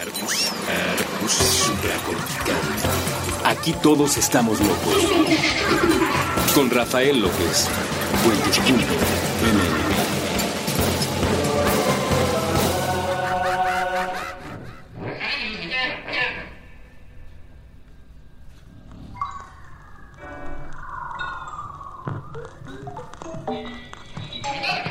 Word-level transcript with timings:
Arbus, 0.00 0.48
Arbus 0.66 1.32
supracortical. 1.32 2.56
Aquí 3.44 3.74
todos 3.82 4.16
estamos 4.16 4.58
locos. 4.58 4.96
Con 6.54 6.70
Rafael 6.70 7.20
López. 7.20 7.68
Cuentos.mn. 8.24 9.19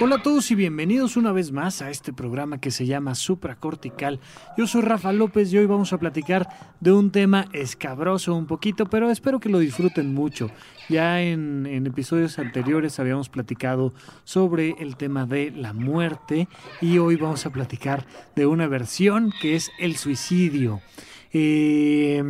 Hola 0.10 0.22
a 0.22 0.24
todos 0.24 0.50
y 0.50 0.56
bienvenidos 0.56 1.18
una 1.18 1.32
vez 1.32 1.52
más 1.52 1.84
a 1.84 1.92
este 1.92 2.14
programa 2.14 2.60
que 2.60 2.72
se 2.72 2.88
llama 2.88 3.14
Supracortical. 3.14 4.20
Yo 4.58 4.66
soy 4.66 4.82
Rafa 4.82 5.14
López 5.14 5.54
y 5.54 5.60
hoy 5.60 5.68
vamos 5.68 5.94
a 5.94 6.00
platicar 6.00 6.50
de 6.80 6.92
un 6.92 7.12
tema 7.12 7.46
escabroso 7.54 8.34
un 8.34 8.48
poquito, 8.48 8.88
pero 8.88 9.12
espero 9.12 9.40
que 9.40 9.50
lo 9.50 9.60
disfruten 9.60 10.16
mucho. 10.16 10.50
Ya 10.90 11.22
en, 11.22 11.68
en 11.68 11.86
episodios 11.86 12.40
anteriores 12.40 13.00
habíamos 13.00 13.30
platicado 13.30 13.94
sobre 14.24 14.72
el 14.80 14.98
tema 14.98 15.28
de 15.28 15.52
la 15.52 15.74
muerte 15.74 16.48
y 16.82 16.98
hoy 16.98 17.16
vamos 17.16 17.46
a 17.46 17.52
platicar 17.52 18.08
de 18.36 18.48
una 18.48 18.66
versión 18.66 19.32
que 19.40 19.56
es 19.56 19.70
el 19.78 19.96
suicidio. 19.96 20.82
Eh, 21.34 22.24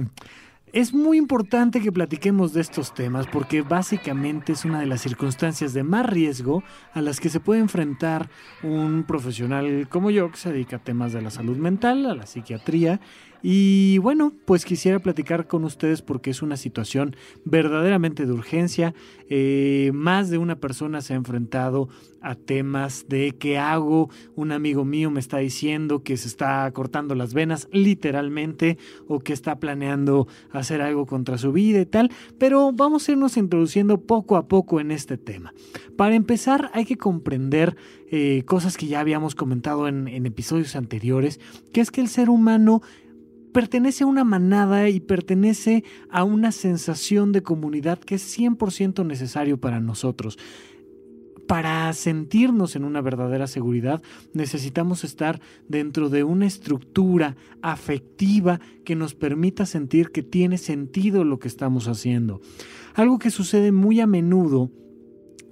es 0.73 0.93
muy 0.93 1.17
importante 1.17 1.81
que 1.81 1.91
platiquemos 1.91 2.53
de 2.53 2.61
estos 2.61 2.93
temas 2.93 3.27
porque 3.27 3.61
básicamente 3.61 4.53
es 4.53 4.65
una 4.65 4.79
de 4.79 4.85
las 4.85 5.01
circunstancias 5.01 5.73
de 5.73 5.83
más 5.83 6.05
riesgo 6.05 6.63
a 6.93 7.01
las 7.01 7.19
que 7.19 7.29
se 7.29 7.39
puede 7.39 7.59
enfrentar 7.59 8.29
un 8.63 9.03
profesional 9.03 9.87
como 9.89 10.11
yo 10.11 10.31
que 10.31 10.37
se 10.37 10.51
dedica 10.51 10.77
a 10.77 10.83
temas 10.83 11.13
de 11.13 11.21
la 11.21 11.31
salud 11.31 11.57
mental, 11.57 12.05
a 12.05 12.15
la 12.15 12.25
psiquiatría 12.25 12.99
y 13.41 13.98
bueno, 13.99 14.34
pues 14.45 14.66
quisiera 14.66 14.99
platicar 14.99 15.47
con 15.47 15.63
ustedes 15.63 16.02
porque 16.02 16.30
es 16.30 16.41
una 16.41 16.58
situación 16.58 17.16
verdaderamente 17.45 18.25
de 18.25 18.33
urgencia. 18.33 18.94
Eh, 19.30 19.91
más 19.94 20.30
de 20.30 20.38
una 20.38 20.59
persona 20.59 21.02
se 21.02 21.13
ha 21.13 21.17
enfrentado 21.17 21.88
a 22.22 22.36
temas 22.36 23.05
de 23.08 23.36
qué 23.39 23.58
hago. 23.58 24.09
Un 24.36 24.52
amigo 24.52 24.83
mío 24.83 25.09
me 25.11 25.19
está 25.19 25.38
diciendo 25.38 26.03
que 26.03 26.17
se 26.17 26.28
está 26.28 26.69
cortando 26.72 27.16
las 27.16 27.33
venas 27.33 27.67
literalmente 27.72 28.78
o 29.08 29.19
que 29.19 29.33
está 29.33 29.59
planeando 29.59 30.28
hacer 30.52 30.81
algo 30.81 31.06
contra 31.06 31.38
su 31.38 31.52
vida 31.52 31.80
y 31.80 31.85
tal. 31.85 32.11
Pero 32.38 32.72
vamos 32.73 33.08
a 33.08 33.13
irnos 33.13 33.38
introduciendo 33.38 34.02
poco 34.02 34.35
a 34.35 34.47
poco 34.47 34.80
en 34.80 34.91
este 34.91 35.17
tema. 35.17 35.53
Para 35.95 36.16
empezar 36.16 36.72
hay 36.73 36.85
que 36.85 36.97
comprender 36.97 37.78
eh, 38.11 38.44
cosas 38.45 38.75
que 38.75 38.88
ya 38.88 39.00
habíamos 39.00 39.35
comentado 39.35 39.88
en, 39.88 40.08
en 40.08 40.25
episodios 40.25 40.75
anteriores, 40.75 41.39
que 41.72 41.81
es 41.81 41.91
que 41.91 42.02
el 42.02 42.08
ser 42.08 42.30
humano 42.30 42.81
pertenece 43.52 44.03
a 44.03 44.08
una 44.08 44.23
manada 44.23 44.89
y 44.89 45.00
pertenece 45.00 45.83
a 46.09 46.23
una 46.23 46.52
sensación 46.52 47.31
de 47.31 47.44
comunidad 47.44 48.00
que 48.00 48.16
es 48.16 48.38
100% 48.38 49.06
necesario 49.06 49.59
para 49.59 49.80
nosotros. 49.80 50.38
Para 51.47 51.91
sentirnos 51.94 52.75
en 52.75 52.83
una 52.83 53.02
verdadera 53.02 53.47
seguridad 53.47 54.03
necesitamos 54.33 55.03
estar 55.03 55.41
dentro 55.67 56.09
de 56.09 56.23
una 56.23 56.45
estructura 56.45 57.38
afectiva 57.64 58.59
que 58.86 58.95
nos 58.95 59.16
permita 59.16 59.66
sentir 59.66 60.11
que 60.11 60.22
tiene 60.22 60.59
sentido 60.59 61.23
lo 61.23 61.39
que 61.39 61.47
estamos 61.47 61.88
haciendo. 61.88 62.39
Algo 62.94 63.17
que 63.17 63.31
sucede 63.31 63.72
muy 63.72 64.00
a 64.00 64.06
menudo 64.06 64.69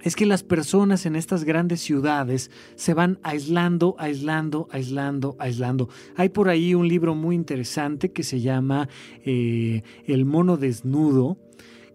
es 0.02 0.16
que 0.16 0.26
las 0.26 0.42
personas 0.42 1.06
en 1.06 1.16
estas 1.16 1.44
grandes 1.44 1.80
ciudades 1.80 2.50
se 2.76 2.94
van 2.94 3.18
aislando, 3.22 3.96
aislando, 3.98 4.68
aislando, 4.70 5.36
aislando. 5.38 5.88
Hay 6.16 6.28
por 6.28 6.48
ahí 6.48 6.74
un 6.74 6.88
libro 6.88 7.14
muy 7.14 7.34
interesante 7.34 8.12
que 8.12 8.22
se 8.22 8.40
llama 8.40 8.88
eh, 9.24 9.82
El 10.06 10.24
mono 10.24 10.56
desnudo, 10.56 11.38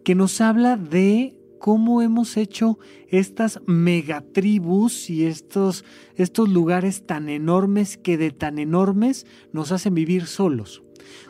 que 0.04 0.16
nos 0.16 0.42
habla 0.42 0.76
de 0.76 1.36
cómo 1.60 2.02
hemos 2.02 2.36
hecho 2.36 2.78
estas 3.08 3.62
megatribus 3.66 5.10
y 5.10 5.26
estos, 5.26 5.86
estos 6.16 6.50
lugares 6.50 7.06
tan 7.06 7.30
enormes 7.30 7.96
que 7.96 8.18
de 8.18 8.32
tan 8.32 8.60
enormes 8.60 9.26
nos 9.54 9.72
hacen 9.72 9.96
vivir 9.96 10.26
solos. 10.26 10.84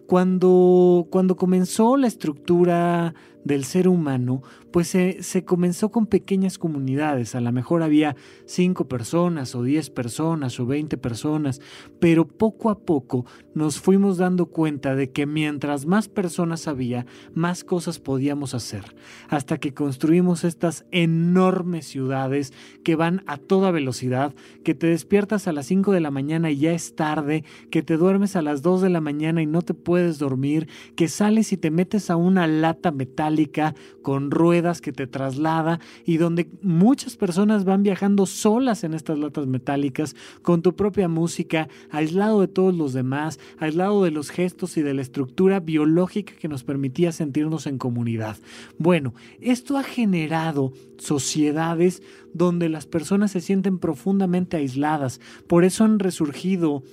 Cuando, 0.08 1.08
cuando 1.10 1.36
comenzó 1.36 1.98
la 1.98 2.08
estructura 2.08 3.14
del 3.44 3.66
ser 3.66 3.88
humano, 3.88 4.42
pues 4.74 4.88
se, 4.88 5.46
comenzó 5.46 5.92
con 5.92 6.08
pequeñas 6.08 6.58
comunidades. 6.58 7.36
A 7.36 7.42
lo 7.42 7.52
mejor 7.52 7.84
había 7.84 8.16
cinco 8.46 8.88
personas 8.88 9.54
o 9.54 9.62
diez 9.62 9.92
personas 9.92 10.60
o 10.60 10.66
veinte 10.66 10.98
personas, 10.98 11.62
pero 12.00 12.28
poco 12.28 12.72
a 12.72 12.80
poco 12.80 13.24
nos 13.54 13.80
fuimos 13.80 14.18
dando 14.18 14.48
cuenta 14.48 14.96
de 14.96 15.12
que 15.12 15.28
mientras 15.28 15.86
más 15.86 16.10
personas 16.10 16.68
había, 16.68 17.06
más 17.36 17.64
cosas 17.64 18.00
podíamos 18.00 18.56
hacer. 18.56 18.84
Hasta 19.30 19.60
que 19.60 19.76
construimos 19.76 20.44
estas 20.44 20.86
enormes 20.90 21.86
ciudades 21.86 22.52
que 22.84 22.96
van 22.96 23.22
a 23.28 23.38
toda 23.38 23.70
velocidad, 23.70 24.34
que 24.64 24.74
te 24.74 24.88
despiertas 24.88 25.48
a 25.48 25.54
las 25.54 25.68
cinco 25.68 25.92
de 25.92 26.02
la 26.02 26.10
mañana 26.10 26.50
y 26.50 26.58
ya 26.58 26.72
es 26.72 26.96
tarde, 26.96 27.44
que 27.70 27.84
te 27.84 27.98
duermes 27.98 28.36
a 28.36 28.42
las 28.42 28.64
dos 28.64 28.82
de 28.82 28.90
la 28.90 29.02
mañana 29.02 29.44
y 29.44 29.46
no 29.46 29.62
te 29.62 29.76
puedes 29.76 29.93
dormir, 30.20 30.68
que 30.96 31.08
sales 31.08 31.54
y 31.54 31.58
te 31.58 31.72
metes 31.72 32.10
a 32.10 32.16
una 32.16 32.48
lata 32.48 32.92
metálica 32.92 33.76
con 34.02 34.32
ruedas 34.32 34.82
que 34.82 34.92
te 34.92 35.08
traslada 35.08 35.80
y 36.06 36.18
donde 36.18 36.50
muchas 36.62 37.16
personas 37.16 37.66
van 37.66 37.84
viajando 37.84 38.26
solas 38.26 38.84
en 38.84 38.94
estas 38.94 39.18
latas 39.20 39.48
metálicas 39.48 40.16
con 40.42 40.62
tu 40.62 40.76
propia 40.76 41.08
música, 41.08 41.68
aislado 41.90 42.42
de 42.42 42.48
todos 42.48 42.76
los 42.76 42.94
demás, 42.94 43.40
aislado 43.60 44.04
de 44.04 44.12
los 44.12 44.30
gestos 44.30 44.78
y 44.78 44.82
de 44.82 44.94
la 44.94 45.02
estructura 45.02 45.60
biológica 45.60 46.34
que 46.34 46.48
nos 46.48 46.64
permitía 46.64 47.12
sentirnos 47.12 47.68
en 47.68 47.78
comunidad. 47.78 48.38
Bueno, 48.78 49.14
esto 49.40 49.78
ha 49.78 49.84
generado 49.84 50.74
sociedades 50.98 52.02
donde 52.34 52.70
las 52.70 52.86
personas 52.86 53.32
se 53.32 53.42
sienten 53.42 53.80
profundamente 53.80 54.58
aisladas. 54.58 55.20
Por 55.48 55.64
eso 55.64 55.84
han 55.84 56.00
resurgido 56.00 56.84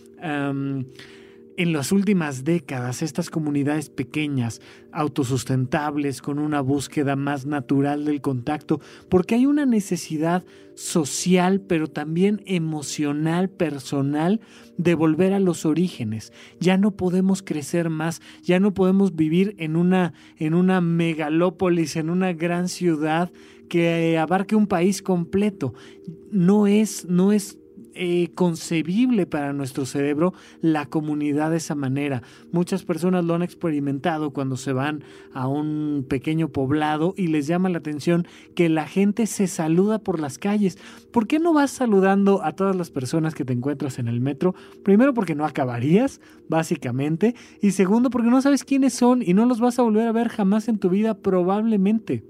en 1.56 1.72
las 1.72 1.92
últimas 1.92 2.44
décadas 2.44 3.02
estas 3.02 3.30
comunidades 3.30 3.90
pequeñas, 3.90 4.60
autosustentables, 4.92 6.22
con 6.22 6.38
una 6.38 6.60
búsqueda 6.60 7.16
más 7.16 7.46
natural 7.46 8.04
del 8.04 8.20
contacto, 8.20 8.80
porque 9.08 9.34
hay 9.34 9.46
una 9.46 9.66
necesidad 9.66 10.44
social, 10.74 11.60
pero 11.60 11.88
también 11.88 12.42
emocional, 12.46 13.50
personal, 13.50 14.40
de 14.78 14.94
volver 14.94 15.34
a 15.34 15.40
los 15.40 15.66
orígenes. 15.66 16.32
Ya 16.58 16.78
no 16.78 16.96
podemos 16.96 17.42
crecer 17.42 17.90
más, 17.90 18.22
ya 18.42 18.60
no 18.60 18.72
podemos 18.72 19.14
vivir 19.14 19.54
en 19.58 19.76
una, 19.76 20.14
en 20.36 20.54
una 20.54 20.80
megalópolis, 20.80 21.96
en 21.96 22.10
una 22.10 22.32
gran 22.32 22.68
ciudad 22.68 23.30
que 23.68 24.18
abarque 24.18 24.56
un 24.56 24.66
país 24.66 25.02
completo. 25.02 25.74
No 26.30 26.66
es, 26.66 27.04
no 27.06 27.32
es 27.32 27.58
eh, 27.94 28.30
concebible 28.34 29.26
para 29.26 29.52
nuestro 29.52 29.86
cerebro 29.86 30.32
la 30.60 30.86
comunidad 30.86 31.50
de 31.50 31.56
esa 31.56 31.74
manera. 31.74 32.22
Muchas 32.52 32.84
personas 32.84 33.24
lo 33.24 33.34
han 33.34 33.42
experimentado 33.42 34.30
cuando 34.30 34.56
se 34.56 34.72
van 34.72 35.04
a 35.32 35.48
un 35.48 36.06
pequeño 36.08 36.48
poblado 36.48 37.14
y 37.16 37.28
les 37.28 37.46
llama 37.46 37.68
la 37.68 37.78
atención 37.78 38.26
que 38.54 38.68
la 38.68 38.86
gente 38.86 39.26
se 39.26 39.46
saluda 39.46 39.98
por 39.98 40.20
las 40.20 40.38
calles. 40.38 40.78
¿Por 41.12 41.26
qué 41.26 41.38
no 41.38 41.52
vas 41.52 41.70
saludando 41.70 42.42
a 42.44 42.52
todas 42.52 42.76
las 42.76 42.90
personas 42.90 43.34
que 43.34 43.44
te 43.44 43.52
encuentras 43.52 43.98
en 43.98 44.08
el 44.08 44.20
metro? 44.20 44.54
Primero 44.82 45.14
porque 45.14 45.34
no 45.34 45.44
acabarías, 45.44 46.20
básicamente, 46.48 47.34
y 47.60 47.72
segundo 47.72 48.10
porque 48.10 48.30
no 48.30 48.42
sabes 48.42 48.64
quiénes 48.64 48.94
son 48.94 49.22
y 49.22 49.34
no 49.34 49.46
los 49.46 49.60
vas 49.60 49.78
a 49.78 49.82
volver 49.82 50.06
a 50.06 50.12
ver 50.12 50.28
jamás 50.28 50.68
en 50.68 50.78
tu 50.78 50.90
vida 50.90 51.14
probablemente 51.14 52.22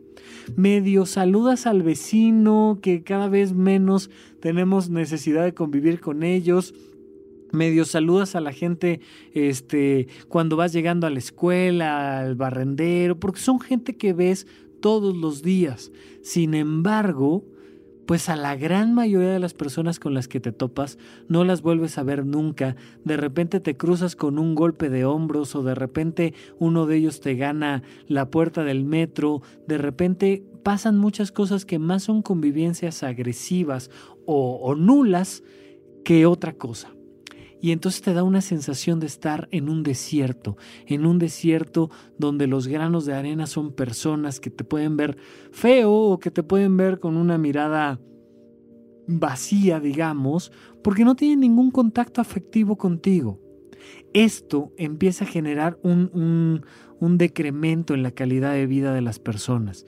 medio 0.56 1.06
saludas 1.06 1.66
al 1.66 1.82
vecino, 1.82 2.78
que 2.82 3.02
cada 3.02 3.28
vez 3.28 3.52
menos 3.52 4.10
tenemos 4.40 4.90
necesidad 4.90 5.44
de 5.44 5.54
convivir 5.54 6.00
con 6.00 6.22
ellos 6.22 6.74
medio 7.52 7.84
saludas 7.84 8.34
a 8.36 8.40
la 8.40 8.52
gente 8.52 9.00
este 9.32 10.08
cuando 10.28 10.56
vas 10.56 10.72
llegando 10.72 11.06
a 11.06 11.10
la 11.10 11.18
escuela, 11.18 12.20
al 12.20 12.34
barrendero, 12.34 13.18
porque 13.18 13.40
son 13.40 13.60
gente 13.60 13.96
que 13.96 14.12
ves 14.12 14.46
todos 14.80 15.16
los 15.16 15.42
días. 15.42 15.92
Sin 16.22 16.54
embargo, 16.54 17.44
pues 18.10 18.28
a 18.28 18.34
la 18.34 18.56
gran 18.56 18.92
mayoría 18.92 19.28
de 19.30 19.38
las 19.38 19.54
personas 19.54 20.00
con 20.00 20.14
las 20.14 20.26
que 20.26 20.40
te 20.40 20.50
topas 20.50 20.98
no 21.28 21.44
las 21.44 21.62
vuelves 21.62 21.96
a 21.96 22.02
ver 22.02 22.26
nunca, 22.26 22.74
de 23.04 23.16
repente 23.16 23.60
te 23.60 23.76
cruzas 23.76 24.16
con 24.16 24.40
un 24.40 24.56
golpe 24.56 24.90
de 24.90 25.04
hombros 25.04 25.54
o 25.54 25.62
de 25.62 25.76
repente 25.76 26.34
uno 26.58 26.86
de 26.86 26.96
ellos 26.96 27.20
te 27.20 27.36
gana 27.36 27.84
la 28.08 28.28
puerta 28.28 28.64
del 28.64 28.84
metro, 28.84 29.42
de 29.68 29.78
repente 29.78 30.44
pasan 30.64 30.98
muchas 30.98 31.30
cosas 31.30 31.64
que 31.64 31.78
más 31.78 32.02
son 32.02 32.22
convivencias 32.22 33.04
agresivas 33.04 33.92
o, 34.26 34.56
o 34.56 34.74
nulas 34.74 35.44
que 36.02 36.26
otra 36.26 36.54
cosa 36.54 36.90
y 37.60 37.72
entonces 37.72 38.00
te 38.00 38.14
da 38.14 38.22
una 38.22 38.40
sensación 38.40 39.00
de 39.00 39.06
estar 39.06 39.48
en 39.50 39.68
un 39.68 39.82
desierto, 39.82 40.56
en 40.86 41.04
un 41.04 41.18
desierto 41.18 41.90
donde 42.18 42.46
los 42.46 42.66
granos 42.66 43.04
de 43.04 43.14
arena 43.14 43.46
son 43.46 43.72
personas 43.72 44.40
que 44.40 44.50
te 44.50 44.64
pueden 44.64 44.96
ver 44.96 45.16
feo 45.52 45.92
o 45.92 46.18
que 46.18 46.30
te 46.30 46.42
pueden 46.42 46.76
ver 46.76 47.00
con 47.00 47.16
una 47.16 47.36
mirada 47.36 48.00
vacía, 49.06 49.80
digamos, 49.80 50.52
porque 50.82 51.04
no 51.04 51.16
tienen 51.16 51.40
ningún 51.40 51.70
contacto 51.70 52.20
afectivo 52.20 52.76
contigo. 52.76 53.40
Esto 54.12 54.72
empieza 54.76 55.24
a 55.24 55.28
generar 55.28 55.78
un, 55.82 56.62
decremento 57.00 57.94
en 57.94 58.02
la 58.02 58.10
calidad 58.10 58.52
de 58.52 58.66
vida 58.66 58.94
de 58.94 59.00
las 59.00 59.18
personas. 59.18 59.86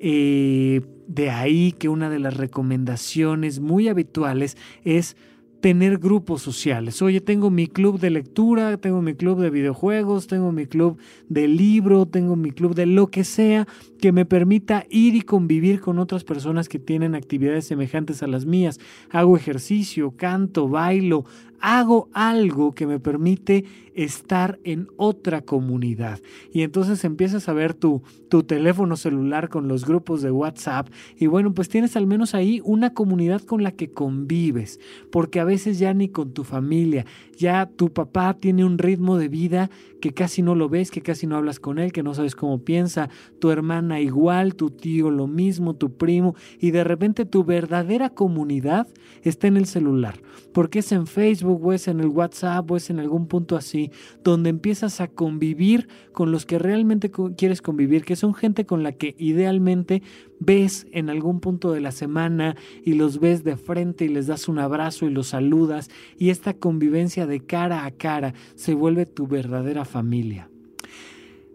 Eh, 0.00 0.80
de 1.06 1.30
ahí 1.30 1.72
que 1.72 1.88
una 1.88 2.10
de 2.10 2.18
las 2.18 2.36
recomendaciones 2.36 3.60
muy 3.60 3.88
habituales 3.88 4.56
es 4.84 5.16
tener 5.62 5.98
grupos 5.98 6.42
sociales. 6.42 7.00
Oye, 7.02 7.20
tengo 7.20 7.48
mi 7.48 7.68
club 7.68 8.00
de 8.00 8.10
lectura, 8.10 8.76
tengo 8.78 9.00
mi 9.00 9.14
club 9.14 9.40
de 9.40 9.48
videojuegos, 9.48 10.26
tengo 10.26 10.50
mi 10.50 10.66
club 10.66 10.98
de 11.28 11.46
libro, 11.46 12.04
tengo 12.04 12.34
mi 12.34 12.50
club 12.50 12.74
de 12.74 12.84
lo 12.84 13.06
que 13.06 13.22
sea 13.22 13.68
que 14.00 14.10
me 14.10 14.26
permita 14.26 14.84
ir 14.90 15.14
y 15.14 15.22
convivir 15.22 15.80
con 15.80 16.00
otras 16.00 16.24
personas 16.24 16.68
que 16.68 16.80
tienen 16.80 17.14
actividades 17.14 17.64
semejantes 17.64 18.24
a 18.24 18.26
las 18.26 18.44
mías. 18.44 18.80
Hago 19.10 19.36
ejercicio, 19.36 20.16
canto, 20.16 20.68
bailo, 20.68 21.24
hago 21.62 22.08
algo 22.12 22.74
que 22.74 22.88
me 22.88 22.98
permite 22.98 23.64
estar 23.94 24.58
en 24.64 24.88
otra 24.96 25.42
comunidad. 25.42 26.18
Y 26.52 26.62
entonces 26.62 27.04
empiezas 27.04 27.48
a 27.48 27.52
ver 27.52 27.72
tu, 27.72 28.02
tu 28.28 28.42
teléfono 28.42 28.96
celular 28.96 29.48
con 29.48 29.68
los 29.68 29.84
grupos 29.84 30.22
de 30.22 30.30
WhatsApp 30.30 30.88
y 31.16 31.26
bueno, 31.26 31.54
pues 31.54 31.68
tienes 31.68 31.96
al 31.96 32.06
menos 32.06 32.34
ahí 32.34 32.60
una 32.64 32.94
comunidad 32.94 33.42
con 33.42 33.62
la 33.62 33.72
que 33.72 33.92
convives, 33.92 34.80
porque 35.10 35.38
a 35.38 35.44
veces 35.44 35.78
ya 35.78 35.94
ni 35.94 36.08
con 36.08 36.32
tu 36.32 36.42
familia, 36.42 37.06
ya 37.36 37.66
tu 37.66 37.92
papá 37.92 38.34
tiene 38.34 38.64
un 38.64 38.78
ritmo 38.78 39.16
de 39.16 39.28
vida 39.28 39.70
que 40.00 40.12
casi 40.12 40.42
no 40.42 40.56
lo 40.56 40.68
ves, 40.68 40.90
que 40.90 41.02
casi 41.02 41.26
no 41.28 41.36
hablas 41.36 41.60
con 41.60 41.78
él, 41.78 41.92
que 41.92 42.02
no 42.02 42.14
sabes 42.14 42.34
cómo 42.34 42.64
piensa, 42.64 43.08
tu 43.38 43.50
hermana 43.50 44.00
igual, 44.00 44.56
tu 44.56 44.70
tío 44.70 45.10
lo 45.10 45.28
mismo, 45.28 45.74
tu 45.74 45.96
primo, 45.96 46.34
y 46.58 46.72
de 46.72 46.82
repente 46.82 47.24
tu 47.24 47.44
verdadera 47.44 48.10
comunidad 48.10 48.88
está 49.22 49.46
en 49.46 49.56
el 49.56 49.66
celular, 49.66 50.20
porque 50.52 50.80
es 50.80 50.90
en 50.90 51.06
Facebook 51.06 51.51
o 51.60 51.72
es 51.72 51.88
en 51.88 52.00
el 52.00 52.08
WhatsApp 52.08 52.70
o 52.70 52.76
es 52.76 52.90
en 52.90 52.98
algún 52.98 53.26
punto 53.26 53.56
así, 53.56 53.90
donde 54.22 54.50
empiezas 54.50 55.00
a 55.00 55.08
convivir 55.08 55.88
con 56.12 56.32
los 56.32 56.46
que 56.46 56.58
realmente 56.58 57.10
quieres 57.36 57.62
convivir, 57.62 58.04
que 58.04 58.16
son 58.16 58.34
gente 58.34 58.66
con 58.66 58.82
la 58.82 58.92
que 58.92 59.14
idealmente 59.18 60.02
ves 60.40 60.86
en 60.92 61.10
algún 61.10 61.40
punto 61.40 61.72
de 61.72 61.80
la 61.80 61.92
semana 61.92 62.56
y 62.84 62.94
los 62.94 63.20
ves 63.20 63.44
de 63.44 63.56
frente 63.56 64.04
y 64.04 64.08
les 64.08 64.26
das 64.26 64.48
un 64.48 64.58
abrazo 64.58 65.06
y 65.06 65.10
los 65.10 65.28
saludas 65.28 65.90
y 66.18 66.30
esta 66.30 66.54
convivencia 66.54 67.26
de 67.26 67.40
cara 67.40 67.84
a 67.84 67.90
cara 67.90 68.34
se 68.54 68.74
vuelve 68.74 69.06
tu 69.06 69.26
verdadera 69.26 69.84
familia. 69.84 70.48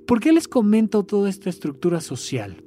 ¿Por 0.06 0.22
qué 0.22 0.32
les 0.32 0.48
comento 0.48 1.04
toda 1.04 1.30
esta 1.30 1.50
estructura 1.50 2.00
social? 2.00 2.67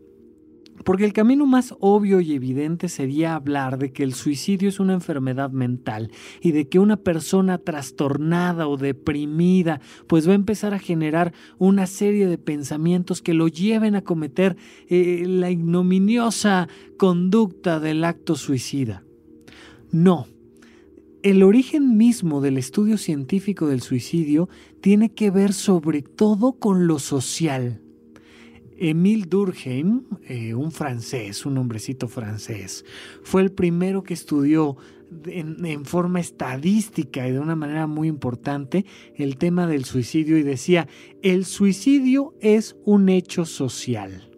Porque 0.85 1.05
el 1.05 1.13
camino 1.13 1.47
más 1.47 1.75
obvio 1.81 2.21
y 2.21 2.33
evidente 2.33 2.89
sería 2.89 3.35
hablar 3.35 3.79
de 3.79 3.93
que 3.93 4.03
el 4.03 4.15
suicidio 4.15 4.69
es 4.69 4.81
una 4.81 4.95
enfermedad 4.95 5.51
mental 5.51 6.11
y 6.41 6.53
de 6.53 6.69
que 6.69 6.79
una 6.79 6.97
persona 6.97 7.59
trastornada 7.59 8.67
o 8.67 8.77
deprimida 8.77 9.81
pues 10.07 10.27
va 10.27 10.33
a 10.33 10.37
empezar 10.37 10.73
a 10.73 10.79
generar 10.79 11.33
una 11.59 11.87
serie 11.87 12.27
de 12.27 12.39
pensamientos 12.39 13.21
que 13.21 13.35
lo 13.35 13.49
lleven 13.49 13.95
a 13.95 14.03
cometer 14.03 14.57
eh, 14.89 15.25
la 15.27 15.51
ignominiosa 15.51 16.69
conducta 16.97 17.81
del 17.81 18.05
acto 18.05 18.37
suicida. 18.37 19.05
No. 19.91 20.27
El 21.23 21.43
origen 21.43 21.99
mismo 21.99 22.41
del 22.41 22.57
estudio 22.57 22.97
científico 22.97 23.67
del 23.67 23.83
suicidio 23.83 24.49
tiene 24.81 25.13
que 25.13 25.31
ver 25.31 25.53
sobre 25.53 26.01
todo 26.01 26.55
con 26.55 26.87
lo 26.87 26.99
social 26.99 27.83
Emile 28.81 29.27
Durkheim, 29.29 30.05
eh, 30.27 30.55
un 30.55 30.73
francés, 30.73 31.45
un 31.45 31.59
hombrecito 31.59 32.09
francés, 32.09 32.85
fue 33.23 33.43
el 33.43 33.53
primero 33.53 34.03
que 34.03 34.15
estudió 34.15 34.77
en, 35.27 35.85
forma 35.85 36.21
estadística 36.21 37.29
y 37.29 37.33
de 37.33 37.41
una 37.41 37.57
manera 37.57 37.87
muy 37.87 38.09
importante 38.09 38.87
el 39.17 39.37
tema 39.37 39.67
del 39.67 39.85
suicidio 39.85 40.39
y 40.39 40.43
decía, 40.43 40.89
el 41.23 41.45
suicidio 41.45 42.35
es 42.41 42.77
un 42.85 43.09
hecho 43.09 43.45
social. 43.45 44.31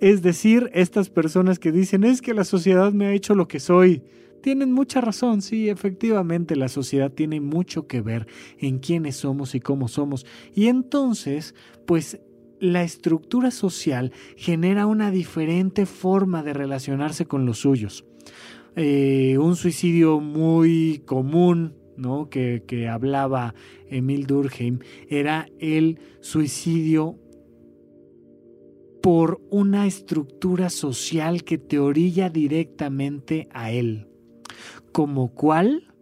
Es 0.00 0.20
decir, 0.20 0.70
estas 0.74 1.08
personas 1.08 1.58
que 1.58 1.72
dicen 1.72 2.04
es 2.04 2.20
que 2.20 2.34
la 2.34 2.44
sociedad 2.44 2.92
me 2.92 3.06
ha 3.06 3.12
hecho 3.12 3.34
lo 3.34 3.48
que 3.48 3.60
soy, 3.60 4.02
tienen 4.42 4.72
mucha 4.72 5.00
razón, 5.00 5.40
sí, 5.40 5.70
efectivamente 5.70 6.54
la 6.54 6.68
sociedad 6.68 7.10
tiene 7.10 7.40
mucho 7.40 7.86
que 7.86 8.02
ver 8.02 8.26
en 8.58 8.78
quiénes 8.78 9.16
somos 9.16 9.54
y 9.54 9.60
cómo 9.60 9.88
somos. 9.88 10.26
Y 10.54 10.66
entonces, 10.66 11.54
pues 11.86 12.20
la 12.64 12.82
estructura 12.82 13.50
social 13.50 14.12
genera 14.36 14.86
una 14.86 15.10
diferente 15.10 15.84
forma 15.84 16.42
de 16.42 16.54
relacionarse 16.54 17.26
con 17.26 17.44
los 17.44 17.58
suyos. 17.58 18.06
Eh, 18.74 19.36
un 19.38 19.54
suicidio 19.54 20.18
muy 20.20 21.02
común 21.04 21.76
¿no? 21.98 22.30
que, 22.30 22.64
que 22.66 22.88
hablaba 22.88 23.54
Emil 23.90 24.26
Durkheim 24.26 24.78
era 25.08 25.46
el 25.58 26.00
suicidio 26.20 27.18
por 29.02 29.42
una 29.50 29.86
estructura 29.86 30.70
social 30.70 31.44
que 31.44 31.58
te 31.58 31.78
orilla 31.78 32.30
directamente 32.30 33.46
a 33.52 33.72
él. 33.72 34.08
¿Como 34.90 35.34
cuál? 35.34 35.92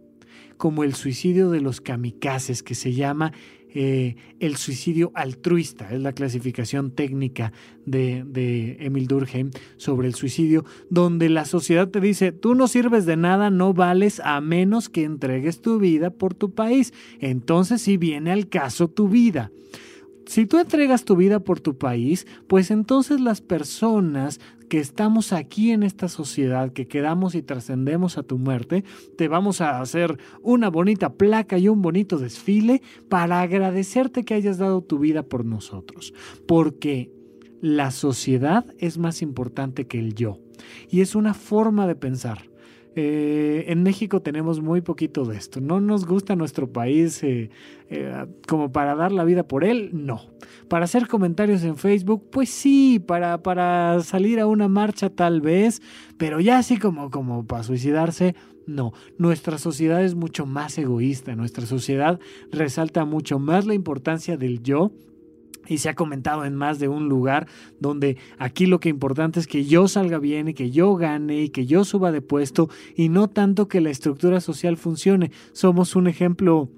Como 0.56 0.84
el 0.84 0.94
suicidio 0.94 1.50
de 1.50 1.60
los 1.60 1.80
kamikazes, 1.80 2.62
que 2.62 2.76
se 2.76 2.92
llama 2.92 3.32
eh, 3.74 4.16
el 4.40 4.56
suicidio 4.56 5.12
altruista, 5.14 5.92
es 5.92 6.00
la 6.00 6.12
clasificación 6.12 6.90
técnica 6.90 7.52
de, 7.86 8.24
de 8.26 8.76
Emil 8.80 9.06
Durkheim 9.06 9.50
sobre 9.76 10.08
el 10.08 10.14
suicidio, 10.14 10.64
donde 10.90 11.28
la 11.28 11.44
sociedad 11.44 11.88
te 11.88 12.00
dice, 12.00 12.32
tú 12.32 12.54
no 12.54 12.68
sirves 12.68 13.06
de 13.06 13.16
nada, 13.16 13.50
no 13.50 13.74
vales 13.74 14.20
a 14.20 14.40
menos 14.40 14.88
que 14.88 15.04
entregues 15.04 15.60
tu 15.60 15.78
vida 15.78 16.10
por 16.10 16.34
tu 16.34 16.52
país. 16.52 16.92
Entonces 17.20 17.82
sí 17.82 17.96
viene 17.96 18.32
al 18.32 18.48
caso 18.48 18.88
tu 18.88 19.08
vida. 19.08 19.50
Si 20.26 20.46
tú 20.46 20.58
entregas 20.58 21.04
tu 21.04 21.16
vida 21.16 21.40
por 21.40 21.60
tu 21.60 21.76
país, 21.76 22.26
pues 22.46 22.70
entonces 22.70 23.20
las 23.20 23.40
personas 23.40 24.40
que 24.72 24.78
estamos 24.78 25.34
aquí 25.34 25.70
en 25.70 25.82
esta 25.82 26.08
sociedad, 26.08 26.72
que 26.72 26.88
quedamos 26.88 27.34
y 27.34 27.42
trascendemos 27.42 28.16
a 28.16 28.22
tu 28.22 28.38
muerte, 28.38 28.84
te 29.18 29.28
vamos 29.28 29.60
a 29.60 29.82
hacer 29.82 30.16
una 30.40 30.70
bonita 30.70 31.12
placa 31.12 31.58
y 31.58 31.68
un 31.68 31.82
bonito 31.82 32.16
desfile 32.16 32.80
para 33.10 33.42
agradecerte 33.42 34.24
que 34.24 34.32
hayas 34.32 34.56
dado 34.56 34.80
tu 34.80 34.98
vida 34.98 35.24
por 35.24 35.44
nosotros. 35.44 36.14
Porque 36.48 37.12
la 37.60 37.90
sociedad 37.90 38.64
es 38.78 38.96
más 38.96 39.20
importante 39.20 39.86
que 39.86 39.98
el 39.98 40.14
yo. 40.14 40.38
Y 40.88 41.02
es 41.02 41.14
una 41.14 41.34
forma 41.34 41.86
de 41.86 41.94
pensar. 41.94 42.48
Eh, 42.94 43.64
en 43.68 43.82
México 43.82 44.20
tenemos 44.20 44.60
muy 44.60 44.82
poquito 44.82 45.24
de 45.24 45.36
esto. 45.36 45.60
No 45.60 45.80
nos 45.80 46.04
gusta 46.06 46.36
nuestro 46.36 46.70
país 46.70 47.22
eh, 47.22 47.50
eh, 47.88 48.26
como 48.46 48.70
para 48.70 48.94
dar 48.94 49.12
la 49.12 49.24
vida 49.24 49.44
por 49.44 49.64
él, 49.64 49.90
no. 49.92 50.20
Para 50.68 50.84
hacer 50.84 51.08
comentarios 51.08 51.64
en 51.64 51.76
Facebook, 51.76 52.28
pues 52.30 52.50
sí, 52.50 52.98
para, 52.98 53.42
para 53.42 54.00
salir 54.00 54.40
a 54.40 54.46
una 54.46 54.68
marcha 54.68 55.08
tal 55.08 55.40
vez, 55.40 55.80
pero 56.18 56.40
ya 56.40 56.58
así 56.58 56.76
como, 56.76 57.10
como 57.10 57.46
para 57.46 57.62
suicidarse, 57.62 58.34
no. 58.66 58.92
Nuestra 59.16 59.56
sociedad 59.56 60.04
es 60.04 60.14
mucho 60.14 60.44
más 60.44 60.76
egoísta, 60.76 61.34
nuestra 61.34 61.66
sociedad 61.66 62.20
resalta 62.50 63.04
mucho 63.04 63.38
más 63.38 63.66
la 63.66 63.74
importancia 63.74 64.36
del 64.36 64.62
yo 64.62 64.92
y 65.66 65.78
se 65.78 65.88
ha 65.88 65.94
comentado 65.94 66.44
en 66.44 66.54
más 66.54 66.78
de 66.78 66.88
un 66.88 67.08
lugar 67.08 67.46
donde 67.80 68.16
aquí 68.38 68.66
lo 68.66 68.80
que 68.80 68.88
importante 68.88 69.40
es 69.40 69.46
que 69.46 69.64
yo 69.64 69.88
salga 69.88 70.18
bien 70.18 70.48
y 70.48 70.54
que 70.54 70.70
yo 70.70 70.94
gane 70.96 71.42
y 71.42 71.48
que 71.50 71.66
yo 71.66 71.84
suba 71.84 72.12
de 72.12 72.20
puesto 72.20 72.68
y 72.96 73.08
no 73.08 73.28
tanto 73.28 73.68
que 73.68 73.80
la 73.80 73.90
estructura 73.90 74.40
social 74.40 74.76
funcione. 74.76 75.30
Somos 75.52 75.96
un 75.96 76.06
ejemplo 76.06 76.68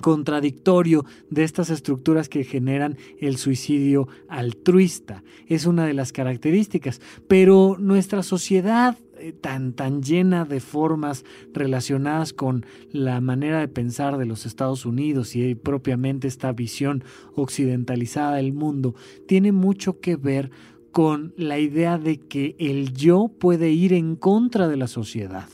contradictorio 0.00 1.04
de 1.30 1.44
estas 1.44 1.70
estructuras 1.70 2.28
que 2.28 2.44
generan 2.44 2.96
el 3.18 3.36
suicidio 3.36 4.08
altruista. 4.28 5.22
Es 5.46 5.66
una 5.66 5.86
de 5.86 5.94
las 5.94 6.12
características. 6.12 7.00
Pero 7.26 7.76
nuestra 7.78 8.22
sociedad 8.22 8.96
tan, 9.40 9.72
tan 9.72 10.02
llena 10.02 10.44
de 10.44 10.60
formas 10.60 11.24
relacionadas 11.52 12.32
con 12.32 12.64
la 12.92 13.20
manera 13.20 13.60
de 13.60 13.68
pensar 13.68 14.18
de 14.18 14.26
los 14.26 14.46
Estados 14.46 14.86
Unidos 14.86 15.36
y 15.36 15.54
propiamente 15.54 16.28
esta 16.28 16.52
visión 16.52 17.04
occidentalizada 17.34 18.36
del 18.36 18.52
mundo, 18.52 18.94
tiene 19.26 19.52
mucho 19.52 20.00
que 20.00 20.16
ver 20.16 20.50
con 20.92 21.32
la 21.36 21.58
idea 21.58 21.98
de 21.98 22.18
que 22.18 22.56
el 22.58 22.92
yo 22.92 23.28
puede 23.28 23.70
ir 23.70 23.92
en 23.92 24.16
contra 24.16 24.68
de 24.68 24.76
la 24.76 24.88
sociedad. 24.88 25.48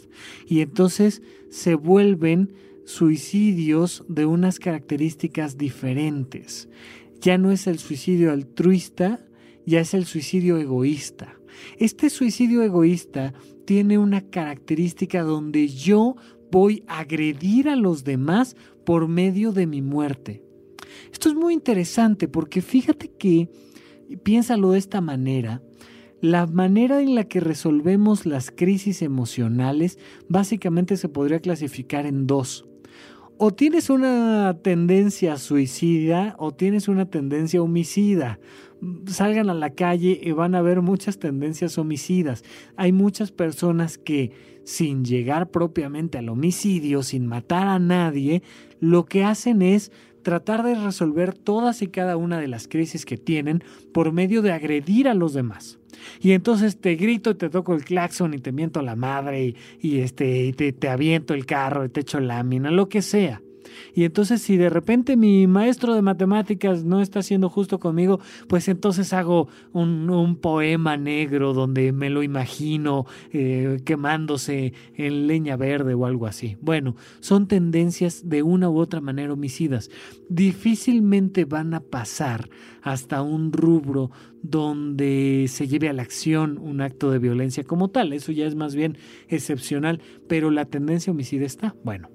Y 0.46 0.60
entonces 0.60 1.22
se 1.50 1.74
vuelven 1.74 2.54
suicidios 2.84 4.04
de 4.08 4.26
unas 4.26 4.58
características 4.58 5.58
diferentes. 5.58 6.68
Ya 7.20 7.38
no 7.38 7.50
es 7.50 7.66
el 7.66 7.78
suicidio 7.78 8.32
altruista, 8.32 9.24
ya 9.66 9.80
es 9.80 9.94
el 9.94 10.04
suicidio 10.04 10.58
egoísta. 10.58 11.38
Este 11.78 12.10
suicidio 12.10 12.62
egoísta 12.62 13.34
tiene 13.64 13.98
una 13.98 14.20
característica 14.22 15.22
donde 15.22 15.68
yo 15.68 16.16
voy 16.50 16.84
a 16.86 17.00
agredir 17.00 17.68
a 17.68 17.76
los 17.76 18.04
demás 18.04 18.56
por 18.84 19.08
medio 19.08 19.52
de 19.52 19.66
mi 19.66 19.82
muerte. 19.82 20.42
Esto 21.12 21.28
es 21.28 21.34
muy 21.34 21.54
interesante 21.54 22.28
porque 22.28 22.62
fíjate 22.62 23.08
que, 23.08 23.48
piénsalo 24.22 24.72
de 24.72 24.78
esta 24.78 25.00
manera, 25.00 25.62
la 26.20 26.46
manera 26.46 27.00
en 27.02 27.14
la 27.14 27.24
que 27.24 27.40
resolvemos 27.40 28.24
las 28.24 28.50
crisis 28.50 29.02
emocionales 29.02 29.98
básicamente 30.28 30.96
se 30.96 31.08
podría 31.08 31.40
clasificar 31.40 32.06
en 32.06 32.26
dos. 32.26 32.66
o 33.36 33.50
tienes 33.50 33.90
una 33.90 34.56
tendencia 34.62 35.36
suicida 35.38 36.36
o 36.38 36.52
tienes 36.52 36.86
una 36.86 37.10
tendencia 37.10 37.60
homicida. 37.60 38.38
Salgan 39.06 39.50
a 39.50 39.54
la 39.54 39.70
calle 39.70 40.20
y 40.22 40.32
van 40.32 40.54
a 40.54 40.62
ver 40.62 40.82
muchas 40.82 41.18
tendencias 41.18 41.78
homicidas. 41.78 42.44
Hay 42.76 42.92
muchas 42.92 43.32
personas 43.32 43.98
que 43.98 44.32
sin 44.64 45.04
llegar 45.04 45.50
propiamente 45.50 46.18
al 46.18 46.28
homicidio, 46.28 47.02
sin 47.02 47.26
matar 47.26 47.68
a 47.68 47.78
nadie, 47.78 48.42
lo 48.80 49.04
que 49.04 49.24
hacen 49.24 49.62
es 49.62 49.92
tratar 50.22 50.64
de 50.64 50.74
resolver 50.74 51.34
todas 51.34 51.82
y 51.82 51.88
cada 51.88 52.16
una 52.16 52.40
de 52.40 52.48
las 52.48 52.66
crisis 52.66 53.04
que 53.04 53.16
tienen 53.16 53.62
por 53.92 54.10
medio 54.12 54.42
de 54.42 54.52
agredir 54.52 55.06
a 55.06 55.14
los 55.14 55.34
demás. 55.34 55.78
Y 56.20 56.32
entonces 56.32 56.80
te 56.80 56.96
grito 56.96 57.30
y 57.30 57.34
te 57.34 57.50
toco 57.50 57.74
el 57.74 57.84
claxon 57.84 58.34
y 58.34 58.38
te 58.38 58.50
miento 58.50 58.80
a 58.80 58.82
la 58.82 58.96
madre 58.96 59.54
y, 59.80 59.98
este, 59.98 60.46
y 60.46 60.52
te, 60.52 60.72
te 60.72 60.88
aviento 60.88 61.34
el 61.34 61.46
carro 61.46 61.84
y 61.84 61.88
te 61.88 62.00
echo 62.00 62.18
lámina, 62.18 62.70
lo 62.70 62.88
que 62.88 63.02
sea. 63.02 63.43
Y 63.94 64.04
entonces 64.04 64.42
si 64.42 64.56
de 64.56 64.70
repente 64.70 65.16
mi 65.16 65.46
maestro 65.46 65.94
de 65.94 66.02
matemáticas 66.02 66.84
no 66.84 67.00
está 67.00 67.22
siendo 67.22 67.48
justo 67.48 67.78
conmigo, 67.78 68.20
pues 68.48 68.68
entonces 68.68 69.12
hago 69.12 69.48
un, 69.72 70.04
poema 70.40 70.96
negro 70.96 71.52
donde 71.52 71.92
me 71.92 72.10
lo 72.10 72.22
imagino 72.22 73.06
eh, 73.32 73.80
quemándose 73.84 74.72
en 74.94 75.26
leña 75.26 75.56
verde 75.56 75.94
o 75.94 76.06
algo 76.06 76.26
así. 76.26 76.56
Bueno, 76.60 76.96
son 77.20 77.46
tendencias 77.46 78.28
de 78.28 78.42
una 78.42 78.68
u 78.68 78.78
otra 78.78 79.00
manera 79.00 79.32
homicidas. 79.32 79.90
Difícilmente 80.28 81.44
van 81.44 81.74
a 81.74 81.80
pasar 81.80 82.48
hasta 82.82 83.22
un 83.22 83.52
rubro 83.52 84.10
donde 84.42 85.46
se 85.48 85.66
lleve 85.66 85.88
a 85.88 85.94
la 85.94 86.02
acción 86.02 86.58
un 86.58 86.82
acto 86.82 87.10
de 87.10 87.18
violencia 87.18 87.64
como 87.64 87.88
tal. 87.88 88.12
Eso 88.12 88.30
ya 88.30 88.46
es 88.46 88.54
más 88.54 88.74
bien 88.74 88.98
excepcional, 89.28 90.00
pero 90.28 90.50
la 90.50 90.66
tendencia 90.66 91.10
homicida 91.10 91.46
está. 91.46 91.74
Bueno, 91.82 92.10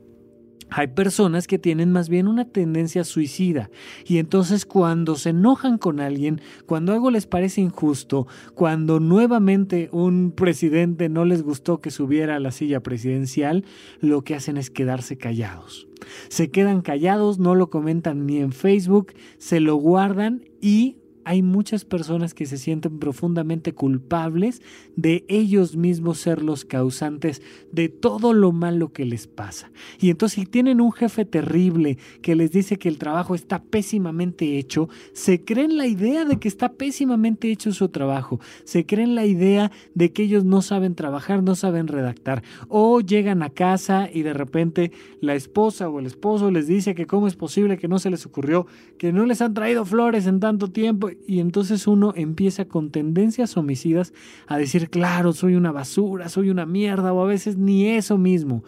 hay 0.70 0.88
personas 0.88 1.48
que 1.48 1.60
tienen 1.60 1.92
más 1.92 2.10
bien 2.10 2.28
una 2.28 2.46
tendencia 2.46 3.04
suicida 3.04 3.70
y 4.06 4.18
entonces 4.18 4.66
cuando 4.66 5.16
se 5.16 5.30
enojan 5.30 5.78
con 5.78 6.00
alguien, 6.00 6.42
cuando 6.66 6.94
algo 6.94 7.12
les 7.12 7.26
parece 7.26 7.62
injusto, 7.62 8.28
cuando 8.54 9.00
nuevamente 9.00 9.90
un 9.92 10.32
presidente 10.32 11.10
no 11.10 11.26
les 11.26 11.42
gustó 11.42 11.82
que 11.82 11.92
subiera 11.92 12.36
a 12.36 12.40
la 12.40 12.52
silla 12.52 12.82
presidencial, 12.82 13.66
lo 14.00 14.24
que 14.24 14.36
hacen 14.36 14.58
es 14.58 14.70
quedarse 14.70 15.18
callados. 15.18 15.88
Se 16.30 16.50
quedan 16.50 16.82
callados, 16.82 17.40
no 17.40 17.56
lo 17.56 17.70
comentan 17.70 18.26
ni 18.26 18.38
en 18.38 18.52
Facebook, 18.52 19.14
se 19.38 19.60
lo 19.60 19.76
guardan 19.76 20.46
y 20.62 20.98
hay 21.30 21.44
muchas 21.44 21.86
personas 21.86 22.34
que 22.34 22.48
se 22.48 22.58
sienten 22.58 22.98
profundamente 22.98 23.74
culpables 23.74 24.64
de 24.96 25.26
ellos 25.28 25.76
mismos 25.76 26.18
ser 26.18 26.42
los 26.42 26.66
causantes 26.66 27.44
de 27.72 27.88
todo 27.88 28.34
lo 28.34 28.52
malo 28.52 28.92
que 28.94 29.06
les 29.06 29.28
pasa. 29.28 29.70
Y 30.00 30.10
entonces 30.10 30.40
si 30.40 30.46
tienen 30.48 30.82
un 30.82 30.92
jefe 30.92 31.26
terrible 31.26 32.00
que 32.24 32.36
les 32.36 32.52
dice 32.52 32.78
que 32.78 32.90
el 32.90 32.98
trabajo 32.98 33.36
está 33.36 33.62
pésimamente 33.62 34.58
hecho, 34.58 34.90
se 35.14 35.46
creen 35.46 35.78
la 35.78 35.86
idea 35.86 36.26
de 36.26 36.40
que 36.40 36.48
está 36.48 36.74
pésimamente 36.74 37.52
hecho 37.52 37.72
su 37.74 37.90
trabajo, 37.90 38.40
se 38.64 38.88
creen 38.88 39.14
la 39.14 39.28
idea 39.28 39.72
de 39.94 40.12
que 40.12 40.24
ellos 40.24 40.46
no 40.46 40.64
saben 40.64 40.96
trabajar, 40.96 41.44
no 41.44 41.54
saben 41.54 41.88
redactar, 41.88 42.42
o 42.70 43.02
llegan 43.02 43.44
a 43.44 43.52
casa 43.52 44.10
y 44.12 44.24
de 44.24 44.34
repente 44.34 44.92
la 45.22 45.36
esposa 45.36 45.90
o 45.90 46.00
el 46.00 46.08
esposo 46.08 46.50
les 46.50 46.66
dice 46.66 46.96
que 46.96 47.06
cómo 47.06 47.28
es 47.28 47.36
posible 47.36 47.78
que 47.78 47.88
no 47.88 48.00
se 48.00 48.10
les 48.10 48.26
ocurrió, 48.26 48.66
que 48.98 49.14
no 49.14 49.28
les 49.28 49.44
han 49.44 49.54
traído 49.54 49.86
flores 49.86 50.26
en 50.26 50.40
tanto 50.40 50.72
tiempo 50.72 51.12
y 51.28 51.40
entonces 51.40 51.88
uno 51.88 52.14
empieza 52.16 52.66
con 52.66 52.92
tendencias 52.92 53.58
homicidas 53.58 54.14
a 54.48 54.58
decir, 54.58 54.90
claro, 54.90 55.34
soy 55.34 55.56
una 55.56 55.72
basura, 55.72 56.30
soy 56.30 56.50
una 56.50 56.66
mierda, 56.66 57.14
o 57.14 57.22
a 57.22 57.28
veces 57.28 57.58
ni 57.58 57.86
eso 57.88 58.18
mismo. 58.18 58.64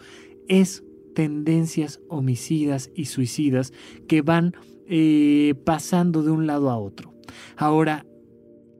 Es 0.48 0.84
tendencias 1.14 2.00
homicidas 2.08 2.90
y 2.94 3.06
suicidas 3.06 3.72
que 4.06 4.22
van 4.22 4.54
eh, 4.86 5.54
pasando 5.64 6.22
de 6.22 6.30
un 6.30 6.46
lado 6.46 6.70
a 6.70 6.78
otro. 6.78 7.14
Ahora, 7.56 8.06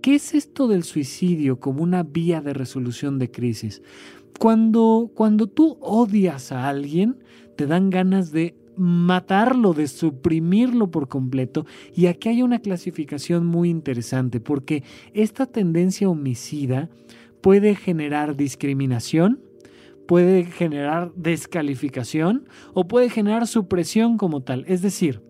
¿qué 0.01 0.17
es 0.17 0.35
esto 0.35 0.69
del 0.69 0.85
suicidio 0.85 1.61
como 1.61 1.83
una 1.83 2.03
vía 2.03 2.41
de 2.41 2.55
resolución 2.55 3.19
de 3.19 3.31
crisis? 3.31 3.83
Cuando, 4.39 5.11
cuando 5.15 5.47
tú 5.47 5.79
odias 5.81 6.53
a 6.53 6.69
alguien, 6.69 7.19
te 7.57 7.67
dan 7.67 7.91
ganas 7.91 8.33
de 8.33 8.57
matarlo, 8.77 9.75
de 9.75 9.87
suprimirlo 9.89 10.91
por 10.91 11.09
completo. 11.09 11.67
Y 11.95 12.07
aquí 12.07 12.29
hay 12.29 12.43
una 12.43 12.61
clasificación 12.61 13.47
muy 13.47 13.71
interesante 13.71 14.41
porque 14.41 14.83
esta 15.15 15.47
tendencia 15.47 16.09
homicida 16.09 16.89
puede 17.41 17.75
generar 17.75 18.37
discriminación, 18.37 19.41
puede 20.07 20.45
generar 20.45 21.13
descalificación 21.15 22.49
o 22.75 22.89
puede 22.89 23.11
generar 23.11 23.47
supresión 23.47 24.17
como 24.17 24.43
tal. 24.43 24.65
Es 24.69 24.83
decir, 24.83 25.23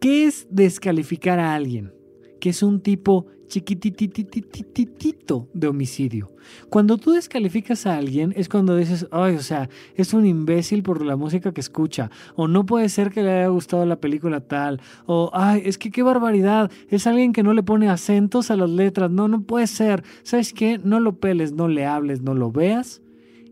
¿qué 0.00 0.24
es 0.24 0.46
descalificar 0.50 1.38
a 1.38 1.54
alguien? 1.54 1.97
Que 2.40 2.50
es 2.50 2.62
un 2.62 2.80
tipo 2.80 3.26
chiquitititititito 3.48 5.48
de 5.52 5.66
homicidio. 5.66 6.30
Cuando 6.70 6.98
tú 6.98 7.12
descalificas 7.12 7.86
a 7.86 7.96
alguien 7.96 8.32
es 8.36 8.48
cuando 8.48 8.76
dices, 8.76 9.08
ay, 9.10 9.34
o 9.34 9.42
sea, 9.42 9.68
es 9.96 10.14
un 10.14 10.26
imbécil 10.26 10.82
por 10.82 11.04
la 11.04 11.16
música 11.16 11.52
que 11.52 11.60
escucha, 11.60 12.10
o 12.36 12.46
no 12.46 12.66
puede 12.66 12.88
ser 12.88 13.10
que 13.10 13.22
le 13.22 13.32
haya 13.32 13.48
gustado 13.48 13.84
la 13.86 14.00
película 14.00 14.40
tal, 14.40 14.80
o 15.06 15.30
ay, 15.32 15.62
es 15.64 15.78
que 15.78 15.90
qué 15.90 16.02
barbaridad, 16.02 16.70
es 16.88 17.06
alguien 17.06 17.32
que 17.32 17.42
no 17.42 17.54
le 17.54 17.62
pone 17.62 17.88
acentos 17.88 18.50
a 18.50 18.56
las 18.56 18.70
letras, 18.70 19.10
no, 19.10 19.28
no 19.28 19.42
puede 19.42 19.66
ser, 19.66 20.04
¿sabes 20.22 20.52
qué? 20.52 20.78
No 20.78 21.00
lo 21.00 21.18
peles, 21.18 21.52
no 21.52 21.68
le 21.68 21.86
hables, 21.86 22.22
no 22.22 22.34
lo 22.34 22.52
veas, 22.52 23.02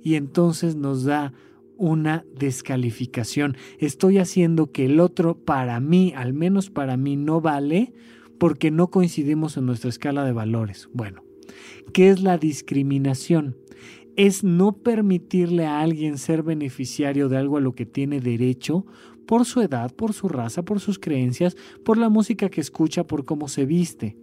y 0.02 0.14
entonces 0.14 0.76
nos 0.76 1.04
da 1.04 1.32
una 1.78 2.24
descalificación. 2.34 3.56
Estoy 3.78 4.18
haciendo 4.18 4.72
que 4.72 4.86
el 4.86 5.00
otro 5.00 5.36
para 5.36 5.78
mí, 5.80 6.12
al 6.16 6.32
menos 6.32 6.70
para 6.70 6.96
mí, 6.96 7.16
no 7.16 7.40
vale 7.40 7.92
porque 8.38 8.70
no 8.70 8.88
coincidimos 8.88 9.56
en 9.56 9.66
nuestra 9.66 9.90
escala 9.90 10.24
de 10.24 10.32
valores. 10.32 10.88
Bueno, 10.92 11.22
¿qué 11.92 12.10
es 12.10 12.20
la 12.20 12.38
discriminación? 12.38 13.56
Es 14.16 14.44
no 14.44 14.72
permitirle 14.72 15.66
a 15.66 15.80
alguien 15.80 16.18
ser 16.18 16.42
beneficiario 16.42 17.28
de 17.28 17.36
algo 17.36 17.58
a 17.58 17.60
lo 17.60 17.74
que 17.74 17.86
tiene 17.86 18.20
derecho 18.20 18.86
por 19.26 19.44
su 19.44 19.60
edad, 19.60 19.94
por 19.94 20.12
su 20.12 20.28
raza, 20.28 20.64
por 20.64 20.80
sus 20.80 20.98
creencias, 20.98 21.56
por 21.84 21.98
la 21.98 22.08
música 22.08 22.48
que 22.48 22.60
escucha, 22.60 23.04
por 23.04 23.24
cómo 23.24 23.48
se 23.48 23.66
viste. 23.66 24.16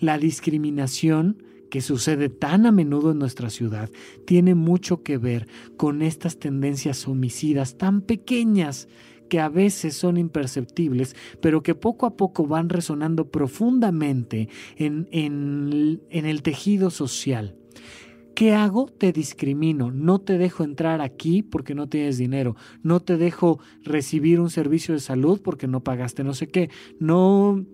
La 0.00 0.18
discriminación 0.18 1.42
que 1.70 1.80
sucede 1.80 2.28
tan 2.28 2.66
a 2.66 2.72
menudo 2.72 3.12
en 3.12 3.18
nuestra 3.18 3.50
ciudad 3.50 3.90
tiene 4.24 4.54
mucho 4.54 5.02
que 5.02 5.18
ver 5.18 5.46
con 5.76 6.02
estas 6.02 6.38
tendencias 6.38 7.06
homicidas 7.06 7.76
tan 7.76 8.00
pequeñas 8.00 8.88
que 9.28 9.40
a 9.40 9.48
veces 9.48 9.96
son 9.96 10.16
imperceptibles, 10.16 11.16
pero 11.40 11.62
que 11.62 11.74
poco 11.74 12.06
a 12.06 12.16
poco 12.16 12.46
van 12.46 12.68
resonando 12.68 13.30
profundamente 13.30 14.48
en, 14.76 15.08
en, 15.10 16.02
en 16.10 16.26
el 16.26 16.42
tejido 16.42 16.90
social. 16.90 17.56
¿Qué 18.36 18.52
hago? 18.52 18.86
Te 18.86 19.12
discrimino. 19.12 19.90
No 19.90 20.20
te 20.20 20.36
dejo 20.36 20.62
entrar 20.62 21.00
aquí 21.00 21.42
porque 21.42 21.74
no 21.74 21.88
tienes 21.88 22.18
dinero. 22.18 22.54
No 22.82 23.00
te 23.00 23.16
dejo 23.16 23.60
recibir 23.82 24.40
un 24.40 24.50
servicio 24.50 24.92
de 24.92 25.00
salud 25.00 25.40
porque 25.42 25.66
no 25.66 25.82
pagaste 25.82 26.22
no 26.22 26.34
sé 26.34 26.48
qué. 26.48 26.68
No 27.00 27.64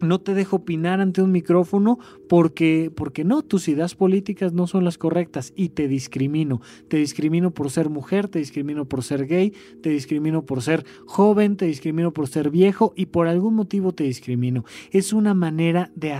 no 0.00 0.20
te 0.20 0.34
dejo 0.34 0.56
opinar 0.56 1.00
ante 1.00 1.22
un 1.22 1.32
micrófono 1.32 1.98
porque, 2.28 2.92
porque 2.94 3.24
no, 3.24 3.42
tus 3.42 3.68
ideas 3.68 3.94
políticas 3.94 4.52
no 4.52 4.66
son 4.66 4.84
las 4.84 4.98
correctas 4.98 5.52
y 5.56 5.70
te 5.70 5.88
discrimino. 5.88 6.60
Te 6.88 6.98
discrimino 6.98 7.52
por 7.52 7.70
ser 7.70 7.90
mujer, 7.90 8.28
te 8.28 8.38
discrimino 8.38 8.86
por 8.86 9.02
ser 9.02 9.26
gay, 9.26 9.52
te 9.82 9.90
discrimino 9.90 10.44
por 10.44 10.62
ser 10.62 10.84
joven, 11.06 11.56
te 11.56 11.66
discrimino 11.66 12.12
por 12.12 12.28
ser 12.28 12.50
viejo 12.50 12.92
y 12.96 13.06
por 13.06 13.26
algún 13.26 13.54
motivo 13.54 13.92
te 13.92 14.04
discrimino. 14.04 14.64
Es 14.90 15.12
una 15.12 15.34
manera 15.34 15.90
de, 15.94 16.16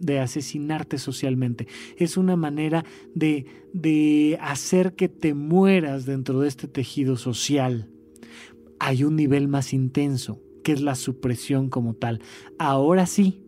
de 0.00 0.18
asesinarte 0.20 0.98
socialmente. 0.98 1.66
Es 1.96 2.16
una 2.16 2.36
manera 2.36 2.84
de, 3.14 3.46
de 3.72 4.38
hacer 4.40 4.94
que 4.94 5.08
te 5.08 5.34
mueras 5.34 6.06
dentro 6.06 6.40
de 6.40 6.48
este 6.48 6.68
tejido 6.68 7.16
social. 7.16 7.88
Hay 8.78 9.04
un 9.04 9.16
nivel 9.16 9.48
más 9.48 9.72
intenso 9.72 10.40
que 10.62 10.72
es 10.72 10.80
la 10.80 10.94
supresión 10.94 11.68
como 11.68 11.94
tal. 11.94 12.20
Ahora 12.58 13.06
sí, 13.06 13.42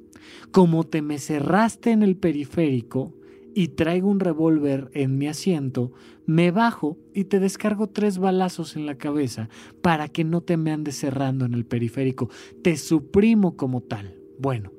como 0.50 0.84
te 0.84 1.02
me 1.02 1.18
cerraste 1.18 1.90
en 1.90 2.02
el 2.02 2.16
periférico 2.16 3.14
y 3.54 3.68
traigo 3.68 4.08
un 4.08 4.20
revólver 4.20 4.90
en 4.94 5.18
mi 5.18 5.28
asiento, 5.28 5.92
me 6.26 6.50
bajo 6.50 6.98
y 7.14 7.24
te 7.24 7.40
descargo 7.40 7.88
tres 7.88 8.18
balazos 8.18 8.76
en 8.76 8.86
la 8.86 8.96
cabeza 8.96 9.48
para 9.82 10.08
que 10.08 10.24
no 10.24 10.40
te 10.40 10.56
me 10.56 10.70
andes 10.70 10.96
cerrando 10.96 11.44
en 11.44 11.54
el 11.54 11.66
periférico. 11.66 12.30
Te 12.62 12.76
suprimo 12.76 13.56
como 13.56 13.82
tal. 13.82 14.16
Bueno, 14.38 14.72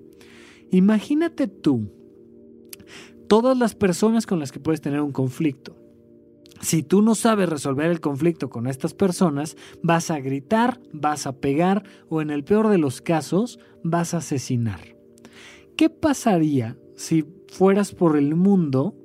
imagínate 0.71 1.47
tú 1.47 1.91
todas 3.27 3.57
las 3.57 3.75
personas 3.75 4.25
con 4.25 4.39
las 4.39 4.51
que 4.51 4.59
puedes 4.59 4.81
tener 4.81 5.01
un 5.01 5.11
conflicto. 5.11 5.82
Si 6.63 6.81
tú 6.81 7.01
no 7.01 7.13
sabes 7.13 7.49
resolver 7.49 7.91
el 7.91 7.99
conflicto 7.99 8.49
con 8.49 8.67
estas 8.67 8.93
personas, 8.93 9.57
vas 9.81 10.09
a 10.09 10.21
gritar, 10.21 10.79
vas 10.93 11.27
a 11.27 11.33
pegar 11.33 11.83
o 12.07 12.21
en 12.21 12.29
el 12.29 12.45
peor 12.45 12.69
de 12.69 12.77
los 12.77 13.01
casos, 13.01 13.59
vas 13.83 14.13
a 14.13 14.17
asesinar. 14.17 14.79
¿Qué 15.75 15.89
pasaría 15.89 16.77
si 16.95 17.25
fueras 17.49 17.91
por 17.91 18.15
el 18.15 18.35
mundo 18.35 18.95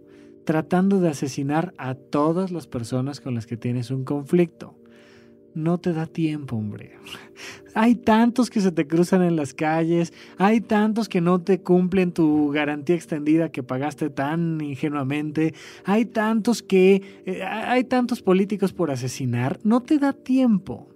tratando 0.45 1.01
de 1.01 1.09
asesinar 1.09 1.75
a 1.79 1.97
todas 1.97 2.53
las 2.53 2.69
personas 2.69 3.21
con 3.21 3.35
las 3.35 3.47
que 3.47 3.57
tienes 3.57 3.91
un 3.91 4.05
conflicto? 4.05 4.78
No 5.59 5.79
te 5.79 5.93
da 5.93 6.07
tiempo, 6.07 6.57
hombre. 6.57 6.93
Hay 7.75 7.95
tantos 7.95 8.51
que 8.51 8.61
se 8.61 8.73
te 8.73 8.87
cruzan 8.87 9.23
en 9.23 9.37
las 9.37 9.55
calles, 9.55 10.13
hay 10.37 10.61
tantos 10.61 11.09
que 11.09 11.21
no 11.21 11.41
te 11.43 11.61
cumplen 11.61 12.13
tu 12.13 12.51
garantía 12.51 12.97
extendida 12.97 13.53
que 13.53 13.63
pagaste 13.63 14.11
tan 14.11 14.61
ingenuamente, 14.61 15.55
hay 15.85 16.07
tantos 16.07 16.63
que 16.63 17.23
eh, 17.27 17.43
hay 17.43 17.85
tantos 17.85 18.23
políticos 18.23 18.73
por 18.73 18.91
asesinar, 18.91 19.61
no 19.63 19.83
te 19.83 19.99
da 19.99 20.13
tiempo. 20.13 20.89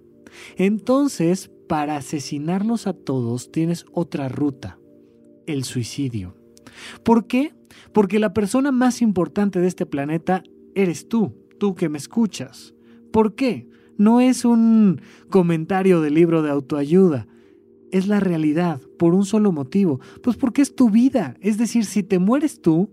Entonces, 0.57 1.51
para 1.67 1.97
asesinarlos 1.97 2.87
a 2.87 2.93
todos 2.93 3.51
tienes 3.51 3.85
otra 3.91 4.27
ruta, 4.27 4.79
el 5.45 5.63
suicidio. 5.63 6.35
¿Por 7.03 7.27
qué? 7.27 7.53
Porque 7.93 8.19
la 8.19 8.33
persona 8.33 8.71
más 8.71 9.01
importante 9.01 9.59
de 9.59 9.67
este 9.67 9.85
planeta 9.85 10.43
eres 10.75 11.07
tú, 11.07 11.35
tú 11.59 11.75
que 11.75 11.89
me 11.89 11.97
escuchas. 11.97 12.73
¿Por 13.11 13.35
qué? 13.35 13.67
No 13.97 14.21
es 14.21 14.45
un 14.45 15.01
comentario 15.29 16.01
de 16.01 16.11
libro 16.11 16.41
de 16.41 16.49
autoayuda, 16.49 17.27
es 17.91 18.07
la 18.07 18.19
realidad, 18.19 18.81
por 18.97 19.13
un 19.13 19.23
solo 19.23 19.51
motivo, 19.51 19.99
pues 20.23 20.35
porque 20.35 20.63
es 20.63 20.75
tu 20.75 20.89
vida. 20.89 21.35
Es 21.41 21.57
decir, 21.57 21.85
si 21.85 22.01
te 22.01 22.17
mueres 22.17 22.59
tú, 22.59 22.89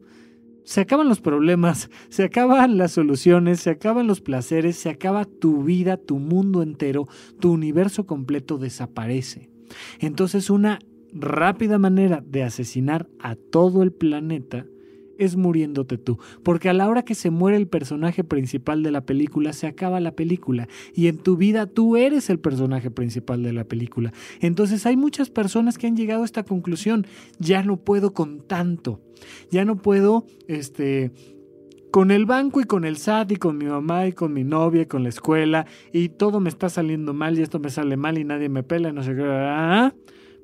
se 0.63 0.83
acaban 0.83 1.09
los 1.09 1.21
problemas, 1.21 1.91
se 2.11 2.25
acaban 2.25 2.77
las 2.77 2.93
soluciones, 2.93 3.61
se 3.61 3.71
acaban 3.71 4.07
los 4.07 4.21
placeres, 4.21 4.77
se 4.77 4.91
acaba 4.91 5.25
tu 5.25 5.65
vida, 5.65 5.97
tu 5.97 6.19
mundo 6.19 6.63
entero, 6.63 7.09
tu 7.39 7.51
universo 7.53 8.07
completo 8.07 8.59
desaparece. 8.59 9.51
Entonces 10.01 10.51
una 10.51 10.79
rápida 11.13 11.79
manera 11.79 12.23
de 12.25 12.45
asesinar 12.45 13.09
a 13.21 13.35
todo 13.35 13.83
el 13.83 13.93
planeta 13.93 14.67
es 15.21 15.37
muriéndote 15.37 15.99
tú. 15.99 16.19
Porque 16.43 16.69
a 16.69 16.73
la 16.73 16.89
hora 16.89 17.05
que 17.05 17.15
se 17.15 17.31
muere 17.31 17.57
el 17.57 17.69
personaje 17.69 18.25
principal 18.25 18.83
de 18.83 18.91
la 18.91 19.03
película, 19.03 19.53
se 19.53 19.67
acaba 19.67 20.01
la 20.01 20.17
película. 20.17 20.69
Y 20.95 21.07
en 21.07 21.19
tu 21.19 21.37
vida 21.37 21.67
tú 21.67 21.97
eres 21.97 22.31
el 22.31 22.41
personaje 22.41 22.91
principal 22.91 23.43
de 23.43 23.53
la 23.53 23.65
película. 23.65 24.13
Entonces 24.41 24.87
hay 24.87 24.97
muchas 24.97 25.31
personas 25.31 25.79
que 25.79 25.87
han 25.87 25.97
llegado 25.97 26.23
a 26.23 26.25
esta 26.25 26.43
conclusión. 26.43 27.07
Ya 27.39 27.63
no 27.63 27.77
puedo 27.77 28.15
con 28.15 28.41
tanto. 28.41 29.01
Ya 29.51 29.65
no 29.65 29.77
puedo, 29.77 30.25
este 30.49 31.13
con 31.91 32.11
el 32.11 32.25
banco 32.25 32.61
y 32.61 32.65
con 32.65 32.85
el 32.85 32.97
SAT 32.97 33.33
y 33.33 33.37
con 33.37 33.59
mi 33.59 33.65
mamá 33.65 34.07
y 34.07 34.13
con 34.13 34.33
mi 34.33 34.45
novia 34.45 34.83
y 34.83 34.87
con 34.87 35.03
la 35.03 35.09
escuela 35.09 35.67
y 35.93 36.11
todo 36.11 36.41
me 36.41 36.49
está 36.49 36.69
saliendo 36.69 37.15
mal 37.15 37.37
y 37.39 37.43
esto 37.43 37.59
me 37.59 37.69
sale 37.69 37.97
mal 37.97 38.17
y 38.17 38.25
nadie 38.25 38.49
me 38.49 38.63
pela, 38.63 38.93
no 38.93 39.03
sé 39.03 39.15
qué. 39.15 39.93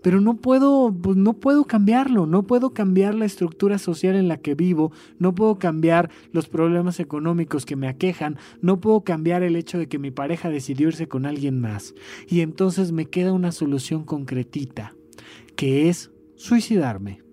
Pero 0.06 0.20
no 0.20 0.36
puedo, 0.36 0.94
pues 1.02 1.16
no 1.16 1.32
puedo 1.32 1.64
cambiarlo, 1.64 2.26
no 2.26 2.44
puedo 2.44 2.70
cambiar 2.70 3.16
la 3.16 3.24
estructura 3.24 3.76
social 3.76 4.14
en 4.14 4.28
la 4.28 4.36
que 4.36 4.54
vivo, 4.54 4.92
no 5.18 5.34
puedo 5.34 5.58
cambiar 5.58 6.10
los 6.30 6.46
problemas 6.48 7.00
económicos 7.00 7.66
que 7.66 7.74
me 7.74 7.88
aquejan, 7.88 8.36
no 8.60 8.80
puedo 8.80 9.00
cambiar 9.00 9.42
el 9.42 9.56
hecho 9.56 9.78
de 9.78 9.88
que 9.88 9.98
mi 9.98 10.12
pareja 10.12 10.48
decidió 10.48 10.86
irse 10.86 11.08
con 11.08 11.26
alguien 11.26 11.60
más. 11.60 11.92
Y 12.28 12.42
entonces 12.42 12.92
me 12.92 13.06
queda 13.06 13.32
una 13.32 13.50
solución 13.50 14.04
concretita, 14.04 14.94
que 15.56 15.88
es 15.88 16.12
suicidarme. 16.36 17.24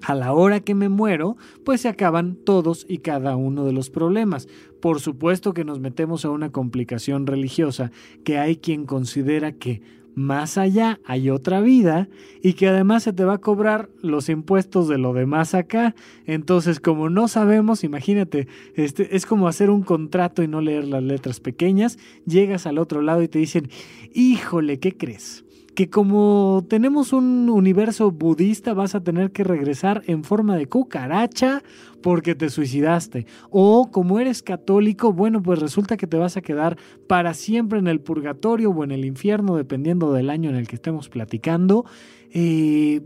A 0.00 0.14
la 0.14 0.32
hora 0.32 0.60
que 0.60 0.76
me 0.76 0.88
muero, 0.88 1.36
pues 1.64 1.80
se 1.80 1.88
acaban 1.88 2.36
todos 2.36 2.86
y 2.88 2.98
cada 2.98 3.34
uno 3.34 3.64
de 3.64 3.72
los 3.72 3.90
problemas. 3.90 4.46
Por 4.80 5.00
supuesto 5.00 5.54
que 5.54 5.64
nos 5.64 5.80
metemos 5.80 6.24
a 6.24 6.30
una 6.30 6.52
complicación 6.52 7.26
religiosa, 7.26 7.90
que 8.22 8.38
hay 8.38 8.58
quien 8.58 8.86
considera 8.86 9.50
que 9.50 9.82
más 10.16 10.56
allá 10.56 10.98
hay 11.04 11.28
otra 11.28 11.60
vida 11.60 12.08
y 12.42 12.54
que 12.54 12.68
además 12.68 13.02
se 13.02 13.12
te 13.12 13.24
va 13.24 13.34
a 13.34 13.38
cobrar 13.38 13.90
los 14.00 14.30
impuestos 14.30 14.88
de 14.88 14.96
lo 14.96 15.12
demás 15.12 15.54
acá. 15.54 15.94
Entonces, 16.24 16.80
como 16.80 17.10
no 17.10 17.28
sabemos, 17.28 17.84
imagínate, 17.84 18.48
este, 18.74 19.14
es 19.14 19.26
como 19.26 19.46
hacer 19.46 19.68
un 19.68 19.82
contrato 19.82 20.42
y 20.42 20.48
no 20.48 20.62
leer 20.62 20.88
las 20.88 21.02
letras 21.02 21.38
pequeñas, 21.38 21.98
llegas 22.24 22.66
al 22.66 22.78
otro 22.78 23.02
lado 23.02 23.22
y 23.22 23.28
te 23.28 23.38
dicen, 23.38 23.68
híjole, 24.14 24.80
¿qué 24.80 24.96
crees? 24.96 25.44
que 25.76 25.90
como 25.90 26.64
tenemos 26.70 27.12
un 27.12 27.50
universo 27.50 28.10
budista 28.10 28.72
vas 28.72 28.94
a 28.94 29.04
tener 29.04 29.30
que 29.30 29.44
regresar 29.44 30.02
en 30.06 30.24
forma 30.24 30.56
de 30.56 30.68
cucaracha 30.68 31.62
porque 32.06 32.36
te 32.36 32.50
suicidaste. 32.50 33.26
O 33.50 33.90
como 33.90 34.20
eres 34.20 34.40
católico, 34.40 35.12
bueno, 35.12 35.42
pues 35.42 35.58
resulta 35.58 35.96
que 35.96 36.06
te 36.06 36.16
vas 36.16 36.36
a 36.36 36.40
quedar 36.40 36.78
para 37.08 37.34
siempre 37.34 37.80
en 37.80 37.88
el 37.88 37.98
purgatorio 37.98 38.70
o 38.70 38.84
en 38.84 38.92
el 38.92 39.04
infierno, 39.04 39.56
dependiendo 39.56 40.12
del 40.12 40.30
año 40.30 40.48
en 40.48 40.54
el 40.54 40.68
que 40.68 40.76
estemos 40.76 41.08
platicando. 41.08 41.84
Eh, 42.30 43.00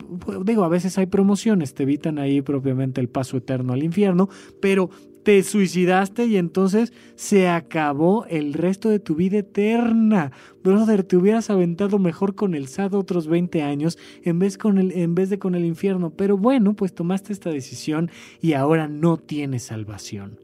digo, 0.44 0.64
a 0.64 0.68
veces 0.68 0.98
hay 0.98 1.06
promociones, 1.06 1.72
te 1.72 1.84
evitan 1.84 2.18
ahí 2.18 2.42
propiamente 2.42 3.00
el 3.00 3.08
paso 3.08 3.38
eterno 3.38 3.72
al 3.72 3.82
infierno, 3.82 4.28
pero 4.60 4.90
te 5.22 5.42
suicidaste 5.42 6.26
y 6.26 6.36
entonces 6.36 6.92
se 7.14 7.48
acabó 7.48 8.24
el 8.26 8.54
resto 8.54 8.88
de 8.88 8.98
tu 8.98 9.14
vida 9.14 9.38
eterna. 9.38 10.32
Brother, 10.62 11.04
te 11.04 11.16
hubieras 11.16 11.50
aventado 11.50 11.98
mejor 11.98 12.34
con 12.34 12.54
el 12.54 12.68
SAD 12.68 12.94
otros 12.94 13.26
20 13.26 13.62
años 13.62 13.98
en 14.22 14.38
vez, 14.38 14.58
con 14.58 14.78
el, 14.78 14.92
en 14.92 15.14
vez 15.14 15.30
de 15.30 15.38
con 15.38 15.54
el 15.54 15.64
infierno. 15.64 16.10
Pero 16.10 16.36
bueno, 16.36 16.74
pues 16.74 16.94
tomaste 16.94 17.32
esta 17.32 17.50
decisión 17.50 18.10
y 18.40 18.54
ahora 18.54 18.88
no 18.88 19.16
tienes 19.18 19.64
salvación. 19.64 20.38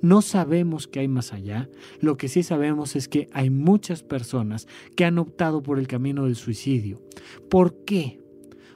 No 0.00 0.22
sabemos 0.22 0.86
qué 0.86 1.00
hay 1.00 1.08
más 1.08 1.32
allá. 1.32 1.68
Lo 2.00 2.16
que 2.16 2.28
sí 2.28 2.42
sabemos 2.42 2.96
es 2.96 3.08
que 3.08 3.28
hay 3.32 3.50
muchas 3.50 4.02
personas 4.02 4.68
que 4.96 5.04
han 5.04 5.18
optado 5.18 5.62
por 5.62 5.78
el 5.78 5.86
camino 5.86 6.24
del 6.24 6.36
suicidio. 6.36 7.00
¿Por 7.48 7.84
qué? 7.84 8.21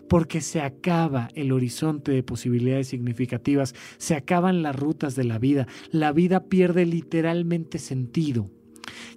Porque 0.08 0.40
se 0.40 0.60
acaba 0.60 1.28
el 1.34 1.52
horizonte 1.52 2.12
de 2.12 2.22
posibilidades 2.22 2.88
significativas, 2.88 3.74
se 3.98 4.14
acaban 4.14 4.62
las 4.62 4.76
rutas 4.76 5.14
de 5.16 5.24
la 5.24 5.38
vida, 5.38 5.66
la 5.90 6.12
vida 6.12 6.44
pierde 6.44 6.86
literalmente 6.86 7.78
sentido. 7.78 8.50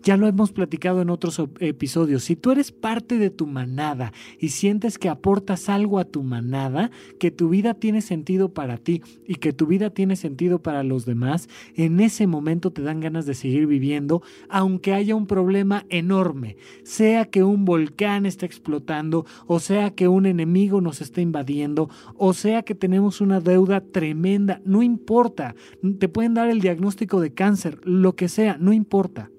Ya 0.04 0.17
lo 0.17 0.28
hemos 0.28 0.52
platicado 0.52 1.02
en 1.02 1.10
otros 1.10 1.41
episodios. 1.60 2.23
Si 2.23 2.36
tú 2.36 2.52
eres 2.52 2.71
parte 2.71 3.17
de 3.17 3.30
tu 3.30 3.47
manada 3.47 4.13
y 4.39 4.49
sientes 4.49 4.97
que 4.97 5.10
aportas 5.10 5.69
algo 5.69 5.99
a 5.99 6.06
tu 6.06 6.23
manada, 6.23 6.91
que 7.19 7.32
tu 7.32 7.49
vida 7.49 7.73
tiene 7.73 8.02
sentido 8.02 8.54
para 8.54 8.78
ti 8.78 9.02
y 9.25 9.36
que 9.36 9.54
tu 9.54 9.67
vida 9.67 9.89
tiene 9.89 10.15
sentido 10.15 10.62
para 10.62 10.84
los 10.84 11.06
demás, 11.06 11.49
en 11.75 11.99
ese 11.99 12.28
momento 12.28 12.71
te 12.71 12.82
dan 12.82 12.99
ganas 12.99 13.25
de 13.25 13.34
seguir 13.34 13.67
viviendo, 13.67 14.21
aunque 14.49 14.93
haya 14.93 15.15
un 15.15 15.28
problema 15.28 15.86
enorme, 15.89 16.58
sea 16.84 17.25
que 17.25 17.43
un 17.43 17.65
volcán 17.65 18.25
esté 18.25 18.45
explotando, 18.45 19.25
o 19.47 19.60
sea 19.60 19.91
que 19.91 20.08
un 20.08 20.25
enemigo 20.25 20.82
nos 20.82 21.02
esté 21.02 21.21
invadiendo, 21.21 21.89
o 22.15 22.34
sea 22.34 22.63
que 22.63 22.75
tenemos 22.75 23.21
una 23.21 23.39
deuda 23.39 23.82
tremenda, 23.82 24.62
no 24.65 24.84
importa, 24.84 25.56
te 25.99 26.10
pueden 26.10 26.34
dar 26.34 26.49
el 26.49 26.62
diagnóstico 26.62 27.19
de 27.19 27.34
cáncer, 27.34 27.80
lo 27.84 28.15
que 28.15 28.30
sea, 28.30 28.58
no 28.58 28.73
importa. 28.73 29.30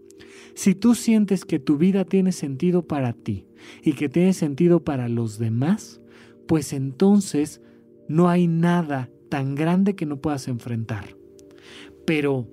Si 0.54 0.74
tú 0.74 0.94
sientes 0.94 1.44
que 1.44 1.58
tu 1.58 1.76
vida 1.76 2.04
tiene 2.04 2.32
sentido 2.32 2.86
para 2.86 3.12
ti 3.12 3.46
y 3.82 3.92
que 3.92 4.08
tiene 4.08 4.32
sentido 4.32 4.84
para 4.84 5.08
los 5.08 5.38
demás, 5.38 6.00
pues 6.46 6.72
entonces 6.72 7.60
no 8.08 8.28
hay 8.28 8.48
nada 8.48 9.10
tan 9.28 9.54
grande 9.54 9.94
que 9.94 10.06
no 10.06 10.20
puedas 10.20 10.48
enfrentar. 10.48 11.16
Pero 12.04 12.48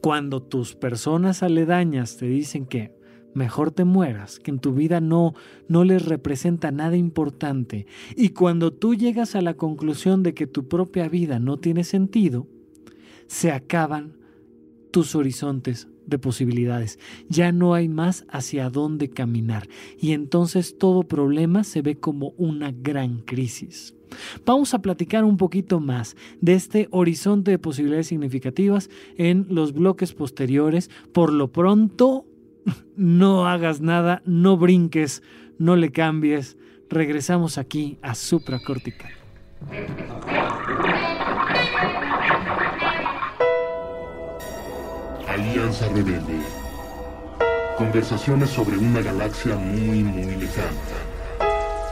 cuando 0.00 0.42
tus 0.42 0.74
personas 0.74 1.42
aledañas 1.42 2.16
te 2.16 2.26
dicen 2.26 2.66
que 2.66 2.96
mejor 3.34 3.72
te 3.72 3.84
mueras, 3.84 4.38
que 4.38 4.50
en 4.50 4.58
tu 4.58 4.72
vida 4.72 5.00
no 5.00 5.34
no 5.68 5.84
les 5.84 6.06
representa 6.06 6.70
nada 6.70 6.96
importante, 6.96 7.86
y 8.16 8.30
cuando 8.30 8.72
tú 8.72 8.94
llegas 8.94 9.34
a 9.34 9.42
la 9.42 9.54
conclusión 9.54 10.22
de 10.22 10.34
que 10.34 10.46
tu 10.46 10.68
propia 10.68 11.08
vida 11.08 11.38
no 11.38 11.58
tiene 11.58 11.84
sentido, 11.84 12.46
se 13.26 13.50
acaban 13.52 14.16
tus 14.90 15.14
horizontes 15.14 15.88
de 16.08 16.18
posibilidades. 16.18 16.98
Ya 17.28 17.52
no 17.52 17.74
hay 17.74 17.88
más 17.88 18.24
hacia 18.28 18.70
dónde 18.70 19.10
caminar 19.10 19.68
y 19.98 20.12
entonces 20.12 20.76
todo 20.78 21.02
problema 21.02 21.64
se 21.64 21.82
ve 21.82 21.98
como 21.98 22.30
una 22.36 22.72
gran 22.72 23.20
crisis. 23.20 23.94
Vamos 24.44 24.74
a 24.74 24.80
platicar 24.80 25.24
un 25.24 25.36
poquito 25.36 25.80
más 25.80 26.16
de 26.40 26.54
este 26.54 26.88
horizonte 26.90 27.50
de 27.50 27.58
posibilidades 27.58 28.06
significativas 28.06 28.88
en 29.16 29.46
los 29.50 29.72
bloques 29.72 30.14
posteriores. 30.14 30.90
Por 31.12 31.32
lo 31.32 31.52
pronto, 31.52 32.24
no 32.96 33.46
hagas 33.46 33.80
nada, 33.80 34.22
no 34.24 34.56
brinques, 34.56 35.22
no 35.58 35.76
le 35.76 35.92
cambies. 35.92 36.56
Regresamos 36.88 37.58
aquí 37.58 37.98
a 38.00 38.14
supracortical. 38.14 39.12
Alianza 45.38 45.86
Rebelde. 45.88 46.40
Conversaciones 47.76 48.50
sobre 48.50 48.76
una 48.76 49.00
galaxia 49.00 49.54
muy, 49.54 50.02
muy 50.02 50.34
lejana. 50.34 50.66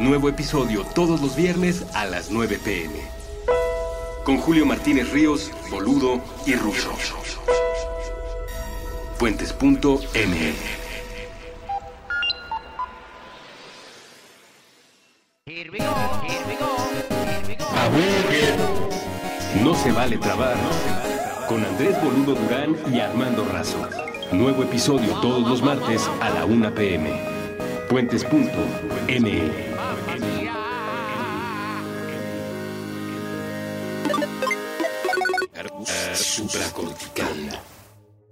Nuevo 0.00 0.28
episodio 0.28 0.84
todos 0.94 1.20
los 1.20 1.36
viernes 1.36 1.86
a 1.94 2.06
las 2.06 2.30
9 2.30 2.58
pm. 2.64 2.94
Con 4.24 4.38
Julio 4.38 4.66
Martínez 4.66 5.12
Ríos, 5.12 5.52
Boludo 5.70 6.20
y 6.44 6.54
Russo. 6.54 6.90
Fuentes.ml 9.18 9.86
No 19.62 19.74
se 19.74 19.92
vale 19.92 20.18
trabar 20.18 20.56
con 21.56 21.64
Andrés 21.64 21.96
Boludo 22.02 22.34
Durán 22.34 22.76
y 22.92 23.00
Armando 23.00 23.42
Razo. 23.50 23.78
Nuevo 24.30 24.62
episodio 24.62 25.14
todos 25.22 25.48
los 25.48 25.62
martes 25.62 26.06
a 26.20 26.28
la 26.28 26.44
1 26.44 26.74
pm. 26.74 27.18
Puentes.me. 27.88 29.40
Supracortical. 36.14 37.15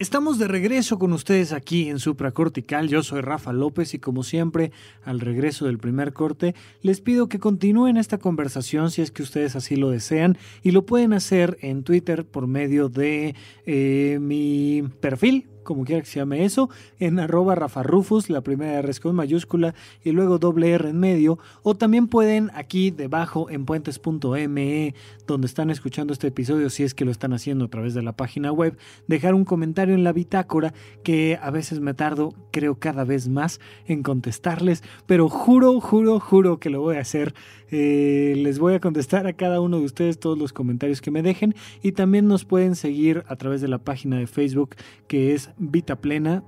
Estamos 0.05 0.39
de 0.39 0.49
regreso 0.49 0.99
con 0.99 1.15
ustedes 1.15 1.55
aquí 1.55 1.89
en 1.89 1.99
Supracortical. 1.99 2.89
Yo 2.89 3.03
soy 3.03 3.23
Rafa 3.23 3.55
López 3.55 3.95
y 3.95 3.99
como 3.99 4.23
siempre, 4.23 4.71
al 5.03 5.19
regreso 5.19 5.65
del 5.65 5.79
primer 5.79 6.13
corte, 6.13 6.55
les 6.83 7.01
pido 7.01 7.31
que 7.31 7.39
continúen 7.39 7.97
esta 7.97 8.19
conversación 8.19 8.91
si 8.91 9.01
es 9.01 9.11
que 9.11 9.23
ustedes 9.23 9.57
así 9.57 9.77
lo 9.77 9.89
desean 9.89 10.37
y 10.63 10.73
lo 10.73 10.85
pueden 10.85 11.15
hacer 11.15 11.57
en 11.63 11.85
Twitter 11.85 12.27
por 12.27 12.47
medio 12.47 12.91
de 12.91 13.35
eh, 13.65 14.19
mi 14.21 14.83
perfil 15.01 15.47
como 15.65 15.85
quiera 15.85 16.01
que 16.01 16.07
se 16.07 16.21
llame 16.21 16.45
eso, 16.45 16.71
en 16.99 17.19
arroba 17.19 17.55
Rafa 17.55 17.83
Rufus, 17.83 18.31
la 18.31 18.43
primera 18.43 18.79
R 18.79 18.91
es 18.91 19.01
con 19.01 19.17
mayúscula 19.17 19.75
y 20.05 20.13
luego 20.13 20.39
doble 20.39 20.71
R 20.71 20.91
en 20.91 21.01
medio, 21.01 21.39
o 21.63 21.75
también 21.75 22.07
pueden 22.07 22.51
aquí 22.55 22.91
debajo 22.91 23.51
en 23.51 23.65
puentes.me, 23.65 24.95
donde 25.27 25.47
están 25.47 25.71
escuchando 25.71 26.13
este 26.13 26.29
episodio, 26.29 26.71
si 26.71 26.85
es 26.85 26.95
que 26.95 27.05
lo 27.05 27.11
están 27.11 27.33
haciendo 27.33 27.65
a 27.65 27.69
través 27.69 27.95
de 27.95 28.03
la 28.03 28.13
página 28.13 28.53
web, 28.53 28.79
dejar 29.09 29.35
un 29.35 29.45
comentario 29.45 29.95
en 29.95 30.05
la 30.05 30.13
bitácora 30.13 30.75
que 31.03 31.39
a 31.43 31.51
veces 31.51 31.81
me 31.81 31.95
tardo, 31.95 32.35
creo 32.53 32.79
cada 32.79 33.05
vez 33.05 33.29
más 33.29 33.61
en 33.87 34.03
contestarles, 34.03 34.83
pero 35.07 35.29
juro, 35.29 35.81
juro, 35.81 36.21
juro 36.21 36.59
que 36.59 36.71
lo 36.71 36.81
voy 36.81 36.97
a 36.97 37.01
hacer. 37.01 37.35
Eh, 37.71 38.35
les 38.37 38.59
voy 38.59 38.75
a 38.75 38.81
contestar 38.81 39.27
a 39.27 39.33
cada 39.33 39.61
uno 39.61 39.79
de 39.79 39.85
ustedes 39.85 40.19
todos 40.19 40.39
los 40.39 40.53
comentarios 40.53 41.01
que 41.01 41.11
me 41.11 41.23
dejen 41.23 41.55
y 41.83 41.93
también 41.93 42.29
nos 42.29 42.45
pueden 42.45 42.77
seguir 42.77 43.25
a 43.29 43.37
través 43.37 43.61
de 43.61 43.69
la 43.69 43.79
página 43.79 44.19
de 44.19 44.27
Facebook 44.27 44.77
que 45.09 45.35
es 45.35 45.51
Vita 45.59 45.97
Plena. 45.97 46.43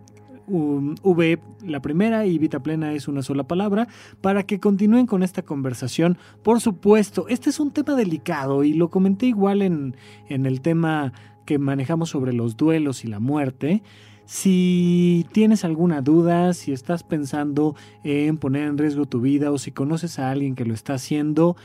v 0.49 1.39
la 1.65 1.81
primera 1.81 2.27
y 2.27 2.39
Vita 2.39 2.63
Plena 2.63 2.93
es 2.93 3.09
una 3.09 3.23
sola 3.23 3.49
palabra, 3.49 3.89
para 4.21 4.45
que 4.45 4.61
continúen 4.61 5.07
con 5.07 5.23
esta 5.23 5.43
conversación. 5.43 6.19
Por 6.43 6.61
supuesto, 6.61 7.27
este 7.29 7.51
es 7.51 7.59
un 7.59 7.73
tema 7.73 7.97
delicado 7.97 8.63
y 8.63 8.75
lo 8.75 8.91
comenté 8.91 9.27
igual 9.27 9.63
en, 9.63 9.97
en 10.29 10.47
el 10.47 10.61
tema 10.61 11.13
que 11.47 11.59
manejamos 11.59 12.11
sobre 12.11 12.33
los 12.33 12.57
duelos 12.57 13.05
y 13.05 13.09
la 13.09 13.21
muerte. 13.21 13.83
Si 14.27 15.25
tienes 15.31 15.65
alguna 15.65 16.03
duda, 16.03 16.53
si 16.53 16.73
estás 16.73 17.05
pensando 17.05 17.77
en 18.03 18.39
poner 18.39 18.67
en 18.67 18.77
riesgo 18.77 19.07
tu 19.07 19.21
vida 19.21 19.53
o 19.53 19.59
si 19.59 19.71
conoces 19.71 20.19
a 20.19 20.33
alguien 20.33 20.57
que 20.57 20.65
lo 20.65 20.75
está 20.75 20.95
haciendo, 20.95 21.57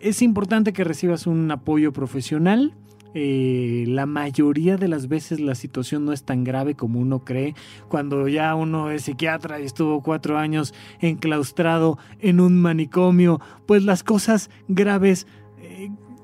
es 0.00 0.20
importante 0.20 0.72
que 0.72 0.82
recibas 0.82 1.28
un 1.28 1.48
apoyo 1.52 1.92
profesional. 1.92 2.74
Eh, 3.14 3.84
la 3.86 4.06
mayoría 4.06 4.76
de 4.76 4.88
las 4.88 5.06
veces 5.06 5.38
la 5.38 5.54
situación 5.54 6.04
no 6.04 6.12
es 6.12 6.24
tan 6.24 6.42
grave 6.42 6.74
como 6.74 6.98
uno 6.98 7.20
cree. 7.20 7.54
Cuando 7.88 8.26
ya 8.26 8.56
uno 8.56 8.90
es 8.90 9.02
psiquiatra 9.02 9.60
y 9.60 9.64
estuvo 9.64 10.02
cuatro 10.02 10.38
años 10.38 10.74
enclaustrado 10.98 11.98
en 12.18 12.40
un 12.40 12.60
manicomio, 12.60 13.40
pues 13.66 13.84
las 13.84 14.02
cosas 14.02 14.50
graves 14.66 15.28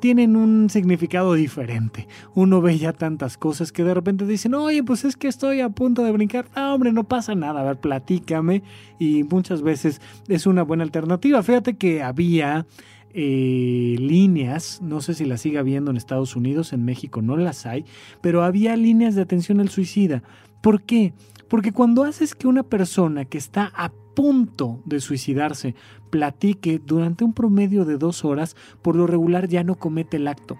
tienen 0.00 0.36
un 0.36 0.70
significado 0.70 1.34
diferente. 1.34 2.08
Uno 2.34 2.60
ve 2.60 2.78
ya 2.78 2.92
tantas 2.92 3.36
cosas 3.36 3.72
que 3.72 3.84
de 3.84 3.94
repente 3.94 4.26
dicen, 4.26 4.54
oye, 4.54 4.82
pues 4.82 5.04
es 5.04 5.16
que 5.16 5.28
estoy 5.28 5.60
a 5.60 5.68
punto 5.68 6.04
de 6.04 6.12
brincar. 6.12 6.46
Ah, 6.54 6.74
hombre, 6.74 6.92
no 6.92 7.04
pasa 7.04 7.34
nada, 7.34 7.60
a 7.60 7.64
ver, 7.64 7.80
platícame. 7.80 8.62
Y 8.98 9.24
muchas 9.24 9.62
veces 9.62 10.00
es 10.28 10.46
una 10.46 10.62
buena 10.62 10.84
alternativa. 10.84 11.42
Fíjate 11.42 11.76
que 11.76 12.02
había 12.02 12.66
eh, 13.14 13.96
líneas, 13.98 14.80
no 14.82 15.00
sé 15.00 15.14
si 15.14 15.24
las 15.24 15.40
siga 15.40 15.60
habiendo 15.60 15.90
en 15.90 15.96
Estados 15.96 16.36
Unidos, 16.36 16.72
en 16.72 16.84
México 16.84 17.22
no 17.22 17.36
las 17.36 17.66
hay, 17.66 17.84
pero 18.20 18.44
había 18.44 18.76
líneas 18.76 19.14
de 19.14 19.22
atención 19.22 19.60
al 19.60 19.70
suicida. 19.70 20.22
¿Por 20.60 20.82
qué? 20.82 21.14
Porque 21.48 21.72
cuando 21.72 22.04
haces 22.04 22.34
que 22.34 22.46
una 22.46 22.62
persona 22.62 23.24
que 23.24 23.38
está 23.38 23.72
a 23.74 23.90
punto 24.14 24.82
de 24.84 25.00
suicidarse 25.00 25.74
platique 26.10 26.80
durante 26.84 27.24
un 27.24 27.32
promedio 27.32 27.84
de 27.84 27.98
dos 27.98 28.24
horas, 28.24 28.56
por 28.82 28.96
lo 28.96 29.06
regular 29.06 29.48
ya 29.48 29.64
no 29.64 29.76
comete 29.76 30.16
el 30.16 30.28
acto. 30.28 30.58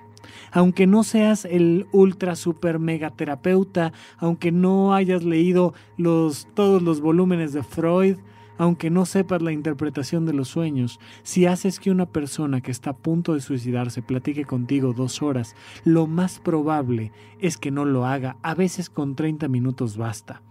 Aunque 0.50 0.86
no 0.86 1.04
seas 1.04 1.44
el 1.44 1.86
ultra 1.92 2.36
super 2.36 2.78
mega 2.78 3.10
terapeuta, 3.10 3.92
aunque 4.18 4.52
no 4.52 4.94
hayas 4.94 5.24
leído 5.24 5.74
los, 5.96 6.48
todos 6.54 6.82
los 6.82 7.00
volúmenes 7.00 7.52
de 7.52 7.62
Freud, 7.62 8.16
aunque 8.58 8.90
no 8.90 9.06
sepas 9.06 9.40
la 9.40 9.52
interpretación 9.52 10.26
de 10.26 10.34
los 10.34 10.48
sueños, 10.48 10.98
si 11.22 11.46
haces 11.46 11.78
que 11.78 11.90
una 11.90 12.06
persona 12.06 12.60
que 12.60 12.72
está 12.72 12.90
a 12.90 12.96
punto 12.96 13.34
de 13.34 13.40
suicidarse 13.40 14.02
platique 14.02 14.44
contigo 14.44 14.92
dos 14.92 15.22
horas, 15.22 15.54
lo 15.84 16.06
más 16.06 16.40
probable 16.40 17.12
es 17.38 17.56
que 17.56 17.70
no 17.70 17.84
lo 17.84 18.04
haga, 18.04 18.36
a 18.42 18.54
veces 18.54 18.90
con 18.90 19.14
30 19.14 19.48
minutos 19.48 19.96
basta. 19.96 20.42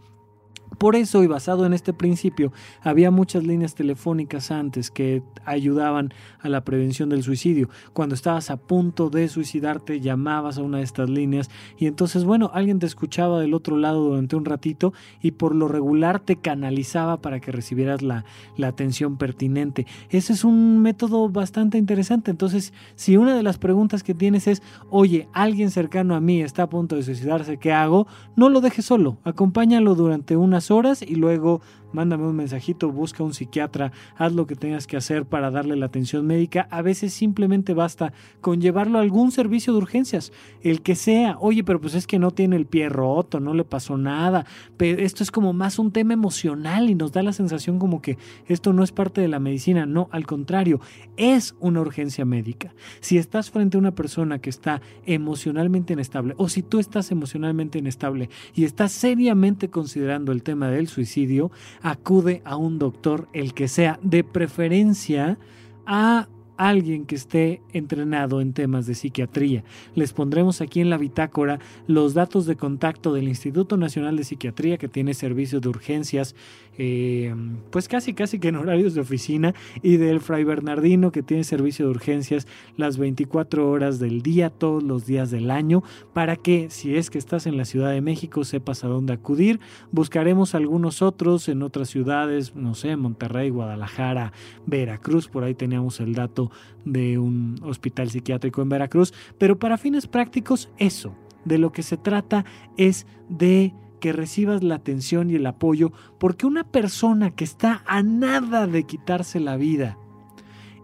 Por 0.77 0.95
eso, 0.95 1.23
y 1.23 1.27
basado 1.27 1.65
en 1.65 1.73
este 1.73 1.93
principio, 1.93 2.51
había 2.81 3.09
muchas 3.09 3.43
líneas 3.43 3.73
telefónicas 3.73 4.51
antes 4.51 4.91
que 4.91 5.23
ayudaban 5.45 6.13
a 6.39 6.49
la 6.49 6.63
prevención 6.63 7.09
del 7.09 7.23
suicidio. 7.23 7.69
Cuando 7.93 8.15
estabas 8.15 8.51
a 8.51 8.57
punto 8.57 9.09
de 9.09 9.27
suicidarte, 9.27 9.99
llamabas 9.99 10.57
a 10.57 10.61
una 10.61 10.77
de 10.77 10.83
estas 10.83 11.09
líneas 11.09 11.49
y 11.77 11.87
entonces, 11.87 12.25
bueno, 12.25 12.51
alguien 12.53 12.79
te 12.79 12.85
escuchaba 12.85 13.39
del 13.39 13.53
otro 13.53 13.77
lado 13.77 14.03
durante 14.03 14.35
un 14.35 14.45
ratito 14.45 14.93
y 15.21 15.31
por 15.31 15.55
lo 15.55 15.67
regular 15.67 16.19
te 16.19 16.35
canalizaba 16.35 17.21
para 17.21 17.39
que 17.39 17.51
recibieras 17.51 18.01
la, 18.01 18.25
la 18.55 18.67
atención 18.67 19.17
pertinente. 19.17 19.87
Ese 20.09 20.33
es 20.33 20.43
un 20.43 20.79
método 20.79 21.29
bastante 21.29 21.77
interesante. 21.77 22.29
Entonces, 22.31 22.73
si 22.95 23.17
una 23.17 23.35
de 23.35 23.43
las 23.43 23.57
preguntas 23.57 24.03
que 24.03 24.13
tienes 24.13 24.47
es, 24.47 24.61
oye, 24.89 25.27
alguien 25.33 25.71
cercano 25.71 26.15
a 26.15 26.21
mí 26.21 26.41
está 26.41 26.63
a 26.63 26.69
punto 26.69 26.95
de 26.95 27.03
suicidarse, 27.03 27.57
¿qué 27.57 27.73
hago? 27.73 28.07
No 28.35 28.49
lo 28.49 28.61
dejes 28.61 28.85
solo, 28.85 29.17
acompáñalo 29.23 29.95
durante 29.95 30.35
una 30.35 30.56
horas 30.71 31.01
y 31.01 31.15
luego 31.15 31.61
mándame 31.97 32.27
un 32.27 32.35
mensajito, 32.35 32.91
busca 32.91 33.23
un 33.23 33.33
psiquiatra, 33.33 33.91
haz 34.17 34.31
lo 34.31 34.45
que 34.45 34.55
tengas 34.55 34.85
que 34.85 34.97
hacer 34.97 35.25
para 35.25 35.49
darle 35.49 35.75
la 35.75 35.87
atención 35.87 36.27
médica. 36.27 36.67
A 36.69 36.83
veces 36.83 37.11
simplemente 37.11 37.73
basta 37.73 38.13
con 38.39 38.61
llevarlo 38.61 38.99
a 38.99 39.01
algún 39.01 39.31
servicio 39.31 39.73
de 39.73 39.79
urgencias, 39.79 40.31
el 40.61 40.83
que 40.83 40.93
sea. 40.93 41.37
Oye, 41.39 41.63
pero 41.63 41.81
pues 41.81 41.95
es 41.95 42.05
que 42.05 42.19
no 42.19 42.29
tiene 42.29 42.55
el 42.55 42.67
pie 42.67 42.87
roto, 42.87 43.39
no 43.39 43.55
le 43.55 43.63
pasó 43.63 43.97
nada. 43.97 44.45
Pero 44.77 45.01
esto 45.01 45.23
es 45.23 45.31
como 45.31 45.53
más 45.53 45.79
un 45.79 45.91
tema 45.91 46.13
emocional 46.13 46.87
y 46.87 46.93
nos 46.93 47.13
da 47.13 47.23
la 47.23 47.33
sensación 47.33 47.79
como 47.79 47.99
que 47.99 48.19
esto 48.45 48.73
no 48.73 48.83
es 48.83 48.91
parte 48.91 49.19
de 49.19 49.27
la 49.27 49.39
medicina. 49.39 49.87
No, 49.87 50.07
al 50.11 50.27
contrario, 50.27 50.79
es 51.17 51.55
una 51.59 51.81
urgencia 51.81 52.25
médica. 52.25 52.75
Si 52.99 53.17
estás 53.17 53.49
frente 53.49 53.77
a 53.77 53.79
una 53.79 53.95
persona 53.95 54.37
que 54.37 54.51
está 54.51 54.83
emocionalmente 55.07 55.93
inestable 55.93 56.35
o 56.37 56.47
si 56.47 56.61
tú 56.61 56.77
estás 56.77 57.09
emocionalmente 57.09 57.79
inestable 57.79 58.29
y 58.53 58.65
estás 58.65 58.91
seriamente 58.91 59.71
considerando 59.71 60.31
el 60.31 60.43
tema 60.43 60.69
del 60.69 60.87
suicidio, 60.87 61.49
acude 61.89 62.41
a 62.45 62.55
un 62.57 62.79
doctor, 62.79 63.27
el 63.33 63.53
que 63.53 63.67
sea, 63.67 63.99
de 64.01 64.23
preferencia 64.23 65.37
a 65.85 66.27
alguien 66.57 67.05
que 67.05 67.15
esté 67.15 67.61
entrenado 67.71 68.41
en 68.41 68.53
temas 68.53 68.87
de 68.87 68.95
psiquiatría. 68.95 69.63
Les 69.95 70.11
pondremos 70.11 70.59
aquí 70.59 70.81
en 70.81 70.89
la 70.89 70.97
bitácora 70.97 71.59
los 71.85 72.13
datos 72.13 72.45
de 72.45 72.55
contacto 72.55 73.13
del 73.13 73.27
Instituto 73.27 73.77
Nacional 73.77 74.17
de 74.17 74.23
Psiquiatría 74.23 74.77
que 74.77 74.87
tiene 74.87 75.13
servicios 75.13 75.61
de 75.61 75.69
urgencias, 75.69 76.35
eh, 76.77 77.33
pues 77.71 77.87
casi 77.87 78.13
casi 78.13 78.39
que 78.39 78.49
en 78.49 78.55
horarios 78.55 78.93
de 78.93 79.01
oficina, 79.01 79.53
y 79.81 79.97
del 79.97 80.19
Fray 80.19 80.43
Bernardino 80.43 81.11
que 81.11 81.23
tiene 81.23 81.43
servicio 81.43 81.85
de 81.85 81.91
urgencias 81.91 82.47
las 82.75 82.97
24 82.97 83.69
horas 83.69 83.99
del 83.99 84.21
día, 84.21 84.49
todos 84.49 84.83
los 84.83 85.05
días 85.05 85.31
del 85.31 85.51
año, 85.51 85.83
para 86.13 86.35
que 86.35 86.69
si 86.69 86.95
es 86.95 87.09
que 87.09 87.17
estás 87.17 87.47
en 87.47 87.57
la 87.57 87.65
Ciudad 87.65 87.91
de 87.91 88.01
México 88.01 88.43
sepas 88.43 88.83
a 88.83 88.87
dónde 88.87 89.13
acudir. 89.13 89.59
Buscaremos 89.91 90.55
algunos 90.55 91.01
otros 91.01 91.49
en 91.49 91.61
otras 91.61 91.89
ciudades, 91.89 92.55
no 92.55 92.75
sé, 92.75 92.95
Monterrey, 92.95 93.49
Guadalajara, 93.49 94.33
Veracruz, 94.65 95.27
por 95.27 95.43
ahí 95.43 95.55
teníamos 95.55 95.99
el 95.99 96.13
dato 96.13 96.51
de 96.85 97.17
un 97.17 97.59
hospital 97.63 98.09
psiquiátrico 98.09 98.61
en 98.61 98.69
Veracruz, 98.69 99.13
pero 99.37 99.59
para 99.59 99.77
fines 99.77 100.07
prácticos 100.07 100.69
eso, 100.77 101.15
de 101.45 101.57
lo 101.57 101.71
que 101.71 101.83
se 101.83 101.97
trata 101.97 102.45
es 102.77 103.07
de 103.29 103.73
que 104.07 104.13
recibas 104.13 104.63
la 104.63 104.75
atención 104.75 105.29
y 105.29 105.35
el 105.35 105.45
apoyo, 105.45 105.91
porque 106.17 106.45
una 106.45 106.63
persona 106.63 107.31
que 107.31 107.43
está 107.43 107.83
a 107.85 108.03
nada 108.03 108.65
de 108.65 108.85
quitarse 108.85 109.41
la 109.41 109.57
vida 109.57 109.97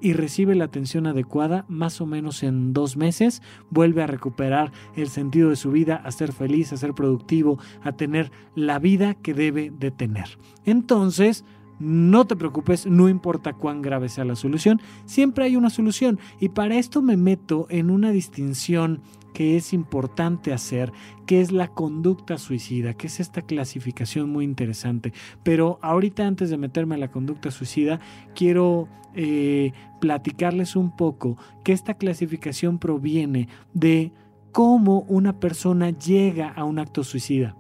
y 0.02 0.12
recibe 0.12 0.56
la 0.56 0.66
atención 0.66 1.08
adecuada, 1.08 1.64
más 1.70 2.02
o 2.02 2.06
menos 2.06 2.44
en 2.44 2.74
dos 2.74 2.98
meses, 2.98 3.42
vuelve 3.70 4.04
a 4.04 4.08
recuperar 4.08 4.74
el 4.98 5.08
sentido 5.08 5.50
de 5.50 5.56
su 5.56 5.72
vida, 5.72 6.02
a 6.04 6.12
ser 6.12 6.34
feliz, 6.34 6.74
a 6.74 6.78
ser 6.78 6.94
productivo, 6.94 7.60
a 7.82 7.94
tener 7.94 8.30
la 8.56 8.78
vida 8.78 9.14
que 9.14 9.34
debe 9.34 9.72
de 9.72 9.92
tener. 9.92 10.38
Entonces, 10.66 11.46
no 11.80 12.26
te 12.26 12.36
preocupes, 12.36 12.86
no 12.88 13.08
importa 13.08 13.54
cuán 13.54 13.82
grave 13.82 14.10
sea 14.10 14.26
la 14.26 14.36
solución, 14.36 14.82
siempre 15.06 15.46
hay 15.46 15.56
una 15.56 15.70
solución. 15.70 16.20
Y 16.42 16.50
para 16.50 16.76
esto 16.76 17.02
me 17.02 17.16
meto 17.16 17.68
en 17.70 17.90
una 17.90 18.12
distinción 18.12 19.00
que 19.34 19.58
es 19.58 19.74
importante 19.74 20.54
hacer, 20.54 20.92
que 21.26 21.42
es 21.42 21.52
la 21.52 21.68
conducta 21.68 22.38
suicida, 22.38 22.94
que 22.94 23.08
es 23.08 23.20
esta 23.20 23.42
clasificación 23.42 24.30
muy 24.30 24.46
interesante. 24.46 25.14
Pero 25.44 25.80
ahorita 25.82 26.26
antes 26.26 26.50
de 26.50 26.58
meterme 26.58 26.96
a 26.96 27.00
la 27.00 27.12
conducta 27.12 27.52
suicida, 27.52 28.00
quiero 28.36 28.88
eh, 29.16 29.74
platicarles 30.00 30.76
un 30.76 30.96
poco 30.96 31.38
que 31.64 31.74
esta 31.74 31.96
clasificación 31.96 32.80
proviene 32.80 33.48
de 33.74 34.12
cómo 34.52 35.02
una 35.08 35.40
persona 35.40 35.90
llega 35.90 36.50
a 36.50 36.64
un 36.64 36.80
acto 36.80 37.04
suicida. 37.04 37.56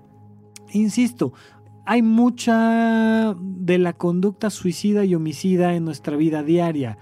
Insisto, 0.71 1.33
hay 1.86 2.01
mucha 2.01 3.36
de 3.39 3.77
la 3.77 3.93
conducta 3.93 4.49
suicida 4.49 5.03
y 5.03 5.15
homicida 5.15 5.75
en 5.75 5.86
nuestra 5.86 6.15
vida 6.15 6.43
diaria. 6.43 6.97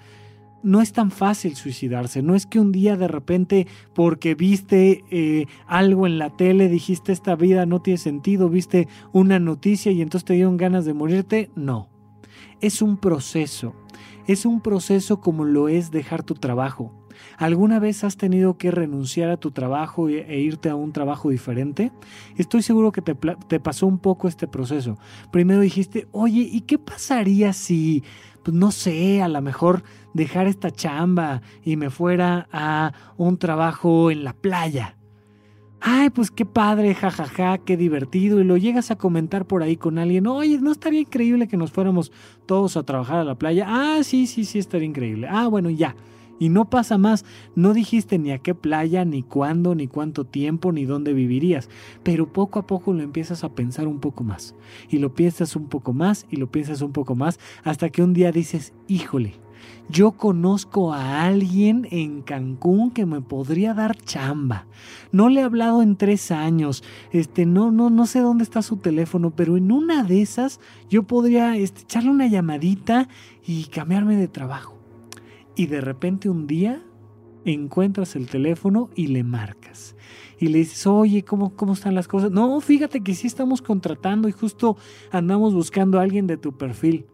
No 0.64 0.82
es 0.82 0.94
tan 0.94 1.10
fácil 1.12 1.56
suicidarse, 1.56 2.22
no 2.22 2.36
es 2.36 2.46
que 2.46 2.60
un 2.60 2.72
día 2.72 2.96
de 2.96 3.08
repente 3.08 3.68
porque 3.94 4.36
viste 4.36 5.04
eh, 5.10 5.48
algo 5.66 6.06
en 6.06 6.20
la 6.20 6.30
tele 6.30 6.70
dijiste 6.70 7.12
esta 7.12 7.36
vida 7.36 7.66
no 7.66 7.82
tiene 7.82 7.98
sentido, 7.98 8.48
viste 8.48 8.88
una 9.12 9.40
noticia 9.40 9.92
y 9.92 10.02
entonces 10.02 10.26
te 10.26 10.34
dieron 10.34 10.58
ganas 10.58 10.86
de 10.86 10.94
morirte, 10.94 11.50
no. 11.56 11.90
Es 12.60 12.84
un 12.84 12.98
proceso, 12.98 13.74
es 14.28 14.46
un 14.46 14.62
proceso 14.62 15.20
como 15.20 15.46
lo 15.46 15.68
es 15.68 15.90
dejar 15.90 16.22
tu 16.22 16.36
trabajo, 16.36 17.02
¿Alguna 17.38 17.80
vez 17.80 18.04
has 18.04 18.18
tenido 18.18 18.58
que 18.58 18.72
renunciar 18.72 19.30
a 19.30 19.38
tu 19.38 19.52
trabajo 19.52 20.10
e 20.10 20.40
irte 20.40 20.70
a 20.70 20.76
un 20.76 20.92
trabajo 20.92 21.30
diferente? 21.30 21.92
Estoy 22.38 22.62
seguro 22.62 22.92
que 22.92 23.02
te, 23.02 23.16
te 23.48 23.60
pasó 23.60 23.88
un 23.88 24.00
poco 24.00 24.28
este 24.28 24.48
proceso. 24.48 24.98
Primero 25.32 25.62
dijiste, 25.62 26.08
oye, 26.12 26.42
¿y 26.42 26.62
qué 26.62 26.78
pasaría 26.78 27.54
si, 27.54 28.04
pues 28.44 28.56
no 28.56 28.72
sé, 28.72 29.22
a 29.22 29.28
lo 29.28 29.42
mejor 29.42 29.84
dejar 30.14 30.48
esta 30.48 30.72
chamba 30.72 31.42
y 31.64 31.76
me 31.76 31.90
fuera 31.90 32.48
a 32.52 32.94
un 33.18 33.38
trabajo 33.38 34.12
en 34.12 34.24
la 34.24 34.34
playa? 34.34 34.98
Ay, 35.84 36.12
pues 36.12 36.30
qué 36.30 36.46
padre, 36.46 36.94
jajaja, 36.94 37.58
qué 37.58 37.76
divertido. 37.76 38.40
Y 38.40 38.44
lo 38.44 38.56
llegas 38.56 38.92
a 38.92 38.98
comentar 38.98 39.46
por 39.46 39.64
ahí 39.64 39.78
con 39.78 39.98
alguien. 39.98 40.28
Oye, 40.28 40.60
¿no 40.60 40.72
estaría 40.72 41.00
increíble 41.00 41.48
que 41.48 41.58
nos 41.58 41.72
fuéramos 41.72 42.12
todos 42.46 42.78
a 42.78 42.84
trabajar 42.84 43.18
a 43.18 43.24
la 43.24 43.36
playa? 43.36 43.66
Ah, 43.68 44.04
sí, 44.04 44.28
sí, 44.28 44.46
sí, 44.46 44.60
estaría 44.60 44.88
increíble. 44.88 45.28
Ah, 45.30 45.48
bueno, 45.48 45.72
ya. 45.72 45.96
Y 46.42 46.50
no 46.50 46.72
pasa 46.72 46.98
más, 46.98 47.24
no 47.54 47.72
dijiste 47.72 48.18
ni 48.18 48.32
a 48.32 48.40
qué 48.40 48.56
playa, 48.56 49.06
ni 49.06 49.22
cuándo, 49.22 49.76
ni 49.76 49.86
cuánto 49.86 50.26
tiempo, 50.26 50.72
ni 50.72 50.86
dónde 50.86 51.14
vivirías, 51.14 51.70
pero 52.02 52.34
poco 52.34 52.58
a 52.58 52.66
poco 52.66 52.94
lo 52.94 53.04
empiezas 53.04 53.44
a 53.44 53.50
pensar 53.54 53.88
un 53.88 54.00
poco 54.00 54.24
más. 54.24 54.56
Y 54.90 54.98
lo 54.98 55.14
piensas 55.14 55.56
un 55.56 55.68
poco 55.68 55.94
más, 55.94 56.26
y 56.32 56.38
lo 56.38 56.52
piensas 56.52 56.82
un 56.82 56.94
poco 56.94 57.14
más, 57.14 57.40
hasta 57.64 57.92
que 57.92 58.02
un 58.02 58.14
día 58.14 58.32
dices, 58.32 58.74
híjole, 58.88 59.36
yo 59.88 60.14
conozco 60.14 60.96
a 60.96 61.26
alguien 61.26 61.88
en 61.92 62.24
Cancún 62.24 62.90
que 62.90 63.06
me 63.06 63.22
podría 63.22 63.76
dar 63.76 63.96
chamba. 63.96 64.66
No 65.12 65.30
le 65.30 65.42
he 65.42 65.44
hablado 65.44 65.84
en 65.84 65.96
tres 65.96 66.32
años. 66.32 66.84
Este, 67.12 67.46
no, 67.46 67.72
no, 67.72 67.92
no 67.92 68.08
sé 68.08 68.20
dónde 68.20 68.46
está 68.46 68.64
su 68.64 68.78
teléfono, 68.78 69.30
pero 69.30 69.58
en 69.58 69.72
una 69.72 70.04
de 70.04 70.24
esas 70.24 70.60
yo 70.90 71.04
podría 71.04 71.56
este, 71.56 71.82
echarle 71.82 72.10
una 72.10 72.26
llamadita 72.26 73.10
y 73.46 73.66
cambiarme 73.66 74.16
de 74.16 74.28
trabajo 74.28 74.81
y 75.62 75.68
de 75.68 75.80
repente 75.80 76.28
un 76.28 76.48
día 76.48 76.82
encuentras 77.46 78.16
el 78.16 78.28
teléfono 78.28 78.90
y 78.96 79.08
le 79.08 79.24
marcas. 79.24 79.96
Y 80.40 80.48
le 80.48 80.58
dices, 80.58 80.88
oye, 80.88 81.24
¿cómo, 81.24 81.56
¿cómo 81.56 81.74
están 81.74 81.94
las 81.94 82.08
cosas? 82.08 82.32
No, 82.32 82.60
fíjate 82.62 83.02
que 83.02 83.14
sí 83.14 83.28
estamos 83.28 83.62
contratando 83.62 84.28
y 84.28 84.32
justo 84.32 84.76
andamos 85.12 85.54
buscando 85.54 86.00
a 86.00 86.02
alguien 86.02 86.26
de 86.26 86.38
tu 86.38 86.58
perfil. 86.58 87.06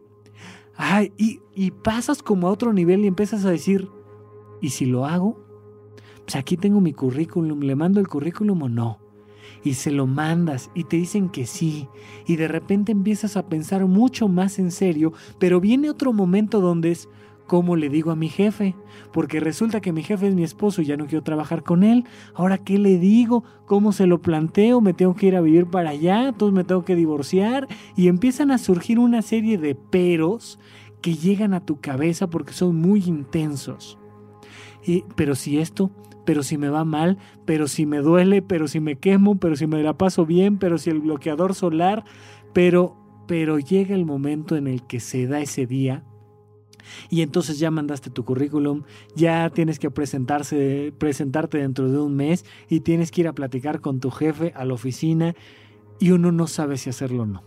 Ay, 0.77 1.12
y, 1.17 1.41
y 1.53 1.71
pasas 1.71 2.23
como 2.23 2.47
a 2.47 2.51
otro 2.51 2.71
nivel 2.71 3.03
y 3.03 3.07
empiezas 3.07 3.43
a 3.43 3.49
decir, 3.49 3.89
¿y 4.62 4.69
si 4.69 4.86
lo 4.86 5.05
hago? 5.05 5.43
Pues 6.23 6.38
aquí 6.38 6.55
tengo 6.55 6.79
mi 6.79 6.93
currículum, 6.93 7.60
¿le 7.60 7.75
mando 7.75 7.99
el 7.99 8.07
currículum 8.07 8.62
o 8.62 8.69
no? 8.69 9.07
y 9.63 9.73
se 9.73 9.91
lo 9.91 10.07
mandas 10.07 10.69
y 10.73 10.86
te 10.86 10.97
dicen 10.97 11.29
que 11.29 11.45
sí 11.45 11.89
y 12.25 12.36
de 12.36 12.47
repente 12.47 12.91
empiezas 12.91 13.38
a 13.38 13.47
pensar 13.47 13.86
mucho 13.86 14.27
más 14.27 14.60
en 14.60 14.71
serio, 14.71 15.13
pero 15.39 15.60
viene 15.60 15.89
otro 15.89 16.13
momento 16.13 16.62
donde 16.62 16.91
es, 16.91 17.10
¿Cómo 17.47 17.77
le 17.77 17.88
digo 17.88 18.12
a 18.12 18.15
mi 18.17 18.27
jefe? 18.27 18.75
Porque 19.13 19.39
resulta 19.39 19.79
que 19.79 19.93
mi 19.93 20.03
jefe 20.03 20.27
es 20.27 20.36
mi 20.36 20.43
esposo 20.43 20.81
y 20.81 20.86
ya 20.86 20.97
no 20.97 21.07
quiero 21.07 21.23
trabajar 21.23 21.63
con 21.63 21.83
él. 21.83 22.03
Ahora, 22.36 22.57
¿qué 22.57 22.77
le 22.77 22.99
digo? 22.99 23.45
¿Cómo 23.65 23.93
se 23.93 24.05
lo 24.05 24.21
planteo? 24.21 24.81
¿Me 24.81 24.93
tengo 24.93 25.15
que 25.15 25.27
ir 25.27 25.36
a 25.38 25.41
vivir 25.41 25.65
para 25.65 25.91
allá? 25.91 26.27
¿Entonces 26.27 26.53
me 26.53 26.65
tengo 26.65 26.83
que 26.83 26.97
divorciar? 26.97 27.67
Y 27.95 28.10
empiezan 28.10 28.51
a 28.51 28.57
surgir 28.57 28.99
una 28.99 29.21
serie 29.21 29.57
de 29.57 29.75
peros 29.75 30.60
que 31.01 31.15
llegan 31.15 31.53
a 31.53 31.65
tu 31.65 31.79
cabeza 31.79 32.29
porque 32.29 32.51
son 32.51 32.75
muy 32.75 33.01
intensos. 33.05 33.97
Y, 34.86 35.05
pero 35.15 35.33
si 35.33 35.57
esto, 35.57 35.89
pero 36.25 36.43
si 36.43 36.57
me 36.57 36.67
va 36.67 36.83
mal, 36.83 37.17
pero 37.45 37.69
si 37.69 37.86
me 37.86 37.99
duele, 37.99 38.41
pero 38.41 38.67
si 38.67 38.81
me 38.81 38.97
quemo, 38.97 39.39
pero 39.39 39.55
si 39.55 39.67
me 39.67 39.81
la 39.81 39.97
paso 39.97 40.25
bien, 40.25 40.57
pero 40.57 40.77
si 40.77 40.89
el 40.89 40.99
bloqueador 40.99 41.55
solar, 41.55 42.03
pero, 42.51 42.97
pero 43.25 43.57
llega 43.57 43.95
el 43.95 44.05
momento 44.05 44.57
en 44.57 44.67
el 44.67 44.83
que 44.86 44.99
se 44.99 45.27
da 45.27 45.39
ese 45.39 45.65
día 45.65 46.03
y 47.10 47.21
entonces 47.21 47.60
ya 47.60 47.71
mandaste 47.71 48.10
tu 48.10 48.26
currículum, 48.26 48.84
ya 49.15 49.50
tienes 49.50 49.80
que 49.80 49.91
presentarse, 49.91 50.93
presentarte 50.97 51.58
dentro 51.58 51.89
de 51.91 52.00
un 52.00 52.15
mes 52.15 52.45
y 52.69 52.82
tienes 52.82 53.12
que 53.12 53.21
ir 53.21 53.28
a 53.28 53.34
platicar 53.34 53.82
con 53.82 54.00
tu 54.00 54.12
jefe 54.12 54.54
a 54.56 54.65
la 54.65 54.73
oficina 54.73 55.36
y 56.00 56.12
uno 56.12 56.32
no 56.32 56.47
sabe 56.47 56.78
si 56.78 56.89
hacerlo 56.89 57.23
o 57.23 57.26
no. 57.26 57.43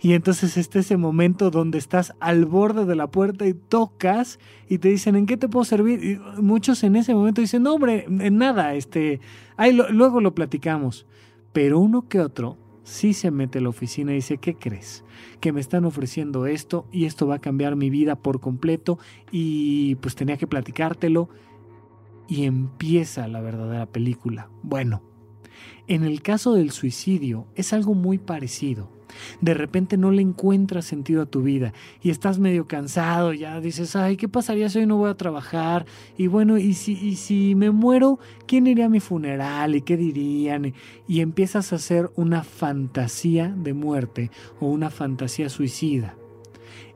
Y 0.00 0.14
entonces 0.14 0.56
está 0.56 0.80
ese 0.80 0.96
momento 0.96 1.50
donde 1.50 1.78
estás 1.78 2.14
al 2.20 2.44
borde 2.44 2.84
de 2.84 2.96
la 2.96 3.06
puerta 3.06 3.46
y 3.46 3.54
tocas 3.54 4.38
y 4.68 4.78
te 4.78 4.88
dicen, 4.88 5.16
¿en 5.16 5.26
qué 5.26 5.36
te 5.36 5.48
puedo 5.48 5.64
servir? 5.64 6.20
Muchos 6.38 6.82
en 6.82 6.96
ese 6.96 7.14
momento 7.14 7.40
dicen, 7.40 7.62
no, 7.62 7.74
hombre, 7.74 8.06
en 8.06 8.36
nada, 8.36 8.74
este, 8.74 9.20
ahí 9.56 9.72
luego 9.72 10.20
lo 10.20 10.34
platicamos. 10.34 11.06
Pero 11.52 11.78
uno 11.78 12.08
que 12.08 12.20
otro 12.20 12.56
sí 12.84 13.12
se 13.12 13.30
mete 13.30 13.58
a 13.58 13.62
la 13.62 13.68
oficina 13.68 14.12
y 14.12 14.16
dice, 14.16 14.38
¿qué 14.38 14.54
crees? 14.54 15.04
Que 15.40 15.52
me 15.52 15.60
están 15.60 15.84
ofreciendo 15.84 16.46
esto 16.46 16.86
y 16.92 17.04
esto 17.04 17.26
va 17.26 17.36
a 17.36 17.40
cambiar 17.40 17.76
mi 17.76 17.90
vida 17.90 18.16
por 18.16 18.40
completo 18.40 18.98
y 19.30 19.96
pues 19.96 20.14
tenía 20.14 20.36
que 20.36 20.46
platicártelo. 20.46 21.28
Y 22.28 22.44
empieza 22.44 23.28
la 23.28 23.40
verdadera 23.40 23.86
película. 23.86 24.48
Bueno, 24.62 25.02
en 25.86 26.04
el 26.04 26.22
caso 26.22 26.54
del 26.54 26.70
suicidio 26.70 27.46
es 27.56 27.72
algo 27.72 27.94
muy 27.94 28.16
parecido 28.18 28.90
de 29.40 29.54
repente 29.54 29.96
no 29.96 30.10
le 30.10 30.22
encuentras 30.22 30.84
sentido 30.84 31.22
a 31.22 31.26
tu 31.26 31.42
vida 31.42 31.72
y 32.02 32.10
estás 32.10 32.38
medio 32.38 32.66
cansado, 32.66 33.32
ya 33.32 33.60
dices, 33.60 33.96
ay, 33.96 34.16
¿qué 34.16 34.28
pasaría 34.28 34.68
si 34.68 34.80
hoy 34.80 34.86
no 34.86 34.96
voy 34.96 35.10
a 35.10 35.16
trabajar? 35.16 35.86
Y 36.16 36.26
bueno, 36.26 36.58
¿y 36.58 36.74
si, 36.74 36.92
y 36.92 37.16
si 37.16 37.54
me 37.54 37.70
muero, 37.70 38.18
quién 38.46 38.66
iría 38.66 38.86
a 38.86 38.90
mi 38.90 39.00
funeral? 39.00 39.74
¿Y 39.74 39.82
qué 39.82 39.96
dirían? 39.96 40.74
Y 41.06 41.20
empiezas 41.20 41.72
a 41.72 41.76
hacer 41.76 42.10
una 42.16 42.42
fantasía 42.42 43.48
de 43.56 43.74
muerte 43.74 44.30
o 44.60 44.66
una 44.66 44.90
fantasía 44.90 45.48
suicida. 45.48 46.16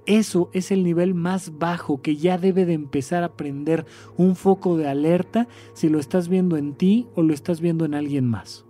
Eso 0.06 0.50
es 0.52 0.70
el 0.70 0.84
nivel 0.84 1.14
más 1.14 1.58
bajo 1.58 2.00
que 2.00 2.16
ya 2.16 2.38
debe 2.38 2.64
de 2.64 2.74
empezar 2.74 3.24
a 3.24 3.32
prender 3.32 3.84
un 4.16 4.36
foco 4.36 4.76
de 4.76 4.88
alerta 4.88 5.48
si 5.74 5.88
lo 5.88 5.98
estás 5.98 6.28
viendo 6.28 6.56
en 6.56 6.74
ti 6.74 7.08
o 7.16 7.22
lo 7.22 7.34
estás 7.34 7.60
viendo 7.60 7.84
en 7.84 7.94
alguien 7.94 8.24
más. 8.24 8.64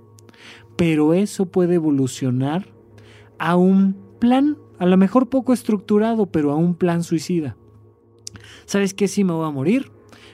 Pero 0.77 1.13
eso 1.13 1.47
puede 1.47 1.75
evolucionar 1.75 2.76
a 3.39 3.57
un 3.57 3.97
plan, 4.19 4.57
a 4.79 4.87
lo 4.87 4.97
mejor 4.97 5.29
poco 5.29 5.53
estructurado, 5.53 6.27
pero 6.27 6.53
a 6.53 6.57
un 6.57 6.75
plan 6.75 7.03
suicida. 7.03 7.57
¿Sabes 8.67 8.95
qué? 8.95 9.09
Si 9.09 9.25
me 9.25 9.33
voy 9.33 9.47
a 9.47 9.51
morir, 9.51 9.91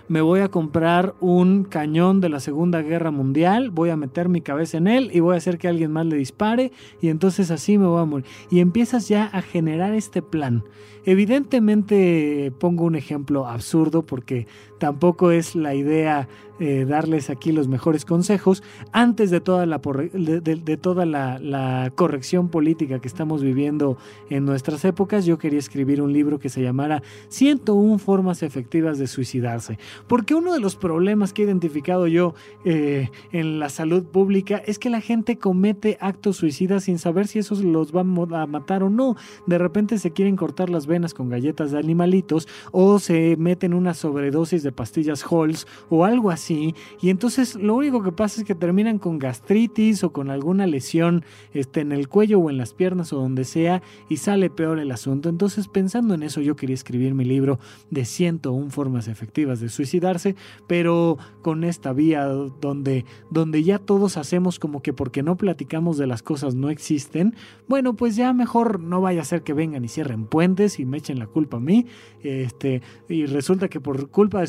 me 0.08 0.20
voy 0.20 0.40
a 0.40 0.48
comprar 0.48 1.14
un 1.20 1.64
cañón 1.64 2.20
de 2.20 2.28
la 2.28 2.40
Segunda 2.40 2.82
Guerra 2.82 3.10
Mundial, 3.10 3.70
voy 3.70 3.90
a 3.90 3.96
meter 3.96 4.28
mi 4.28 4.40
cabeza 4.40 4.76
en 4.78 4.86
él 4.86 5.10
y 5.12 5.20
voy 5.20 5.34
a 5.34 5.38
hacer 5.38 5.58
que 5.58 5.68
alguien 5.68 5.92
más 5.92 6.06
le 6.06 6.16
dispare 6.16 6.72
y 7.00 7.08
entonces 7.08 7.50
así 7.50 7.78
me 7.78 7.86
voy 7.86 8.02
a 8.02 8.04
morir. 8.04 8.26
Y 8.50 8.60
empiezas 8.60 9.08
ya 9.08 9.24
a 9.24 9.42
generar 9.42 9.94
este 9.94 10.20
plan. 10.20 10.64
Evidentemente 11.04 12.52
pongo 12.58 12.84
un 12.84 12.94
ejemplo 12.94 13.46
absurdo 13.46 14.04
porque 14.04 14.46
tampoco 14.82 15.30
es 15.30 15.54
la 15.54 15.76
idea 15.76 16.26
eh, 16.60 16.84
darles 16.84 17.30
aquí 17.30 17.50
los 17.50 17.66
mejores 17.66 18.04
consejos 18.04 18.62
antes 18.92 19.30
de 19.30 19.40
toda, 19.40 19.64
la, 19.64 19.78
de, 19.78 20.76
toda 20.76 21.06
la, 21.06 21.92
corrección 21.96 22.48
política 22.50 23.00
que 23.00 23.08
estamos 23.08 23.42
viviendo 23.42 23.96
en 24.28 24.44
nuestras 24.44 24.84
épocas. 24.84 25.24
Yo 25.24 25.38
quería 25.38 25.58
escribir 25.58 26.02
un 26.02 26.12
libro 26.12 26.38
que 26.38 26.48
se 26.48 26.62
llamara 26.62 27.02
101 27.28 27.98
formas 27.98 28.42
efectivas 28.42 28.98
de 28.98 29.06
suicidarse. 29.06 29.78
Porque 30.06 30.34
uno 30.34 30.52
de 30.52 30.60
los 30.60 30.76
problemas 30.76 31.32
que 31.32 31.42
he 31.42 31.46
identificado 31.46 32.06
yo 32.06 32.34
eh, 32.64 33.10
en 33.32 33.58
la 33.58 33.68
salud 33.68 34.04
pública 34.04 34.62
es 34.64 34.78
que 34.78 34.90
la 34.90 35.00
gente 35.00 35.38
comete 35.38 35.96
actos 36.00 36.36
suicidas 36.36 36.84
sin 36.84 36.98
saber 36.98 37.28
si 37.28 37.38
esos 37.38 37.64
los 37.64 37.92
van 37.92 38.14
a 38.34 38.46
matar 38.46 38.82
o 38.82 38.90
no. 38.90 39.16
De 39.46 39.58
repente 39.58 39.98
se 39.98 40.10
quieren 40.10 40.36
cortar 40.36 40.70
las 40.70 40.86
venas 40.86 41.14
con 41.14 41.28
galletas 41.28 41.72
de 41.72 41.78
animalitos 41.78 42.46
o 42.72 42.98
se 42.98 43.36
meten 43.36 43.74
una 43.74 43.94
sobredosis 43.94 44.62
de 44.62 44.71
pastillas 44.72 45.24
Halls 45.30 45.66
o 45.88 46.04
algo 46.04 46.30
así 46.30 46.74
y 47.00 47.10
entonces 47.10 47.54
lo 47.54 47.74
único 47.74 48.02
que 48.02 48.12
pasa 48.12 48.40
es 48.40 48.46
que 48.46 48.54
terminan 48.54 48.98
con 48.98 49.18
gastritis 49.18 50.04
o 50.04 50.12
con 50.12 50.30
alguna 50.30 50.66
lesión 50.66 51.24
este, 51.52 51.80
en 51.80 51.92
el 51.92 52.08
cuello 52.08 52.38
o 52.38 52.50
en 52.50 52.58
las 52.58 52.74
piernas 52.74 53.12
o 53.12 53.16
donde 53.16 53.44
sea 53.44 53.82
y 54.08 54.16
sale 54.16 54.50
peor 54.50 54.78
el 54.78 54.90
asunto. 54.90 55.28
Entonces 55.28 55.68
pensando 55.68 56.14
en 56.14 56.22
eso 56.22 56.40
yo 56.40 56.56
quería 56.56 56.74
escribir 56.74 57.14
mi 57.14 57.24
libro 57.24 57.58
de 57.90 58.04
101 58.04 58.70
formas 58.70 59.08
efectivas 59.08 59.60
de 59.60 59.68
suicidarse, 59.68 60.36
pero 60.66 61.18
con 61.42 61.64
esta 61.64 61.92
vía 61.92 62.24
donde, 62.26 63.04
donde 63.30 63.62
ya 63.62 63.78
todos 63.78 64.16
hacemos 64.16 64.58
como 64.58 64.82
que 64.82 64.92
porque 64.92 65.22
no 65.22 65.36
platicamos 65.36 65.98
de 65.98 66.06
las 66.06 66.22
cosas 66.22 66.54
no 66.54 66.70
existen, 66.70 67.34
bueno, 67.68 67.94
pues 67.94 68.16
ya 68.16 68.32
mejor 68.32 68.80
no 68.80 69.00
vaya 69.00 69.22
a 69.22 69.24
ser 69.24 69.42
que 69.42 69.52
vengan 69.52 69.84
y 69.84 69.88
cierren 69.88 70.26
puentes 70.26 70.78
y 70.78 70.84
me 70.84 70.98
echen 70.98 71.18
la 71.18 71.26
culpa 71.26 71.56
a 71.56 71.60
mí, 71.60 71.86
este, 72.22 72.82
y 73.08 73.26
resulta 73.26 73.68
que 73.68 73.80
por 73.80 74.10
culpa 74.10 74.40
de 74.40 74.46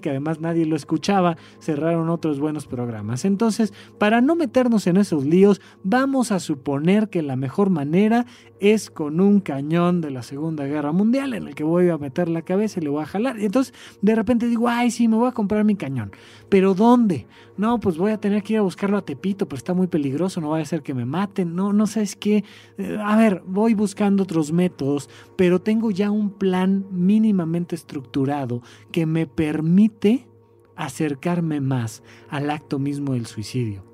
que 0.00 0.10
además 0.10 0.40
nadie 0.40 0.64
lo 0.64 0.76
escuchaba, 0.76 1.36
cerraron 1.60 2.08
otros 2.08 2.40
buenos 2.40 2.66
programas. 2.66 3.24
Entonces, 3.24 3.74
para 3.98 4.20
no 4.20 4.36
meternos 4.36 4.86
en 4.86 4.96
esos 4.96 5.24
líos, 5.24 5.60
vamos 5.82 6.32
a 6.32 6.40
suponer 6.40 7.10
que 7.10 7.22
la 7.22 7.36
mejor 7.36 7.68
manera 7.68 8.26
es 8.60 8.90
con 8.90 9.20
un 9.20 9.40
cañón 9.40 10.00
de 10.00 10.10
la 10.10 10.22
Segunda 10.22 10.64
Guerra 10.64 10.92
Mundial 10.92 11.34
en 11.34 11.48
el 11.48 11.54
que 11.54 11.64
voy 11.64 11.90
a 11.90 11.98
meter 11.98 12.28
la 12.28 12.42
cabeza 12.42 12.80
y 12.80 12.84
le 12.84 12.88
voy 12.88 13.02
a 13.02 13.06
jalar. 13.06 13.38
Y 13.38 13.44
entonces 13.44 13.74
de 14.00 14.14
repente 14.14 14.48
digo, 14.48 14.68
ay, 14.68 14.90
sí, 14.90 15.08
me 15.08 15.16
voy 15.16 15.28
a 15.28 15.32
comprar 15.32 15.64
mi 15.64 15.76
cañón. 15.76 16.12
¿Pero 16.48 16.74
dónde? 16.74 17.26
No, 17.56 17.78
pues 17.78 17.96
voy 17.96 18.10
a 18.10 18.18
tener 18.18 18.42
que 18.42 18.54
ir 18.54 18.58
a 18.58 18.62
buscarlo 18.62 18.96
a 18.96 19.04
Tepito, 19.04 19.46
pero 19.46 19.58
está 19.58 19.74
muy 19.74 19.86
peligroso, 19.86 20.40
no 20.40 20.50
vaya 20.50 20.64
a 20.64 20.66
ser 20.66 20.82
que 20.82 20.94
me 20.94 21.04
maten. 21.04 21.54
No, 21.54 21.72
no 21.72 21.86
sabes 21.86 22.16
qué. 22.16 22.44
Eh, 22.78 22.98
a 23.00 23.16
ver, 23.16 23.42
voy 23.46 23.74
buscando 23.74 24.24
otros 24.24 24.50
métodos, 24.50 25.08
pero 25.36 25.60
tengo 25.60 25.90
ya 25.90 26.10
un 26.10 26.30
plan 26.30 26.84
mínimamente 26.90 27.76
estructurado 27.76 28.62
que 28.90 29.06
me 29.06 29.26
permite 29.26 30.26
acercarme 30.74 31.60
más 31.60 32.02
al 32.28 32.50
acto 32.50 32.80
mismo 32.80 33.12
del 33.12 33.26
suicidio. 33.26 33.84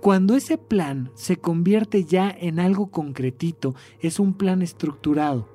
Cuando 0.00 0.34
ese 0.36 0.58
plan 0.58 1.10
se 1.14 1.36
convierte 1.36 2.04
ya 2.04 2.30
en 2.30 2.60
algo 2.60 2.90
concretito, 2.90 3.74
es 4.00 4.20
un 4.20 4.34
plan 4.34 4.62
estructurado. 4.62 5.48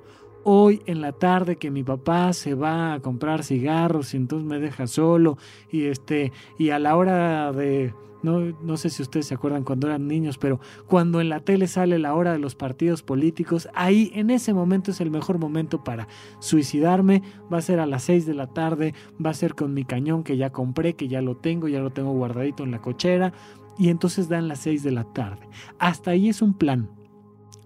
Hoy 0.44 0.82
en 0.84 1.00
la 1.00 1.12
tarde 1.12 1.56
que 1.56 1.70
mi 1.70 1.82
papá 1.82 2.32
se 2.34 2.54
va 2.54 2.92
a 2.92 3.00
comprar 3.00 3.42
cigarros 3.42 4.12
y 4.12 4.18
entonces 4.18 4.46
me 4.46 4.58
deja 4.58 4.86
solo 4.86 5.38
y 5.70 5.84
este 5.86 6.32
y 6.58 6.68
a 6.68 6.78
la 6.78 6.96
hora 6.96 7.50
de 7.52 7.94
no, 8.22 8.40
no, 8.40 8.76
sé 8.78 8.88
si 8.88 9.02
ustedes 9.02 9.26
se 9.26 9.34
acuerdan 9.34 9.64
cuando 9.64 9.86
eran 9.86 10.08
niños, 10.08 10.38
pero 10.38 10.58
cuando 10.86 11.20
en 11.20 11.28
la 11.28 11.40
tele 11.40 11.66
sale 11.66 11.98
la 11.98 12.14
hora 12.14 12.32
de 12.32 12.38
los 12.38 12.54
partidos 12.54 13.02
políticos, 13.02 13.68
ahí 13.74 14.10
en 14.14 14.30
ese 14.30 14.54
momento 14.54 14.92
es 14.92 15.02
el 15.02 15.10
mejor 15.10 15.38
momento 15.38 15.84
para 15.84 16.08
suicidarme. 16.38 17.22
Va 17.52 17.58
a 17.58 17.62
ser 17.62 17.80
a 17.80 17.86
las 17.86 18.04
6 18.04 18.24
de 18.24 18.32
la 18.32 18.46
tarde, 18.46 18.94
va 19.24 19.28
a 19.28 19.34
ser 19.34 19.54
con 19.54 19.74
mi 19.74 19.84
cañón 19.84 20.24
que 20.24 20.38
ya 20.38 20.50
compré, 20.50 20.94
que 20.94 21.06
ya 21.06 21.20
lo 21.20 21.36
tengo, 21.36 21.68
ya 21.68 21.80
lo 21.80 21.90
tengo 21.90 22.12
guardadito 22.12 22.64
en 22.64 22.70
la 22.70 22.80
cochera 22.80 23.34
y 23.76 23.90
entonces 23.90 24.30
dan 24.30 24.48
las 24.48 24.60
6 24.60 24.82
de 24.82 24.92
la 24.92 25.04
tarde. 25.04 25.46
Hasta 25.78 26.12
ahí 26.12 26.30
es 26.30 26.40
un 26.40 26.54
plan. 26.54 26.88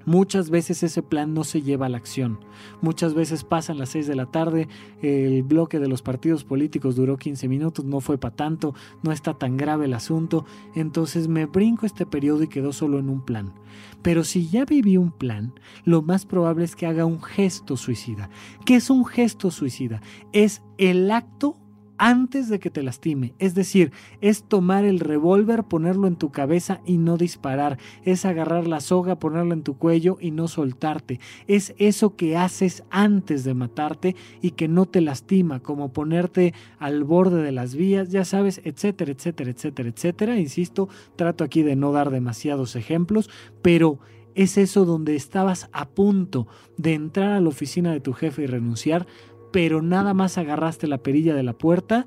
Muchas 0.09 0.49
veces 0.49 0.83
ese 0.83 1.03
plan 1.03 1.35
no 1.35 1.45
se 1.45 1.61
lleva 1.61 1.85
a 1.85 1.89
la 1.91 1.99
acción. 1.99 2.41
Muchas 2.81 3.13
veces 3.13 3.45
pasan 3.45 3.77
las 3.77 3.91
6 3.91 4.07
de 4.07 4.17
la 4.17 4.25
tarde, 4.25 4.67
el 5.03 5.43
bloque 5.43 5.79
de 5.79 5.87
los 5.87 6.01
partidos 6.01 6.45
políticos 6.45 6.97
duró 6.97 7.19
15 7.19 7.47
minutos, 7.47 7.85
no 7.85 8.01
fue 8.01 8.17
para 8.17 8.35
tanto, 8.35 8.75
no 9.03 9.13
está 9.13 9.35
tan 9.35 9.59
grave 9.59 9.85
el 9.85 9.93
asunto, 9.93 10.47
entonces 10.75 11.29
me 11.29 11.45
brinco 11.45 11.85
este 11.85 12.07
periodo 12.07 12.43
y 12.43 12.49
quedo 12.49 12.73
solo 12.73 12.99
en 12.99 13.11
un 13.11 13.23
plan. 13.23 13.53
Pero 14.01 14.25
si 14.25 14.49
ya 14.49 14.65
viví 14.65 14.97
un 14.97 15.13
plan, 15.13 15.53
lo 15.85 16.01
más 16.01 16.25
probable 16.25 16.65
es 16.65 16.75
que 16.75 16.87
haga 16.87 17.05
un 17.05 17.21
gesto 17.23 17.77
suicida. 17.77 18.31
¿Qué 18.65 18.77
es 18.77 18.89
un 18.89 19.05
gesto 19.05 19.51
suicida? 19.51 20.01
Es 20.33 20.63
el 20.79 21.11
acto 21.11 21.59
antes 21.99 22.49
de 22.49 22.59
que 22.59 22.71
te 22.71 22.83
lastime. 22.83 23.35
Es 23.39 23.55
decir, 23.55 23.93
es 24.21 24.45
tomar 24.45 24.85
el 24.85 25.01
revólver, 25.01 25.65
ponerlo 25.65 26.07
en 26.07 26.17
tu 26.17 26.31
cabeza 26.31 26.81
y 26.87 26.99
no 26.99 27.17
disparar. 27.17 27.79
Es 28.05 28.25
agarrar 28.25 28.67
la 28.67 28.81
soga, 28.81 29.19
ponerla 29.19 29.55
en 29.55 29.63
tu 29.63 29.77
cuello 29.77 30.17
y 30.21 30.31
no 30.31 30.49
soltarte. 30.49 31.21
Es 31.47 31.75
eso 31.79 32.17
que 32.17 32.37
haces 32.37 32.85
antes 32.91 33.45
de 33.45 33.55
matarte 33.55 34.17
y 34.41 34.53
que 34.53 34.69
no 34.69 34.87
te 34.87 35.01
lastima, 35.01 35.61
como 35.61 35.93
ponerte 35.93 36.55
al 36.79 37.05
borde 37.05 37.43
de 37.43 37.53
las 37.53 37.75
vías, 37.75 38.11
ya 38.11 38.25
sabes, 38.25 38.61
etcétera, 38.65 39.13
etcétera, 39.13 39.51
etcétera, 39.51 39.89
etcétera. 39.89 40.39
Insisto, 40.39 40.89
trato 41.17 41.45
aquí 41.45 41.63
de 41.63 41.77
no 41.77 41.93
dar 41.93 42.11
demasiados 42.11 42.77
ejemplos, 42.77 43.29
pero 43.63 43.99
es 44.39 44.57
eso 44.57 44.85
donde 44.85 45.17
estabas 45.17 45.69
a 45.73 45.89
punto 45.89 46.47
de 46.77 46.95
entrar 46.95 47.33
a 47.33 47.41
la 47.41 47.49
oficina 47.49 47.93
de 47.93 47.99
tu 47.99 48.13
jefe 48.13 48.45
y 48.45 48.47
renunciar, 48.47 49.07
pero 49.51 49.83
nada 49.83 50.15
más 50.15 50.39
agarraste 50.39 50.87
la 50.87 50.99
perilla 50.99 51.35
de 51.35 51.43
la 51.43 51.57
puerta 51.57 52.07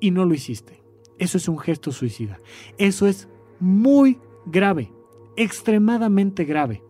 y 0.00 0.10
no 0.10 0.24
lo 0.24 0.34
hiciste. 0.34 0.82
Eso 1.18 1.38
es 1.38 1.48
un 1.48 1.58
gesto 1.58 1.92
suicida. 1.92 2.40
Eso 2.78 3.06
es 3.06 3.28
muy 3.60 4.18
grave, 4.46 4.92
extremadamente 5.36 6.44
grave. 6.44 6.82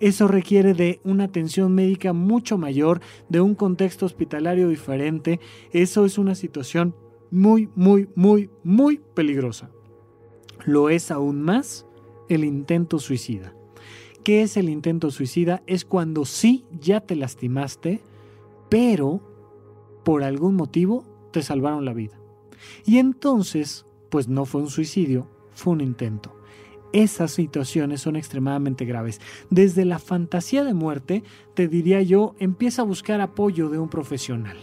Eso 0.00 0.28
requiere 0.28 0.74
de 0.74 1.00
una 1.04 1.24
atención 1.24 1.74
médica 1.74 2.12
mucho 2.12 2.56
mayor, 2.58 3.00
de 3.28 3.40
un 3.40 3.54
contexto 3.54 4.06
hospitalario 4.06 4.68
diferente. 4.68 5.40
Eso 5.72 6.04
es 6.04 6.18
una 6.18 6.34
situación 6.34 6.94
muy, 7.30 7.68
muy, 7.74 8.08
muy, 8.14 8.50
muy 8.62 9.00
peligrosa. 9.14 9.70
Lo 10.64 10.88
es 10.88 11.10
aún 11.10 11.42
más 11.42 11.86
el 12.28 12.44
intento 12.44 12.98
suicida. 12.98 13.54
¿Qué 14.22 14.42
es 14.42 14.56
el 14.56 14.68
intento 14.68 15.10
suicida? 15.10 15.62
Es 15.66 15.84
cuando 15.84 16.24
sí 16.24 16.64
ya 16.80 17.00
te 17.00 17.16
lastimaste, 17.16 18.00
pero 18.68 19.27
por 20.08 20.24
algún 20.24 20.54
motivo 20.54 21.04
te 21.32 21.42
salvaron 21.42 21.84
la 21.84 21.92
vida. 21.92 22.18
Y 22.86 22.96
entonces, 22.96 23.84
pues 24.08 24.26
no 24.26 24.46
fue 24.46 24.62
un 24.62 24.70
suicidio, 24.70 25.28
fue 25.52 25.74
un 25.74 25.82
intento. 25.82 26.34
Esas 26.94 27.32
situaciones 27.32 28.00
son 28.00 28.16
extremadamente 28.16 28.86
graves. 28.86 29.20
Desde 29.50 29.84
la 29.84 29.98
fantasía 29.98 30.64
de 30.64 30.72
muerte, 30.72 31.24
te 31.52 31.68
diría 31.68 32.00
yo, 32.00 32.34
empieza 32.38 32.80
a 32.80 32.86
buscar 32.86 33.20
apoyo 33.20 33.68
de 33.68 33.78
un 33.78 33.90
profesional. 33.90 34.56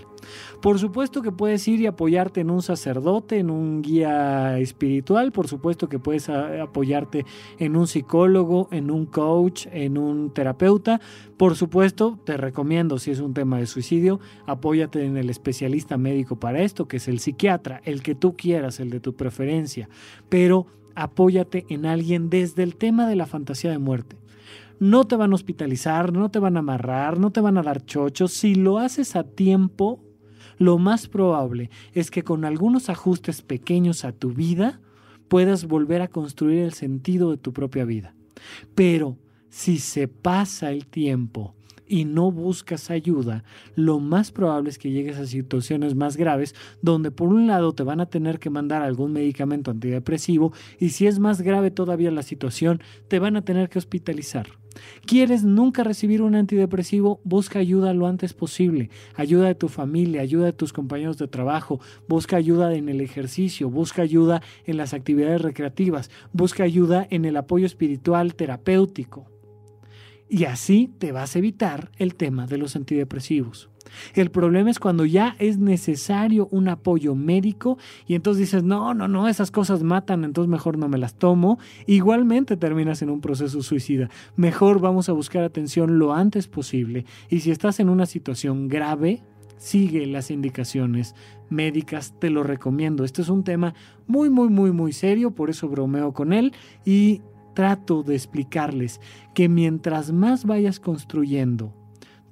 Por 0.62 0.80
supuesto 0.80 1.22
que 1.22 1.32
puedes 1.32 1.68
ir 1.68 1.82
y 1.82 1.88
apoyarte 1.88 2.42
en 2.42 2.50
un 2.50 2.62
sacerdote, 2.62 3.40
en 3.40 3.50
un 3.50 3.82
guía 3.82 4.58
espiritual, 4.60 5.32
por 5.32 5.48
supuesto 5.48 5.90
que 5.90 6.00
puedes 6.00 6.30
apoyarte 6.30 7.26
en 7.60 7.76
un 7.76 7.88
psicólogo, 7.88 8.68
en 8.72 8.92
un 8.92 9.06
coach, 9.06 9.68
en 9.72 9.98
un 9.98 10.34
terapeuta. 10.34 11.02
Por 11.38 11.56
supuesto, 11.56 12.20
te 12.26 12.38
recomiendo, 12.38 12.98
si 13.00 13.12
es 13.12 13.20
un 13.20 13.34
tema 13.34 13.60
de 13.60 13.68
suicidio, 13.68 14.20
apóyate 14.46 15.04
en 15.04 15.18
el 15.18 15.30
especialista 15.30 15.98
médico 15.98 16.40
para 16.40 16.62
esto, 16.62 16.88
que 16.88 16.98
es 16.98 17.08
el 17.08 17.20
psiquiatra, 17.20 17.82
el 17.86 18.02
que 18.02 18.16
tú 18.16 18.36
quieras, 18.36 18.80
el 18.80 18.90
de 18.90 19.00
tu 19.00 19.16
preferencia. 19.16 19.90
Pero 20.30 20.68
apóyate 20.96 21.66
en 21.70 21.86
alguien 21.86 22.30
desde 22.30 22.64
el 22.64 22.76
tema 22.76 23.08
de 23.08 23.16
la 23.16 23.26
fantasía 23.26 23.72
de 23.72 23.80
muerte 23.80 24.18
no 24.80 25.06
te 25.06 25.16
van 25.16 25.32
a 25.32 25.36
hospitalizar, 25.36 26.12
no 26.12 26.30
te 26.30 26.40
van 26.40 26.58
a 26.58 26.60
amarrar, 26.60 27.20
no 27.20 27.32
te 27.32 27.42
van 27.42 27.58
a 27.58 27.64
dar 27.64 27.86
chochos. 27.86 28.34
Si 28.34 28.56
lo 28.56 28.78
haces 28.78 29.16
a 29.16 29.24
tiempo, 29.24 30.05
lo 30.58 30.78
más 30.78 31.08
probable 31.08 31.70
es 31.94 32.12
que 32.12 32.24
con 32.24 32.46
algunos 32.46 32.90
ajustes 32.90 33.42
pequeños 33.42 34.06
a 34.06 34.12
tu 34.12 34.32
vida 34.32 34.80
puedas 35.28 35.66
volver 35.66 36.02
a 36.02 36.08
construir 36.08 36.60
el 36.60 36.74
sentido 36.74 37.32
de 37.32 37.38
tu 37.38 37.54
propia 37.54 37.86
vida. 37.86 38.16
Pero 38.74 39.18
si 39.50 39.80
se 39.80 40.08
pasa 40.08 40.72
el 40.72 40.86
tiempo 40.86 41.56
y 41.88 42.06
no 42.06 42.32
buscas 42.32 42.90
ayuda, 42.90 43.44
lo 43.76 44.00
más 44.00 44.32
probable 44.32 44.70
es 44.70 44.78
que 44.78 44.92
llegues 44.92 45.18
a 45.18 45.28
situaciones 45.28 45.96
más 45.96 46.18
graves 46.18 46.56
donde 46.82 47.12
por 47.12 47.30
un 47.30 47.48
lado 47.48 47.74
te 47.74 47.84
van 47.84 48.02
a 48.02 48.08
tener 48.08 48.40
que 48.40 48.50
mandar 48.50 48.82
algún 48.82 49.14
medicamento 49.14 49.72
antidepresivo 49.72 50.52
y 50.80 50.90
si 50.90 51.08
es 51.08 51.20
más 51.20 51.42
grave 51.42 51.72
todavía 51.72 52.12
la 52.12 52.24
situación, 52.24 52.82
te 53.08 53.20
van 53.20 53.36
a 53.36 53.44
tener 53.44 53.70
que 53.70 53.80
hospitalizar. 53.80 54.48
¿Quieres 55.06 55.44
nunca 55.44 55.84
recibir 55.84 56.22
un 56.22 56.36
antidepresivo? 56.36 57.20
Busca 57.24 57.60
ayuda 57.60 57.94
lo 57.94 58.08
antes 58.08 58.34
posible. 58.34 58.90
Ayuda 59.16 59.48
de 59.48 59.56
tu 59.56 59.68
familia, 59.68 60.22
ayuda 60.22 60.46
de 60.46 60.54
tus 60.54 60.74
compañeros 60.74 61.18
de 61.18 61.28
trabajo, 61.28 61.80
busca 62.08 62.38
ayuda 62.38 62.74
en 62.76 62.90
el 62.90 63.02
ejercicio, 63.02 63.70
busca 63.70 64.02
ayuda 64.02 64.42
en 64.66 64.78
las 64.78 64.94
actividades 64.94 65.42
recreativas, 65.42 66.10
busca 66.34 66.64
ayuda 66.64 67.08
en 67.10 67.26
el 67.26 67.38
apoyo 67.38 67.66
espiritual 67.66 68.36
terapéutico. 68.36 69.30
Y 70.28 70.46
así 70.46 70.92
te 70.98 71.12
vas 71.12 71.36
a 71.36 71.40
evitar 71.40 71.92
el 71.98 72.16
tema 72.16 72.48
de 72.48 72.58
los 72.58 72.76
antidepresivos. 72.76 73.70
El 74.14 74.32
problema 74.32 74.70
es 74.70 74.80
cuando 74.80 75.06
ya 75.06 75.36
es 75.40 75.58
necesario 75.58 76.48
un 76.52 76.68
apoyo 76.70 77.16
médico 77.16 77.78
y 78.08 78.16
entonces 78.16 78.42
dices, 78.42 78.64
no, 78.64 78.94
no, 78.94 79.08
no, 79.08 79.28
esas 79.28 79.52
cosas 79.52 79.84
matan, 79.84 80.24
entonces 80.24 80.50
mejor 80.50 80.78
no 80.78 80.88
me 80.88 80.98
las 80.98 81.16
tomo. 81.16 81.60
Igualmente 81.86 82.58
terminas 82.58 83.02
en 83.02 83.10
un 83.10 83.22
proceso 83.22 83.62
suicida. 83.62 84.10
Mejor 84.36 84.80
vamos 84.80 85.10
a 85.10 85.14
buscar 85.14 85.44
atención 85.44 86.00
lo 86.00 86.14
antes 86.14 86.48
posible 86.48 87.06
y 87.30 87.40
si 87.42 87.52
estás 87.52 87.80
en 87.80 87.90
una 87.90 88.06
situación 88.06 88.68
grave, 88.68 89.22
sigue 89.58 90.06
las 90.06 90.32
indicaciones 90.32 91.16
médicas, 91.50 92.14
te 92.20 92.30
lo 92.30 92.44
recomiendo. 92.44 93.04
Este 93.04 93.22
es 93.22 93.30
un 93.30 93.44
tema 93.44 93.74
muy, 94.08 94.30
muy, 94.30 94.50
muy, 94.50 94.72
muy 94.72 94.94
serio, 94.94 95.32
por 95.32 95.50
eso 95.50 95.68
bromeo 95.68 96.14
con 96.14 96.34
él 96.34 96.54
y 96.84 97.22
trato 97.54 98.04
de 98.04 98.16
explicarles 98.16 99.00
que 99.34 99.50
mientras 99.50 100.12
más 100.12 100.46
vayas 100.46 100.80
construyendo 100.80 101.74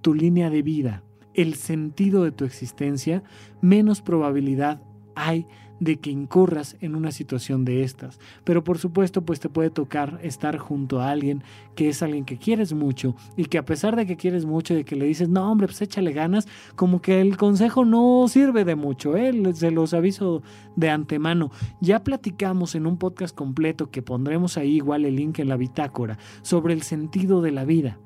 tu 0.02 0.14
línea 0.14 0.50
de 0.50 0.62
vida, 0.62 1.04
el 1.34 1.56
sentido 1.56 2.24
de 2.24 2.32
tu 2.32 2.46
existencia, 2.46 3.24
menos 3.62 4.02
probabilidad 4.02 4.82
hay 5.16 5.46
de 5.80 5.98
que 5.98 6.12
incurras 6.12 6.78
en 6.82 6.96
una 6.96 7.12
situación 7.12 7.66
de 7.66 7.84
estas. 7.84 8.20
Pero 8.44 8.64
por 8.64 8.78
supuesto, 8.78 9.24
pues 9.24 9.40
te 9.40 9.50
puede 9.50 9.70
tocar 9.70 10.20
estar 10.24 10.58
junto 10.58 11.02
a 11.02 11.10
alguien 11.10 11.44
que 11.76 11.90
es 11.90 12.02
alguien 12.02 12.26
que 12.26 12.38
quieres 12.38 12.74
mucho 12.74 13.16
y 13.36 13.46
que 13.46 13.58
a 13.58 13.66
pesar 13.66 13.96
de 13.96 14.06
que 14.06 14.16
quieres 14.16 14.46
mucho, 14.46 14.74
de 14.74 14.86
que 14.86 14.96
le 14.96 15.06
dices, 15.06 15.30
no 15.30 15.52
hombre, 15.52 15.68
pues 15.68 15.82
échale 15.82 16.14
ganas, 16.14 16.48
como 16.76 17.02
que 17.02 17.20
el 17.20 17.38
consejo 17.38 17.86
no 17.86 18.26
sirve 18.30 18.64
de 18.64 18.76
mucho, 18.76 19.18
¿eh? 19.18 19.34
se 19.54 19.72
los 19.72 19.94
aviso 19.94 20.42
de 20.76 20.90
antemano. 20.90 21.52
Ya 21.82 22.04
platicamos 22.04 22.76
en 22.76 22.88
un 22.88 22.98
podcast 22.98 23.36
completo 23.36 23.92
que 23.92 24.02
pondremos 24.02 24.58
ahí 24.58 24.76
igual 24.76 25.06
el 25.06 25.16
link 25.16 25.40
en 25.40 25.50
la 25.50 25.58
bitácora 25.58 26.18
sobre 26.44 26.74
el 26.74 26.84
sentido 26.84 27.42
de 27.42 27.52
la 27.52 27.66
vida. 27.66 28.00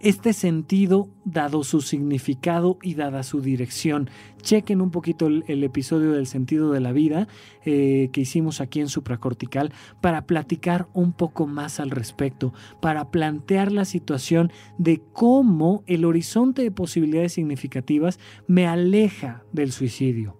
Este 0.00 0.32
sentido, 0.32 1.08
dado 1.24 1.64
su 1.64 1.80
significado 1.80 2.78
y 2.82 2.94
dada 2.94 3.22
su 3.22 3.40
dirección. 3.40 4.10
Chequen 4.42 4.80
un 4.80 4.90
poquito 4.90 5.26
el, 5.26 5.64
episodio 5.64 6.12
del 6.12 6.26
sentido 6.26 6.72
de 6.72 6.80
la 6.80 6.92
vida 6.92 7.28
eh, 7.64 8.08
que 8.12 8.22
hicimos 8.22 8.60
aquí 8.60 8.80
en 8.80 8.88
Supracortical 8.88 9.72
para 10.00 10.26
platicar 10.26 10.88
un 10.94 11.12
poco 11.12 11.46
más 11.46 11.80
al 11.80 11.90
respecto, 11.90 12.52
para 12.80 13.10
plantear 13.10 13.72
la 13.72 13.84
situación 13.84 14.50
de 14.78 15.02
cómo 15.12 15.84
el 15.86 16.04
horizonte 16.04 16.62
de 16.62 16.70
posibilidades 16.70 17.34
significativas 17.34 18.18
me 18.46 18.66
aleja 18.66 19.44
del 19.52 19.72
suicidio. 19.72 20.38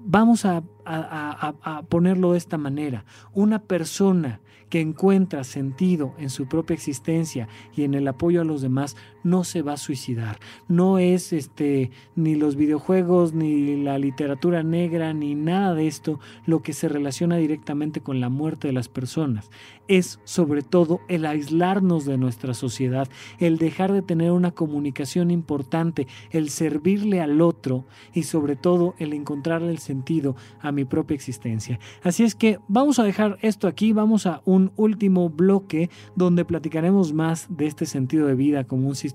Vamos 0.00 0.44
a, 0.44 0.62
a 0.84 1.82
ponerlo 1.88 2.32
de 2.32 2.38
esta 2.38 2.56
manera. 2.56 3.04
Una 3.32 3.62
persona 3.62 4.40
que 4.70 4.80
encuentra 4.80 5.44
sentido 5.44 6.14
en 6.18 6.30
su 6.30 6.46
propia 6.46 6.74
existencia 6.74 7.48
y 7.74 7.82
en 7.82 7.94
el 7.94 8.08
apoyo 8.08 8.40
a 8.40 8.44
los 8.44 8.62
demás, 8.62 8.96
no 9.22 9.44
se 9.44 9.62
va 9.62 9.74
a 9.74 9.76
suicidar. 9.76 10.38
No 10.68 10.98
es 10.98 11.32
este 11.32 11.90
ni 12.16 12.34
los 12.34 12.56
videojuegos, 12.56 13.32
ni 13.32 13.82
la 13.82 13.98
literatura 13.98 14.62
negra, 14.62 15.12
ni 15.12 15.34
nada 15.34 15.74
de 15.74 15.86
esto 15.86 16.20
lo 16.46 16.62
que 16.62 16.72
se 16.72 16.88
relaciona 16.88 17.36
directamente 17.36 18.00
con 18.00 18.20
la 18.20 18.28
muerte 18.28 18.68
de 18.68 18.72
las 18.72 18.88
personas. 18.88 19.50
Es 19.88 20.20
sobre 20.24 20.62
todo 20.62 21.00
el 21.08 21.26
aislarnos 21.26 22.04
de 22.04 22.16
nuestra 22.16 22.54
sociedad, 22.54 23.08
el 23.38 23.58
dejar 23.58 23.92
de 23.92 24.02
tener 24.02 24.30
una 24.30 24.52
comunicación 24.52 25.30
importante, 25.30 26.06
el 26.30 26.50
servirle 26.50 27.20
al 27.20 27.40
otro 27.40 27.86
y 28.14 28.22
sobre 28.22 28.56
todo 28.56 28.94
el 28.98 29.12
encontrarle 29.12 29.70
el 29.70 29.78
sentido 29.78 30.36
a 30.60 30.72
mi 30.72 30.84
propia 30.84 31.14
existencia. 31.14 31.80
Así 32.02 32.22
es 32.22 32.34
que 32.34 32.58
vamos 32.68 32.98
a 32.98 33.04
dejar 33.04 33.38
esto 33.42 33.66
aquí, 33.66 33.92
vamos 33.92 34.26
a 34.26 34.42
un 34.44 34.72
último 34.76 35.28
bloque 35.28 35.90
donde 36.14 36.44
platicaremos 36.44 37.12
más 37.12 37.46
de 37.50 37.66
este 37.66 37.86
sentido 37.86 38.26
de 38.26 38.34
vida 38.34 38.64
como 38.64 38.88
un 38.88 38.94
sistema 38.94 39.09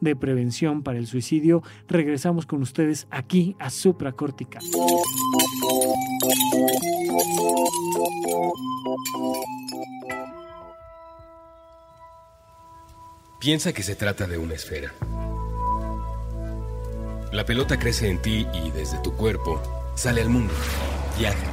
de 0.00 0.16
prevención 0.16 0.82
para 0.82 0.98
el 0.98 1.06
suicidio. 1.06 1.62
Regresamos 1.88 2.46
con 2.46 2.62
ustedes 2.62 3.06
aquí 3.10 3.56
a 3.58 3.70
Supracortica. 3.70 4.60
Piensa 13.38 13.72
que 13.72 13.82
se 13.82 13.94
trata 13.94 14.26
de 14.26 14.38
una 14.38 14.54
esfera. 14.54 14.92
La 17.32 17.44
pelota 17.44 17.78
crece 17.78 18.08
en 18.08 18.22
ti 18.22 18.46
y 18.52 18.70
desde 18.70 18.98
tu 19.02 19.12
cuerpo 19.12 19.60
sale 19.94 20.22
al 20.22 20.30
mundo, 20.30 20.54
viaja, 21.18 21.46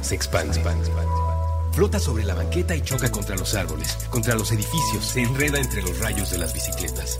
se 0.00 0.14
expande, 0.14 0.58
expande. 0.58 1.21
Flota 1.72 1.98
sobre 1.98 2.24
la 2.24 2.34
banqueta 2.34 2.76
y 2.76 2.82
choca 2.82 3.10
contra 3.10 3.34
los 3.34 3.54
árboles, 3.54 3.96
contra 4.10 4.34
los 4.34 4.52
edificios, 4.52 5.06
se 5.06 5.22
enreda 5.22 5.58
entre 5.58 5.80
los 5.80 5.98
rayos 6.00 6.30
de 6.30 6.36
las 6.36 6.52
bicicletas. 6.52 7.18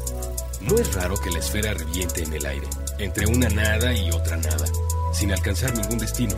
No 0.61 0.77
es 0.77 0.93
raro 0.93 1.17
que 1.17 1.31
la 1.31 1.39
esfera 1.39 1.73
reviente 1.73 2.23
en 2.23 2.35
el 2.35 2.45
aire, 2.45 2.69
entre 2.99 3.27
una 3.27 3.49
nada 3.49 3.95
y 3.95 4.11
otra 4.11 4.37
nada, 4.37 4.67
sin 5.15 5.33
alcanzar 5.33 5.75
ningún 5.75 5.99
destino. 5.99 6.37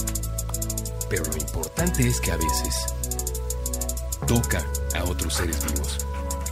Pero 1.11 1.25
lo 1.25 1.37
importante 1.37 2.07
es 2.07 2.21
que 2.21 2.31
a 2.31 2.37
veces 2.37 2.87
toca 4.29 4.65
a 4.95 5.03
otros 5.05 5.35
seres 5.35 5.59
vivos. 5.73 5.99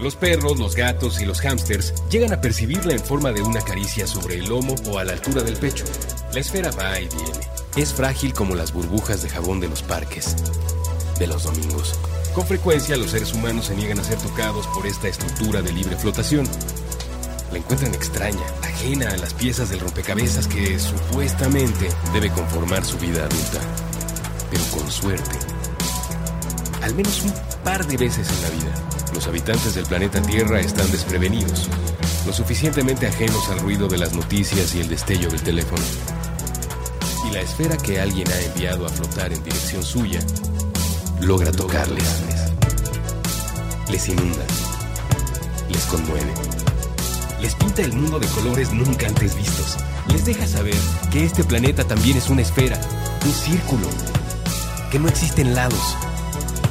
Los 0.01 0.17
perros, 0.17 0.59
los 0.59 0.75
gatos 0.75 1.21
y 1.21 1.27
los 1.27 1.41
hámsters 1.43 1.95
llegan 2.11 2.33
a 2.33 2.41
percibirla 2.41 2.93
en 2.93 3.05
forma 3.05 3.31
de 3.31 3.41
una 3.41 3.61
caricia 3.61 4.09
sobre 4.09 4.35
el 4.35 4.49
lomo 4.49 4.75
o 4.87 4.99
a 4.99 5.05
la 5.05 5.13
altura 5.13 5.43
del 5.45 5.57
pecho. 5.57 5.85
La 6.35 6.41
esfera 6.41 6.73
va 6.73 6.99
y 6.99 7.07
viene. 7.07 7.47
Es 7.77 7.93
frágil 7.93 8.35
como 8.35 8.57
las 8.57 8.73
burbujas 8.73 9.23
de 9.23 9.29
jabón 9.29 9.61
de 9.61 9.69
los 9.69 9.83
parques 9.83 10.35
de 11.23 11.29
los 11.29 11.45
domingos. 11.45 11.95
Con 12.35 12.45
frecuencia 12.45 12.97
los 12.97 13.13
seres 13.13 13.33
humanos 13.33 13.67
se 13.67 13.77
niegan 13.77 14.01
a 14.01 14.03
ser 14.03 14.19
tocados 14.19 14.67
por 14.67 14.85
esta 14.89 15.07
estructura 15.07 15.63
de 15.63 15.73
libre 15.73 15.97
flotación. 15.97 16.49
La 17.53 17.59
encuentran 17.59 17.95
extraña, 17.95 18.43
ajena 18.61 19.09
a 19.09 19.17
las 19.19 19.33
piezas 19.33 19.71
del 19.71 19.79
rompecabezas 19.79 20.49
que 20.49 20.81
supuestamente 20.81 21.89
debe 22.13 22.29
conformar 22.31 22.85
su 22.85 22.99
vida 22.99 23.25
adulta. 23.25 23.61
Pero 24.51 24.65
con 24.77 24.91
suerte, 24.91 25.39
al 26.83 26.93
menos 26.97 27.23
un 27.23 27.33
par 27.63 27.87
de 27.87 27.97
veces 27.97 28.29
en 28.29 28.43
la 28.43 28.51
vida, 28.51 28.75
los 29.15 29.29
habitantes 29.29 29.77
del 29.77 29.87
planeta 29.87 30.21
Tierra 30.23 30.59
están 30.59 30.91
desprevenidos, 30.91 31.69
lo 32.27 32.33
suficientemente 32.33 33.07
ajenos 33.07 33.49
al 33.49 33.61
ruido 33.61 33.87
de 33.87 33.99
las 33.99 34.13
noticias 34.13 34.75
y 34.75 34.81
el 34.81 34.89
destello 34.89 35.29
del 35.31 35.43
teléfono. 35.43 35.83
Y 37.29 37.33
la 37.33 37.43
esfera 37.43 37.77
que 37.77 38.01
alguien 38.01 38.29
ha 38.29 38.41
enviado 38.41 38.87
a 38.87 38.89
flotar 38.89 39.33
en 39.33 39.45
dirección 39.45 39.85
suya 39.85 40.19
logra 41.23 41.53
tocarles. 41.53 42.05
Les 43.89 44.09
inunda, 44.09 44.45
les 45.69 45.85
conmueve, 45.85 46.33
les 47.41 47.55
pinta 47.55 47.83
el 47.83 47.93
mundo 47.93 48.19
de 48.19 48.27
colores 48.29 48.73
nunca 48.73 49.07
antes 49.07 49.37
vistos. 49.37 49.77
Les 50.09 50.25
deja 50.25 50.47
saber 50.47 50.75
que 51.11 51.25
este 51.25 51.45
planeta 51.45 51.85
también 51.85 52.17
es 52.17 52.29
una 52.29 52.43
esfera, 52.43 52.81
un 53.25 53.33
círculo, 53.33 53.87
que 54.91 54.99
no 54.99 55.09
existen 55.09 55.55
lados. 55.55 55.97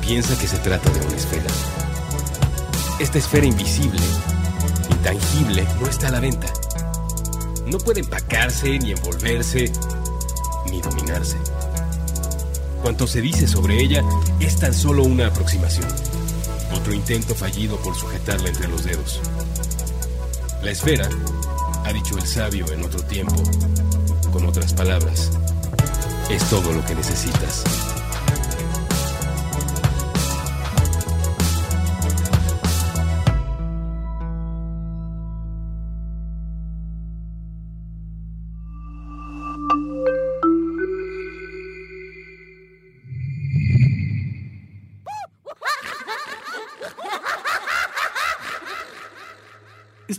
Piensa 0.01 0.37
que 0.37 0.47
se 0.47 0.57
trata 0.57 0.89
de 0.89 1.05
una 1.05 1.15
esfera. 1.15 1.49
Esta 2.99 3.17
esfera 3.19 3.45
invisible, 3.45 4.01
intangible, 4.89 5.65
no 5.79 5.87
está 5.87 6.07
a 6.07 6.11
la 6.11 6.19
venta. 6.19 6.47
No 7.67 7.77
puede 7.77 8.01
empacarse, 8.01 8.79
ni 8.79 8.91
envolverse, 8.91 9.71
ni 10.69 10.81
dominarse. 10.81 11.37
Cuanto 12.81 13.05
se 13.05 13.21
dice 13.21 13.47
sobre 13.47 13.81
ella 13.81 14.03
es 14.39 14.57
tan 14.57 14.73
solo 14.73 15.03
una 15.03 15.27
aproximación. 15.27 15.87
Otro 16.73 16.93
intento 16.93 17.35
fallido 17.35 17.77
por 17.77 17.95
sujetarla 17.95 18.49
entre 18.49 18.67
los 18.67 18.83
dedos. 18.83 19.19
La 20.63 20.71
esfera, 20.71 21.07
ha 21.85 21.93
dicho 21.93 22.17
el 22.17 22.25
sabio 22.25 22.71
en 22.71 22.83
otro 22.83 23.01
tiempo, 23.03 23.35
con 24.31 24.45
otras 24.45 24.73
palabras, 24.73 25.31
es 26.29 26.43
todo 26.49 26.71
lo 26.71 26.85
que 26.85 26.95
necesitas. 26.95 27.90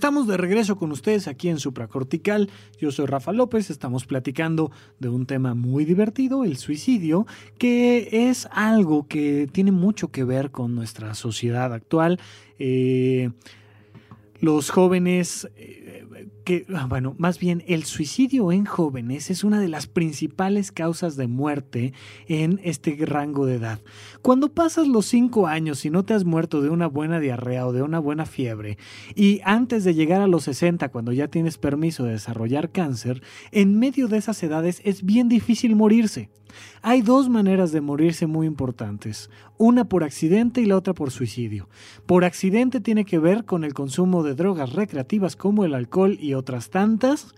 Estamos 0.02 0.26
de 0.26 0.36
regreso 0.36 0.74
con 0.74 0.90
ustedes 0.90 1.28
aquí 1.28 1.48
en 1.48 1.60
Supracortical. 1.60 2.50
Yo 2.76 2.90
soy 2.90 3.06
Rafa 3.06 3.30
López, 3.30 3.70
estamos 3.70 4.04
platicando 4.04 4.72
de 4.98 5.08
un 5.08 5.26
tema 5.26 5.54
muy 5.54 5.84
divertido, 5.84 6.42
el 6.42 6.56
suicidio, 6.56 7.24
que 7.56 8.08
es 8.28 8.48
algo 8.50 9.06
que 9.06 9.48
tiene 9.52 9.70
mucho 9.70 10.08
que 10.08 10.24
ver 10.24 10.50
con 10.50 10.74
nuestra 10.74 11.14
sociedad 11.14 11.72
actual. 11.72 12.18
Eh, 12.58 13.30
los 14.42 14.70
jóvenes 14.70 15.48
eh, 15.56 16.04
que, 16.44 16.66
ah, 16.74 16.86
bueno, 16.88 17.14
más 17.16 17.38
bien 17.38 17.62
el 17.68 17.84
suicidio 17.84 18.50
en 18.50 18.64
jóvenes 18.64 19.30
es 19.30 19.44
una 19.44 19.60
de 19.60 19.68
las 19.68 19.86
principales 19.86 20.72
causas 20.72 21.16
de 21.16 21.28
muerte 21.28 21.92
en 22.26 22.60
este 22.64 22.98
rango 23.06 23.46
de 23.46 23.54
edad. 23.54 23.80
Cuando 24.20 24.52
pasas 24.52 24.88
los 24.88 25.06
5 25.06 25.46
años 25.46 25.84
y 25.84 25.90
no 25.90 26.04
te 26.04 26.14
has 26.14 26.24
muerto 26.24 26.60
de 26.60 26.70
una 26.70 26.88
buena 26.88 27.20
diarrea 27.20 27.68
o 27.68 27.72
de 27.72 27.82
una 27.82 28.00
buena 28.00 28.26
fiebre, 28.26 28.78
y 29.14 29.40
antes 29.44 29.84
de 29.84 29.94
llegar 29.94 30.20
a 30.20 30.26
los 30.26 30.42
60, 30.42 30.88
cuando 30.88 31.12
ya 31.12 31.28
tienes 31.28 31.56
permiso 31.56 32.02
de 32.02 32.12
desarrollar 32.12 32.72
cáncer, 32.72 33.22
en 33.52 33.78
medio 33.78 34.08
de 34.08 34.18
esas 34.18 34.42
edades 34.42 34.82
es 34.84 35.04
bien 35.04 35.28
difícil 35.28 35.76
morirse. 35.76 36.30
Hay 36.82 37.02
dos 37.02 37.28
maneras 37.28 37.72
de 37.72 37.80
morirse 37.80 38.26
muy 38.26 38.46
importantes, 38.46 39.30
una 39.58 39.88
por 39.88 40.04
accidente 40.04 40.60
y 40.60 40.66
la 40.66 40.76
otra 40.76 40.94
por 40.94 41.10
suicidio. 41.10 41.68
Por 42.06 42.24
accidente 42.24 42.80
tiene 42.80 43.04
que 43.04 43.18
ver 43.18 43.44
con 43.44 43.64
el 43.64 43.74
consumo 43.74 44.22
de 44.22 44.34
drogas 44.34 44.72
recreativas 44.72 45.36
como 45.36 45.64
el 45.64 45.74
alcohol 45.74 46.18
y 46.20 46.34
otras 46.34 46.70
tantas 46.70 47.34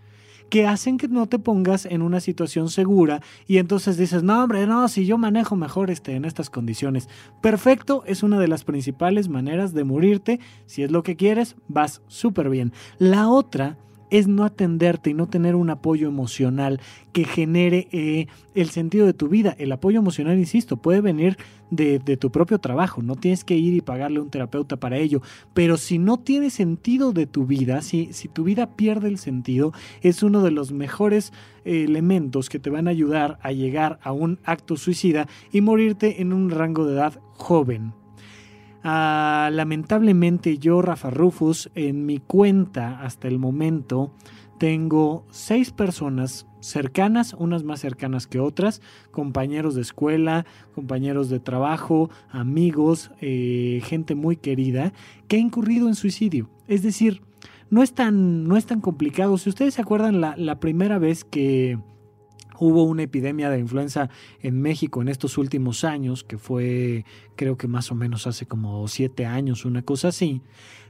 que 0.49 0.67
hacen 0.67 0.99
que 0.99 1.09
no 1.09 1.27
te 1.27 1.39
pongas 1.39 1.87
en 1.87 2.03
una 2.03 2.21
situación 2.21 2.69
segura 2.69 3.21
y 3.47 3.59
entonces 3.59 3.97
dices, 3.97 4.23
no 4.23 4.43
hombre, 4.43 4.67
no, 4.67 4.89
si 4.89 5.07
yo 5.07 5.19
manejo 5.19 5.57
mejor 5.57 5.91
este, 5.91 6.15
en 6.15 6.25
estas 6.25 6.51
condiciones. 6.51 7.09
Perfecto, 7.43 8.05
es 8.07 8.23
una 8.23 8.39
de 8.39 8.49
las 8.49 8.65
principales 8.65 9.29
maneras 9.29 9.75
de 9.75 9.85
morirte. 9.85 10.41
Si 10.67 10.83
es 10.83 10.91
lo 10.91 11.03
que 11.03 11.17
quieres, 11.17 11.57
vas 11.69 12.03
súper 12.07 12.51
bien. 12.51 12.73
La 12.99 13.29
otra 13.29 13.79
es 14.11 14.29
no 14.29 14.45
atenderte 14.45 15.11
y 15.11 15.15
no 15.15 15.29
tener 15.29 15.55
un 15.55 15.71
apoyo 15.71 16.09
emocional 16.09 16.81
que 17.13 17.25
genere 17.25 17.89
eh, 17.93 18.27
el 18.55 18.71
sentido 18.71 19.07
de 19.07 19.15
tu 19.15 19.29
vida. 19.29 19.55
El 19.59 19.73
apoyo 19.73 19.99
emocional, 19.99 20.39
insisto, 20.39 20.77
puede 20.77 21.01
venir 21.01 21.37
de, 21.71 21.99
tu 22.17 22.31
propio 22.31 22.59
trabajo, 22.59 23.03
no 23.03 23.17
tienes 23.17 23.45
que 23.45 23.57
ir 23.57 23.75
y 23.75 23.81
pagarle 23.81 24.19
a 24.19 24.23
un 24.23 24.31
terapeuta 24.31 24.77
para 24.77 24.97
ello, 24.97 25.23
pero 25.55 25.77
si 25.77 25.99
no 25.99 26.19
tiene 26.19 26.51
sentido 26.51 27.13
de 27.13 27.27
tu 27.27 27.47
vida, 27.47 27.83
si, 27.83 28.11
tu 28.33 28.45
vida 28.45 28.77
pierde 28.77 29.09
el 29.09 29.19
sentido, 29.19 29.73
es 30.01 30.23
uno 30.23 30.43
de 30.43 30.51
los 30.51 30.73
mejores 30.73 31.33
eh, 31.65 31.85
elementos 31.85 32.49
que 32.49 32.59
te 32.59 32.71
van 32.71 32.87
a 32.87 32.93
ayudar 32.93 33.39
a 33.43 33.53
llegar 33.53 33.99
a 34.03 34.13
un 34.13 34.39
acto 34.45 34.77
suicida 34.77 35.27
y 35.53 35.61
morirte 35.61 36.23
en 36.23 36.33
un 36.33 36.51
rango 36.51 36.87
de 36.87 36.95
edad 36.95 37.21
joven. 37.33 38.04
Ah, 38.87 39.49
lamentablemente 39.51 40.59
yo, 40.59 40.83
Rafa 40.83 41.09
Rufus, 41.09 41.71
en 41.75 42.05
mi 42.05 42.19
cuenta 42.19 43.01
hasta 43.01 43.29
el 43.29 43.39
momento 43.39 44.13
tengo 44.59 45.25
seis 45.31 45.73
personas 45.73 46.47
cercanas, 46.61 47.35
unas 47.39 47.65
más 47.65 47.81
cercanas 47.81 48.27
que 48.27 48.41
otras, 48.41 48.83
compañeros 49.11 49.75
de 49.75 49.81
escuela, 49.81 50.45
compañeros 50.75 51.31
de 51.31 51.41
trabajo, 51.41 52.11
amigos, 52.31 53.11
eh, 53.23 53.81
gente 53.85 54.15
muy 54.15 54.37
querida, 54.37 54.93
que 55.29 55.37
ha 55.37 55.41
incurrido 55.41 55.89
en 55.89 55.95
suicidio. 55.95 56.51
Es 56.69 56.83
decir, 56.83 57.23
no 57.71 57.83
es 57.83 57.95
tan, 57.95 58.47
no 58.47 58.59
es 58.59 58.67
tan 58.67 58.83
complicado. 58.83 59.39
Si 59.39 59.49
ustedes 59.49 59.75
se 59.75 59.83
acuerdan, 59.83 60.21
la, 60.21 60.37
la 60.37 60.61
primera 60.61 60.99
vez 60.99 61.25
que 61.25 61.79
hubo 62.59 62.85
una 62.85 63.03
epidemia 63.03 63.51
de 63.51 63.59
influenza 63.59 64.11
en 64.43 64.61
México 64.61 65.03
en 65.03 65.09
estos 65.09 65.39
últimos 65.39 65.85
años, 65.85 66.25
que 66.25 66.39
fue 66.39 67.05
creo 67.37 67.57
que 67.57 67.69
más 67.69 67.91
o 67.91 67.95
menos 67.95 68.27
hace 68.27 68.47
como 68.47 68.87
siete 68.89 69.27
años, 69.27 69.65
una 69.65 69.83
cosa 69.83 70.09
así, 70.09 70.41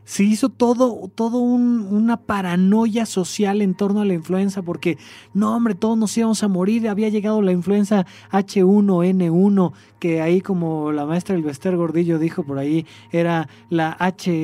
se 0.05 0.25
hizo 0.25 0.49
todo, 0.49 1.11
todo 1.15 1.39
una 1.39 2.19
paranoia 2.19 3.07
social 3.07 3.63
en 3.63 3.75
torno 3.75 4.03
a 4.03 4.05
la 4.05 4.15
influenza, 4.15 4.63
porque 4.63 4.99
no, 5.33 5.57
hombre, 5.57 5.75
todos 5.75 5.97
nos 5.97 6.17
íbamos 6.17 6.43
a 6.43 6.49
morir. 6.49 6.89
Había 6.89 7.09
llegado 7.09 7.41
la 7.43 7.53
influenza 7.53 8.07
H1N1, 8.31 9.73
que 9.99 10.21
ahí, 10.21 10.41
como 10.41 10.93
la 10.93 11.07
maestra 11.07 11.35
Elvester 11.35 11.77
Gordillo 11.77 12.19
dijo 12.19 12.43
por 12.45 12.59
ahí, 12.59 12.87
era 13.13 13.49
la 13.71 13.97
HLNL, 13.99 14.43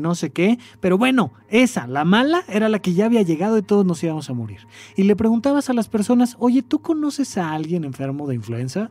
no 0.00 0.14
sé 0.14 0.30
qué. 0.30 0.58
Pero 0.80 0.98
bueno, 0.98 1.32
esa, 1.48 1.86
la 1.86 2.04
mala, 2.04 2.44
era 2.48 2.68
la 2.68 2.80
que 2.80 2.94
ya 2.94 3.06
había 3.06 3.22
llegado 3.22 3.56
y 3.58 3.62
todos 3.62 3.86
nos 3.86 4.02
íbamos 4.02 4.28
a 4.28 4.34
morir. 4.34 4.66
Y 4.96 5.04
le 5.04 5.16
preguntabas 5.16 5.70
a 5.70 5.74
las 5.74 5.88
personas, 5.88 6.36
oye, 6.38 6.62
¿tú 6.62 6.80
conoces 6.80 7.38
a 7.38 7.52
alguien 7.52 7.84
enfermo 7.84 8.26
de 8.26 8.34
influenza? 8.34 8.90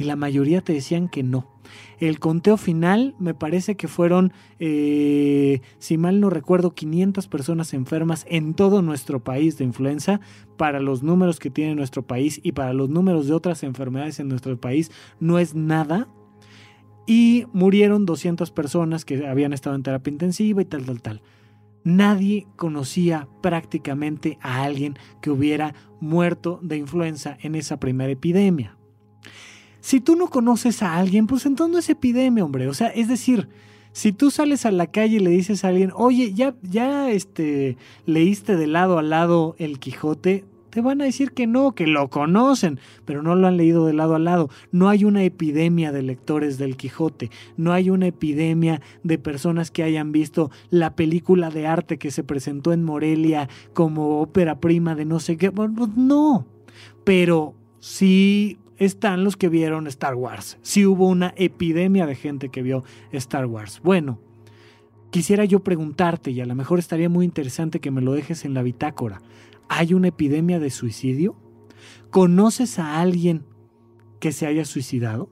Y 0.00 0.04
la 0.04 0.16
mayoría 0.16 0.62
te 0.62 0.72
decían 0.72 1.08
que 1.08 1.22
no 1.22 1.46
el 1.98 2.18
conteo 2.18 2.56
final 2.56 3.14
me 3.18 3.34
parece 3.34 3.76
que 3.76 3.86
fueron, 3.88 4.32
eh, 4.58 5.60
si 5.78 5.98
mal 5.98 6.20
no 6.20 6.30
recuerdo, 6.30 6.74
500 6.74 7.28
personas 7.28 7.74
enfermas 7.74 8.24
en 8.28 8.54
todo 8.54 8.80
nuestro 8.80 9.22
país 9.22 9.58
de 9.58 9.64
influenza. 9.64 10.20
Para 10.56 10.80
los 10.80 11.02
números 11.02 11.38
que 11.38 11.50
tiene 11.50 11.74
nuestro 11.74 12.02
país 12.02 12.40
y 12.42 12.52
para 12.52 12.72
los 12.72 12.88
números 12.88 13.26
de 13.26 13.34
otras 13.34 13.62
enfermedades 13.62 14.18
en 14.18 14.28
nuestro 14.28 14.58
país 14.58 14.90
no 15.20 15.38
es 15.38 15.54
nada. 15.54 16.08
Y 17.06 17.46
murieron 17.52 18.06
200 18.06 18.50
personas 18.50 19.04
que 19.04 19.26
habían 19.26 19.52
estado 19.52 19.76
en 19.76 19.82
terapia 19.82 20.12
intensiva 20.12 20.62
y 20.62 20.64
tal, 20.64 20.86
tal, 20.86 21.02
tal. 21.02 21.22
Nadie 21.84 22.46
conocía 22.56 23.28
prácticamente 23.42 24.38
a 24.40 24.62
alguien 24.62 24.98
que 25.20 25.30
hubiera 25.30 25.74
muerto 26.00 26.60
de 26.62 26.76
influenza 26.76 27.36
en 27.42 27.54
esa 27.54 27.78
primera 27.78 28.12
epidemia. 28.12 28.79
Si 29.80 30.00
tú 30.00 30.16
no 30.16 30.28
conoces 30.28 30.82
a 30.82 30.96
alguien, 30.96 31.26
pues 31.26 31.46
entonces 31.46 31.84
es 31.84 31.90
epidemia, 31.90 32.44
hombre. 32.44 32.68
O 32.68 32.74
sea, 32.74 32.88
es 32.88 33.08
decir, 33.08 33.48
si 33.92 34.12
tú 34.12 34.30
sales 34.30 34.66
a 34.66 34.70
la 34.70 34.86
calle 34.86 35.16
y 35.16 35.20
le 35.20 35.30
dices 35.30 35.64
a 35.64 35.68
alguien, 35.68 35.92
oye, 35.94 36.32
ya, 36.32 36.54
ya 36.62 37.10
este, 37.10 37.76
leíste 38.06 38.56
de 38.56 38.66
lado 38.66 38.98
a 38.98 39.02
lado 39.02 39.56
el 39.58 39.78
Quijote, 39.78 40.44
te 40.70 40.80
van 40.80 41.00
a 41.00 41.04
decir 41.04 41.32
que 41.32 41.46
no, 41.46 41.72
que 41.72 41.86
lo 41.86 42.08
conocen, 42.08 42.78
pero 43.04 43.22
no 43.22 43.34
lo 43.34 43.48
han 43.48 43.56
leído 43.56 43.86
de 43.86 43.92
lado 43.92 44.14
a 44.14 44.20
lado. 44.20 44.48
No 44.70 44.88
hay 44.88 45.04
una 45.04 45.24
epidemia 45.24 45.90
de 45.90 46.02
lectores 46.02 46.58
del 46.58 46.76
Quijote, 46.76 47.30
no 47.56 47.72
hay 47.72 47.90
una 47.90 48.06
epidemia 48.06 48.80
de 49.02 49.18
personas 49.18 49.70
que 49.70 49.82
hayan 49.82 50.12
visto 50.12 50.50
la 50.70 50.94
película 50.94 51.50
de 51.50 51.66
arte 51.66 51.98
que 51.98 52.12
se 52.12 52.22
presentó 52.22 52.72
en 52.72 52.84
Morelia 52.84 53.48
como 53.74 54.20
ópera 54.20 54.60
prima 54.60 54.94
de 54.94 55.04
no 55.04 55.18
sé 55.18 55.36
qué. 55.36 55.48
Bueno, 55.48 55.74
pues 55.76 55.96
no, 55.96 56.46
pero 57.04 57.54
sí 57.80 58.58
están 58.80 59.22
los 59.22 59.36
que 59.36 59.48
vieron 59.48 59.86
Star 59.86 60.16
Wars. 60.16 60.58
Si 60.62 60.84
hubo 60.86 61.06
una 61.06 61.32
epidemia 61.36 62.06
de 62.06 62.16
gente 62.16 62.48
que 62.48 62.62
vio 62.62 62.82
Star 63.12 63.46
Wars. 63.46 63.80
Bueno, 63.84 64.18
quisiera 65.10 65.44
yo 65.44 65.60
preguntarte, 65.60 66.30
y 66.32 66.40
a 66.40 66.46
lo 66.46 66.54
mejor 66.54 66.78
estaría 66.78 67.08
muy 67.08 67.26
interesante 67.26 67.78
que 67.78 67.90
me 67.90 68.00
lo 68.00 68.14
dejes 68.14 68.44
en 68.44 68.54
la 68.54 68.62
bitácora. 68.62 69.20
¿Hay 69.68 69.94
una 69.94 70.08
epidemia 70.08 70.58
de 70.58 70.70
suicidio? 70.70 71.36
¿Conoces 72.10 72.78
a 72.78 73.00
alguien 73.00 73.44
que 74.18 74.32
se 74.32 74.46
haya 74.46 74.64
suicidado? 74.64 75.28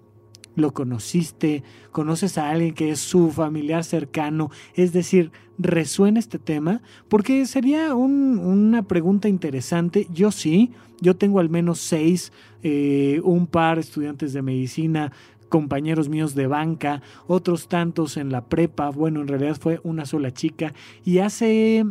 ¿Lo 0.59 0.74
conociste? 0.74 1.62
¿Conoces 1.92 2.36
a 2.36 2.50
alguien 2.50 2.74
que 2.74 2.90
es 2.90 2.98
su 2.98 3.30
familiar 3.30 3.84
cercano? 3.84 4.50
Es 4.74 4.92
decir, 4.92 5.30
¿resuena 5.56 6.18
este 6.18 6.40
tema? 6.40 6.82
Porque 7.09 7.46
sería 7.46 7.94
una 7.94 8.82
pregunta 8.82 9.28
interesante. 9.28 10.09
Yo 10.12 10.32
sí, 10.32 10.72
yo 11.00 11.14
tengo 11.14 11.38
al 11.38 11.48
menos 11.48 11.78
seis, 11.78 12.32
eh, 12.64 13.20
un 13.22 13.46
par 13.46 13.78
estudiantes 13.78 14.32
de 14.32 14.42
medicina, 14.42 15.12
compañeros 15.48 16.09
míos 16.09 16.34
de 16.34 16.48
banca, 16.48 17.02
otros 17.28 17.68
tantos 17.68 18.16
en 18.16 18.32
la 18.32 18.46
prepa, 18.46 18.90
bueno, 18.90 19.20
en 19.20 19.28
realidad 19.28 19.56
fue 19.61 19.80
una 19.84 20.06
sola 20.06 20.32
chica, 20.32 20.74
y 21.04 21.18
hace 21.18 21.86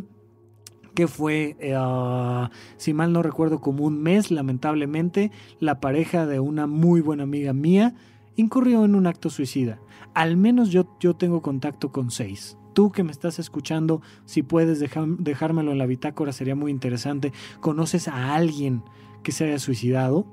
que 0.94 1.08
fue, 1.08 1.56
eh, 1.58 1.74
si 2.76 2.92
mal 2.92 3.14
no 3.14 3.22
recuerdo, 3.22 3.60
como 3.60 3.84
un 3.84 4.02
mes, 4.02 4.30
lamentablemente, 4.30 5.30
la 5.58 5.80
pareja 5.80 6.26
de 6.26 6.38
una 6.38 6.66
muy 6.66 7.00
buena 7.00 7.22
amiga 7.22 7.54
mía 7.54 7.94
incurrió 8.38 8.84
en 8.84 8.94
un 8.94 9.06
acto 9.06 9.30
suicida. 9.30 9.80
Al 10.14 10.36
menos 10.36 10.70
yo, 10.70 10.96
yo 11.00 11.14
tengo 11.14 11.42
contacto 11.42 11.90
con 11.90 12.10
seis. 12.10 12.56
Tú 12.72 12.92
que 12.92 13.02
me 13.02 13.10
estás 13.10 13.40
escuchando, 13.40 14.00
si 14.24 14.42
puedes 14.42 14.78
dejármelo 14.78 15.72
en 15.72 15.78
la 15.78 15.86
bitácora, 15.86 16.32
sería 16.32 16.54
muy 16.54 16.70
interesante. 16.70 17.32
¿Conoces 17.60 18.06
a 18.06 18.34
alguien 18.34 18.84
que 19.24 19.32
se 19.32 19.44
haya 19.44 19.58
suicidado? 19.58 20.26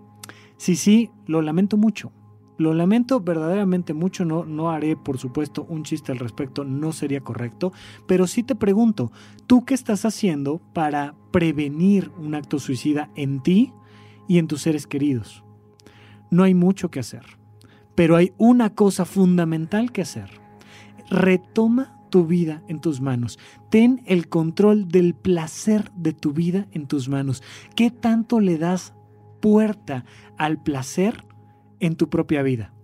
Sí, 0.57 0.75
sí, 0.75 1.09
lo 1.25 1.41
lamento 1.41 1.77
mucho. 1.77 2.11
Lo 2.57 2.73
lamento 2.73 3.19
verdaderamente 3.19 3.93
mucho, 3.93 4.23
no, 4.23 4.45
no 4.45 4.69
haré 4.69 4.95
por 4.95 5.17
supuesto 5.17 5.65
un 5.67 5.83
chiste 5.83 6.11
al 6.11 6.19
respecto, 6.19 6.63
no 6.63 6.93
sería 6.93 7.19
correcto, 7.19 7.73
pero 8.07 8.27
sí 8.27 8.43
te 8.43 8.55
pregunto, 8.55 9.11
¿tú 9.45 9.65
qué 9.65 9.73
estás 9.73 10.05
haciendo 10.05 10.61
para 10.73 11.15
prevenir 11.31 12.11
un 12.17 12.33
acto 12.33 12.59
suicida 12.59 13.09
en 13.15 13.43
ti 13.43 13.73
y 14.29 14.37
en 14.37 14.47
tus 14.47 14.61
seres 14.61 14.87
queridos? 14.87 15.43
No 16.31 16.43
hay 16.43 16.53
mucho 16.53 16.89
que 16.89 17.01
hacer, 17.01 17.25
pero 17.95 18.15
hay 18.15 18.33
una 18.37 18.69
cosa 18.71 19.05
fundamental 19.05 19.91
que 19.91 20.01
hacer. 20.03 20.29
Retoma 21.09 21.95
tu 22.09 22.25
vida 22.25 22.61
en 22.67 22.79
tus 22.79 23.01
manos. 23.01 23.39
Ten 23.69 24.01
el 24.05 24.29
control 24.29 24.87
del 24.87 25.15
placer 25.15 25.91
de 25.95 26.13
tu 26.13 26.33
vida 26.33 26.67
en 26.71 26.87
tus 26.87 27.09
manos. 27.09 27.43
¿Qué 27.75 27.91
tanto 27.91 28.39
le 28.39 28.57
das 28.57 28.93
puerta 29.41 30.05
al 30.37 30.61
placer 30.61 31.25
en 31.79 31.95
tu 31.95 32.09
propia 32.09 32.41
vida? 32.41 32.74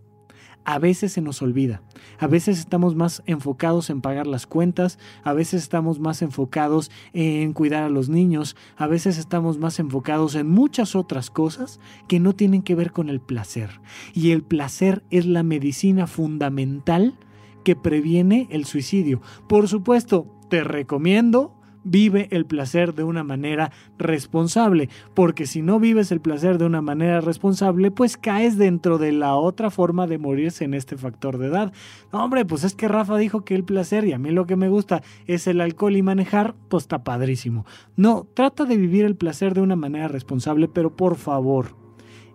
A 0.64 0.78
veces 0.78 1.14
se 1.14 1.22
nos 1.22 1.41
olvida, 1.41 1.82
a 2.20 2.28
veces 2.28 2.59
estamos 2.59 2.95
más 2.95 3.24
enfocados 3.26 3.89
en 3.89 4.01
pagar 4.01 4.28
las 4.28 4.45
cuentas, 4.45 4.99
a 5.24 5.34
veces 5.34 5.64
estamos 5.64 5.99
más 5.99 6.22
enfocados 6.22 6.91
en 7.14 7.53
cuidar 7.53 7.84
a 7.84 7.89
los 7.89 8.09
niños, 8.09 8.55
a 8.78 8.88
veces 8.88 9.18
estamos 9.18 9.57
más 9.57 9.80
enfocados 9.80 10.36
en 10.36 10.47
muchas 10.47 10.95
otras 10.95 11.30
cosas 11.32 11.80
que 12.07 12.20
no 12.20 12.34
tienen 12.34 12.62
que 12.62 12.76
ver 12.76 12.91
con 12.91 13.09
el 13.09 13.20
placer. 13.20 13.82
Y 14.14 14.32
el 14.32 14.43
placer 14.43 15.03
es 15.09 15.26
la 15.26 15.43
medicina 15.43 16.05
fundamental 16.05 17.18
que 17.64 17.76
previene 17.76 18.47
el 18.51 18.66
suicidio. 18.66 19.22
Por 19.47 19.68
supuesto, 19.68 20.28
te 20.49 20.64
recomiendo 20.64 21.55
vive 21.84 22.28
el 22.32 22.46
placer 22.46 22.94
de 22.94 23.04
una 23.04 23.24
manera 23.24 23.72
responsable, 23.98 24.90
porque 25.14 25.46
si 25.46 25.62
no 25.62 25.80
vives 25.80 26.12
el 26.12 26.22
placer 26.22 26.58
de 26.58 26.66
una 26.66 26.82
manera 26.82 27.22
responsable, 27.22 27.92
pues 27.92 28.18
caes 28.18 28.58
dentro 28.58 28.98
de 28.98 29.12
la 29.12 29.36
otra 29.36 29.70
forma 29.70 30.08
de 30.08 30.18
morirse 30.18 30.66
en 30.66 30.74
este 30.74 30.98
factor 30.98 31.38
de 31.38 31.48
edad. 31.48 31.74
hombre, 32.12 32.46
pues 32.46 32.64
es 32.64 32.76
que 32.76 32.88
Rafa 32.88 33.18
dijo 33.18 33.42
que 33.42 33.56
el 33.56 33.64
placer 33.64 34.06
y 34.06 34.14
a 34.14 34.20
mí 34.20 34.32
lo 34.32 34.46
que 34.46 34.56
me 34.56 34.70
gusta 34.70 35.02
es 35.28 35.48
el 35.48 35.62
alcohol 35.62 35.96
y 35.96 36.02
manejar, 36.02 36.56
pues 36.70 36.84
está 36.84 37.04
padrísimo. 37.04 37.66
No, 37.96 38.28
trata 38.34 38.66
de 38.66 38.78
vivir 38.78 39.06
el 39.06 39.16
placer 39.16 39.54
de 39.54 39.62
una 39.62 39.76
manera 39.76 40.08
responsable, 40.08 40.68
pero 40.68 40.96
por 40.96 41.16
favor, 41.16 41.81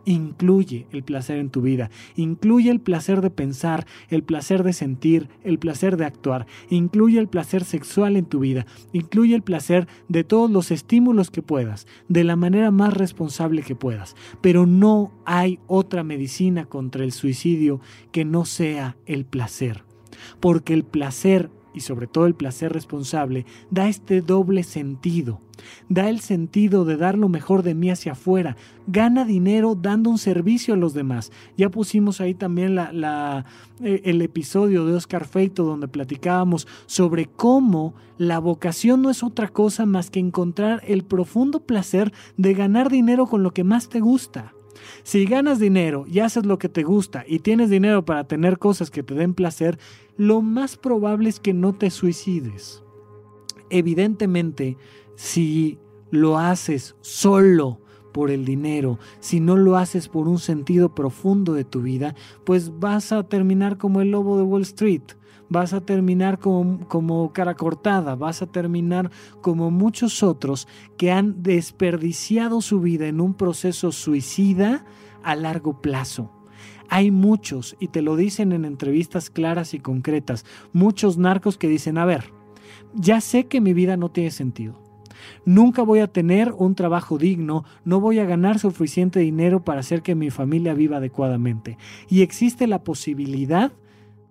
Incluye 0.09 0.87
el 0.93 1.03
placer 1.03 1.39
en 1.39 1.51
tu 1.51 1.63
vida, 1.63 1.91
incluye 2.15 2.71
el 2.71 2.81
placer 2.81 3.21
de 3.21 3.31
pensar, 3.31 3.89
el 4.09 4.23
placer 4.23 4.63
de 4.63 4.73
sentir, 4.73 5.29
el 5.43 5.59
placer 5.59 5.97
de 5.97 6.05
actuar, 6.05 6.47
incluye 6.71 7.19
el 7.19 7.27
placer 7.27 7.65
sexual 7.65 8.17
en 8.17 8.25
tu 8.25 8.39
vida, 8.39 8.67
incluye 8.93 9.35
el 9.35 9.43
placer 9.43 9.89
de 10.09 10.23
todos 10.23 10.49
los 10.49 10.71
estímulos 10.71 11.33
que 11.33 11.43
puedas, 11.43 11.89
de 12.09 12.23
la 12.23 12.37
manera 12.37 12.71
más 12.71 12.95
responsable 12.95 13.63
que 13.63 13.75
puedas. 13.75 14.15
Pero 14.41 14.65
no 14.65 15.11
hay 15.25 15.59
otra 15.67 16.05
medicina 16.05 16.67
contra 16.67 17.03
el 17.03 17.11
suicidio 17.11 17.81
que 18.13 18.25
no 18.25 18.45
sea 18.45 18.97
el 19.07 19.25
placer, 19.25 19.83
porque 20.39 20.73
el 20.73 20.85
placer 20.85 21.51
y 21.77 21.81
sobre 21.81 22.07
todo 22.07 22.27
el 22.27 22.35
placer 22.35 22.73
responsable, 22.73 23.45
da 23.71 23.89
este 23.89 24.23
doble 24.23 24.63
sentido. 24.63 25.43
Da 25.89 26.09
el 26.09 26.21
sentido 26.21 26.85
de 26.85 26.97
dar 26.97 27.17
lo 27.19 27.29
mejor 27.29 27.63
de 27.63 27.75
mí 27.75 27.91
hacia 27.91 28.13
afuera. 28.13 28.57
Gana 28.87 29.25
dinero 29.25 29.75
dando 29.75 30.11
un 30.11 30.19
servicio 30.19 30.75
a 30.75 30.77
los 30.77 30.95
demás. 30.95 31.33
Ya 31.57 31.71
pusimos 31.71 32.21
ahí 32.21 32.35
también 32.35 32.75
la, 32.75 33.45
eh, 33.81 34.03
el 34.05 34.23
episodio 34.23 34.87
de 34.87 34.95
Oscar 34.95 35.27
Feito 35.27 35.65
donde 35.65 35.89
platicábamos 35.89 36.67
sobre 36.87 37.27
cómo 37.27 37.95
la 38.19 38.39
vocación 38.39 39.03
no 39.03 39.11
es 39.11 39.23
otra 39.23 39.49
cosa 39.49 39.87
más 39.87 40.11
que 40.11 40.21
encontrar 40.21 40.83
el 40.87 41.05
profundo 41.05 41.61
placer 41.61 42.13
de 42.37 42.55
ganar 42.55 42.91
dinero 42.91 43.27
con 43.27 43.43
lo 43.43 43.53
que 43.53 43.65
más 43.65 43.89
te 43.89 44.01
gusta. 44.01 44.53
Si 45.03 45.25
ganas 45.25 45.59
dinero 45.59 46.05
y 46.09 46.21
haces 46.21 46.47
lo 46.47 46.59
que 46.59 46.69
te 46.69 46.83
gusta 46.83 47.25
y 47.27 47.41
tienes 47.41 47.71
dinero 47.71 48.05
para 48.05 48.25
tener 48.25 48.59
cosas 48.59 48.91
que 48.91 49.03
te 49.03 49.15
den 49.15 49.35
placer, 49.35 49.79
lo 50.17 50.43
más 50.43 50.77
probable 50.77 51.29
es 51.29 51.41
que 51.41 51.53
no 51.53 51.75
te 51.75 51.91
suicides. 51.91 52.83
Evidentemente, 53.71 54.77
si 55.17 55.79
lo 56.11 56.39
haces 56.39 56.95
solo 57.01 57.81
por 58.13 58.31
el 58.31 58.47
dinero, 58.47 58.99
si 59.21 59.41
no 59.41 59.57
lo 59.57 59.77
haces 59.77 60.09
por 60.09 60.27
un 60.29 60.39
sentido 60.39 60.95
profundo 60.95 61.53
de 61.53 61.65
tu 61.65 61.83
vida, 61.83 62.15
pues 62.45 62.79
vas 62.79 63.13
a 63.13 63.25
terminar 63.25 63.77
como 63.77 64.01
el 64.01 64.11
lobo 64.11 64.39
de 64.39 64.43
Wall 64.43 64.63
Street, 64.63 65.03
vas 65.51 65.75
a 65.75 65.83
terminar 65.83 66.39
como, 66.39 66.87
como, 66.89 67.33
cara 67.35 67.55
cortada, 67.55 68.15
vas 68.15 68.41
a 68.41 68.47
terminar 68.47 69.11
como 69.43 69.71
muchos 69.71 70.23
otros 70.23 70.67
que 70.97 71.13
han 71.13 71.43
desperdiciado 71.43 72.63
su 72.63 72.81
vida 72.81 73.07
en 73.07 73.21
un 73.21 73.35
proceso 73.35 73.93
suicida 73.93 74.87
a 75.23 75.37
largo 75.37 75.83
plazo. 75.83 76.33
Hay 76.89 77.11
muchos, 77.11 77.77
y 77.81 77.89
te 77.89 78.01
lo 78.01 78.17
dicen 78.17 78.53
en 78.53 78.65
entrevistas 78.65 79.29
claras 79.29 79.75
y 79.75 79.81
concretas, 79.81 80.47
muchos 80.73 81.19
narcos 81.19 81.59
que 81.59 81.69
dicen, 81.69 81.99
a 81.99 82.05
ver, 82.05 82.33
ya 82.95 83.21
sé 83.21 83.47
que 83.47 83.61
mi 83.61 83.75
vida 83.75 83.97
no 83.97 84.11
tiene 84.11 84.31
sentido. 84.31 84.86
Nunca 85.45 85.83
voy 85.83 86.01
a 86.01 86.07
tener 86.07 86.53
un 86.53 86.75
trabajo 86.75 87.19
digno, 87.19 87.65
no 87.85 88.01
voy 88.01 88.19
a 88.19 88.25
ganar 88.25 88.59
suficiente 88.59 89.21
dinero 89.21 89.65
para 89.65 89.81
hacer 89.81 90.03
que 90.03 90.15
mi 90.15 90.31
familia 90.31 90.75
viva 90.75 90.99
adecuadamente. 90.99 91.79
Y 92.09 92.23
existe 92.23 92.67
la 92.67 92.83
posibilidad 92.85 93.73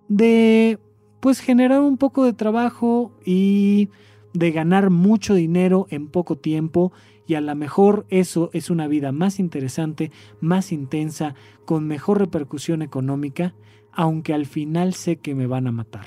de 0.08 0.78
pues 1.20 1.40
generar 1.40 1.80
un 1.80 1.96
poco 1.96 2.24
de 2.24 2.32
trabajo 2.32 3.12
y 3.24 3.88
de 4.32 4.52
ganar 4.52 4.90
mucho 4.90 5.34
dinero 5.34 5.86
en 5.90 6.08
poco 6.08 6.36
tiempo 6.36 6.92
y 7.26 7.34
a 7.34 7.40
lo 7.40 7.54
mejor 7.56 8.06
eso 8.08 8.50
es 8.52 8.70
una 8.70 8.86
vida 8.86 9.10
más 9.12 9.40
interesante, 9.40 10.12
más 10.40 10.72
intensa, 10.72 11.34
con 11.64 11.86
mejor 11.86 12.20
repercusión 12.20 12.82
económica, 12.82 13.54
aunque 13.92 14.32
al 14.32 14.46
final 14.46 14.94
sé 14.94 15.16
que 15.16 15.34
me 15.34 15.46
van 15.46 15.66
a 15.66 15.72
matar. 15.72 16.06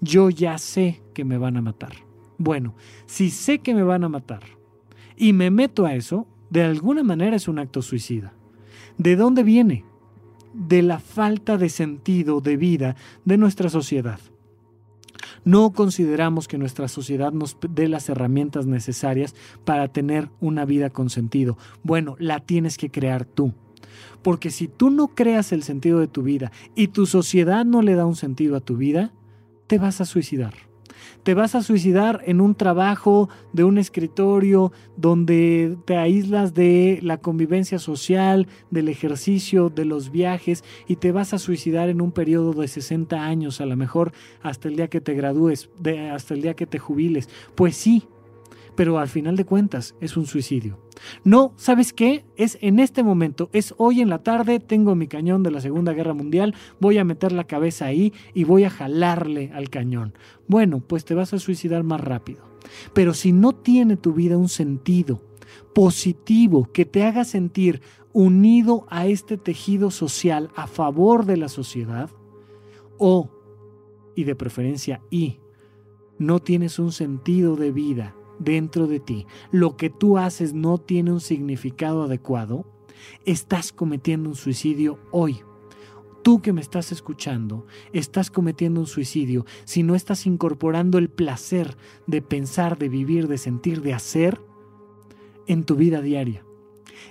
Yo 0.00 0.30
ya 0.30 0.58
sé 0.58 1.02
que 1.14 1.24
me 1.24 1.38
van 1.38 1.56
a 1.56 1.62
matar. 1.62 1.92
Bueno, 2.42 2.74
si 3.06 3.30
sé 3.30 3.60
que 3.60 3.72
me 3.72 3.84
van 3.84 4.02
a 4.02 4.08
matar 4.08 4.42
y 5.16 5.32
me 5.32 5.52
meto 5.52 5.86
a 5.86 5.94
eso, 5.94 6.26
de 6.50 6.64
alguna 6.64 7.04
manera 7.04 7.36
es 7.36 7.46
un 7.46 7.60
acto 7.60 7.82
suicida. 7.82 8.32
¿De 8.98 9.14
dónde 9.14 9.44
viene? 9.44 9.84
De 10.52 10.82
la 10.82 10.98
falta 10.98 11.56
de 11.56 11.68
sentido 11.68 12.40
de 12.40 12.56
vida 12.56 12.96
de 13.24 13.36
nuestra 13.36 13.68
sociedad. 13.68 14.18
No 15.44 15.72
consideramos 15.72 16.48
que 16.48 16.58
nuestra 16.58 16.88
sociedad 16.88 17.30
nos 17.30 17.56
dé 17.70 17.86
las 17.86 18.08
herramientas 18.08 18.66
necesarias 18.66 19.36
para 19.64 19.86
tener 19.86 20.28
una 20.40 20.64
vida 20.64 20.90
con 20.90 21.10
sentido. 21.10 21.56
Bueno, 21.84 22.16
la 22.18 22.40
tienes 22.40 22.76
que 22.76 22.90
crear 22.90 23.24
tú. 23.24 23.54
Porque 24.22 24.50
si 24.50 24.66
tú 24.66 24.90
no 24.90 25.14
creas 25.14 25.52
el 25.52 25.62
sentido 25.62 26.00
de 26.00 26.08
tu 26.08 26.24
vida 26.24 26.50
y 26.74 26.88
tu 26.88 27.06
sociedad 27.06 27.64
no 27.64 27.82
le 27.82 27.94
da 27.94 28.04
un 28.04 28.16
sentido 28.16 28.56
a 28.56 28.60
tu 28.60 28.76
vida, 28.76 29.12
te 29.68 29.78
vas 29.78 30.00
a 30.00 30.06
suicidar 30.06 30.71
te 31.22 31.34
vas 31.34 31.54
a 31.54 31.62
suicidar 31.62 32.22
en 32.26 32.40
un 32.40 32.54
trabajo 32.54 33.28
de 33.52 33.64
un 33.64 33.78
escritorio 33.78 34.72
donde 34.96 35.76
te 35.84 35.96
aíslas 35.96 36.54
de 36.54 36.98
la 37.02 37.18
convivencia 37.18 37.78
social, 37.78 38.48
del 38.70 38.88
ejercicio, 38.88 39.70
de 39.70 39.84
los 39.84 40.10
viajes 40.10 40.64
y 40.86 40.96
te 40.96 41.12
vas 41.12 41.34
a 41.34 41.38
suicidar 41.38 41.88
en 41.88 42.00
un 42.00 42.12
periodo 42.12 42.52
de 42.52 42.68
60 42.68 43.24
años, 43.24 43.60
a 43.60 43.66
lo 43.66 43.76
mejor 43.76 44.12
hasta 44.42 44.68
el 44.68 44.76
día 44.76 44.88
que 44.88 45.00
te 45.00 45.14
gradúes, 45.14 45.70
hasta 46.12 46.34
el 46.34 46.42
día 46.42 46.54
que 46.54 46.66
te 46.66 46.78
jubiles. 46.78 47.28
Pues 47.54 47.76
sí, 47.76 48.04
pero 48.74 48.98
al 48.98 49.08
final 49.08 49.36
de 49.36 49.44
cuentas 49.44 49.94
es 50.00 50.16
un 50.16 50.26
suicidio. 50.26 50.78
No, 51.24 51.52
¿sabes 51.56 51.92
qué? 51.92 52.24
Es 52.36 52.58
en 52.60 52.78
este 52.78 53.02
momento, 53.02 53.50
es 53.52 53.74
hoy 53.76 54.00
en 54.00 54.08
la 54.08 54.22
tarde, 54.22 54.60
tengo 54.60 54.94
mi 54.94 55.08
cañón 55.08 55.42
de 55.42 55.50
la 55.50 55.60
Segunda 55.60 55.92
Guerra 55.92 56.14
Mundial, 56.14 56.54
voy 56.80 56.98
a 56.98 57.04
meter 57.04 57.32
la 57.32 57.44
cabeza 57.44 57.86
ahí 57.86 58.12
y 58.34 58.44
voy 58.44 58.64
a 58.64 58.70
jalarle 58.70 59.50
al 59.54 59.68
cañón. 59.68 60.14
Bueno, 60.46 60.80
pues 60.80 61.04
te 61.04 61.14
vas 61.14 61.32
a 61.34 61.38
suicidar 61.38 61.82
más 61.82 62.00
rápido. 62.00 62.40
Pero 62.94 63.14
si 63.14 63.32
no 63.32 63.52
tiene 63.52 63.96
tu 63.96 64.12
vida 64.12 64.36
un 64.36 64.48
sentido 64.48 65.20
positivo 65.74 66.70
que 66.72 66.84
te 66.84 67.04
haga 67.04 67.24
sentir 67.24 67.82
unido 68.12 68.86
a 68.90 69.06
este 69.06 69.36
tejido 69.36 69.90
social 69.90 70.50
a 70.54 70.66
favor 70.66 71.24
de 71.24 71.36
la 71.36 71.48
sociedad, 71.48 72.10
o, 72.98 73.30
y 74.14 74.24
de 74.24 74.36
preferencia, 74.36 75.02
y, 75.10 75.40
no 76.18 76.38
tienes 76.38 76.78
un 76.78 76.92
sentido 76.92 77.56
de 77.56 77.72
vida 77.72 78.14
dentro 78.44 78.86
de 78.86 79.00
ti, 79.00 79.26
lo 79.50 79.76
que 79.76 79.90
tú 79.90 80.18
haces 80.18 80.54
no 80.54 80.78
tiene 80.78 81.12
un 81.12 81.20
significado 81.20 82.02
adecuado, 82.02 82.66
estás 83.24 83.72
cometiendo 83.72 84.28
un 84.28 84.36
suicidio 84.36 84.98
hoy. 85.10 85.40
Tú 86.22 86.40
que 86.40 86.52
me 86.52 86.60
estás 86.60 86.92
escuchando, 86.92 87.66
estás 87.92 88.30
cometiendo 88.30 88.80
un 88.80 88.86
suicidio 88.86 89.44
si 89.64 89.82
no 89.82 89.96
estás 89.96 90.24
incorporando 90.26 90.98
el 90.98 91.10
placer 91.10 91.76
de 92.06 92.22
pensar, 92.22 92.78
de 92.78 92.88
vivir, 92.88 93.26
de 93.26 93.38
sentir, 93.38 93.82
de 93.82 93.92
hacer 93.92 94.40
en 95.48 95.64
tu 95.64 95.74
vida 95.74 96.00
diaria. 96.00 96.44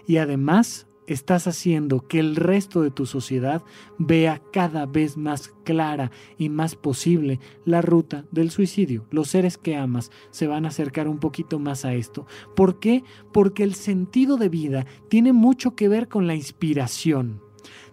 Y 0.07 0.17
además 0.17 0.87
estás 1.13 1.47
haciendo 1.47 2.07
que 2.07 2.19
el 2.19 2.35
resto 2.35 2.81
de 2.81 2.91
tu 2.91 3.05
sociedad 3.05 3.63
vea 3.97 4.41
cada 4.51 4.85
vez 4.85 5.17
más 5.17 5.53
clara 5.63 6.11
y 6.37 6.49
más 6.49 6.75
posible 6.75 7.39
la 7.65 7.81
ruta 7.81 8.25
del 8.31 8.51
suicidio. 8.51 9.05
Los 9.11 9.29
seres 9.29 9.57
que 9.57 9.75
amas 9.75 10.11
se 10.31 10.47
van 10.47 10.65
a 10.65 10.69
acercar 10.69 11.07
un 11.07 11.19
poquito 11.19 11.59
más 11.59 11.85
a 11.85 11.93
esto. 11.93 12.25
¿Por 12.55 12.79
qué? 12.79 13.03
Porque 13.31 13.63
el 13.63 13.75
sentido 13.75 14.37
de 14.37 14.49
vida 14.49 14.85
tiene 15.09 15.33
mucho 15.33 15.75
que 15.75 15.87
ver 15.87 16.07
con 16.07 16.27
la 16.27 16.35
inspiración 16.35 17.41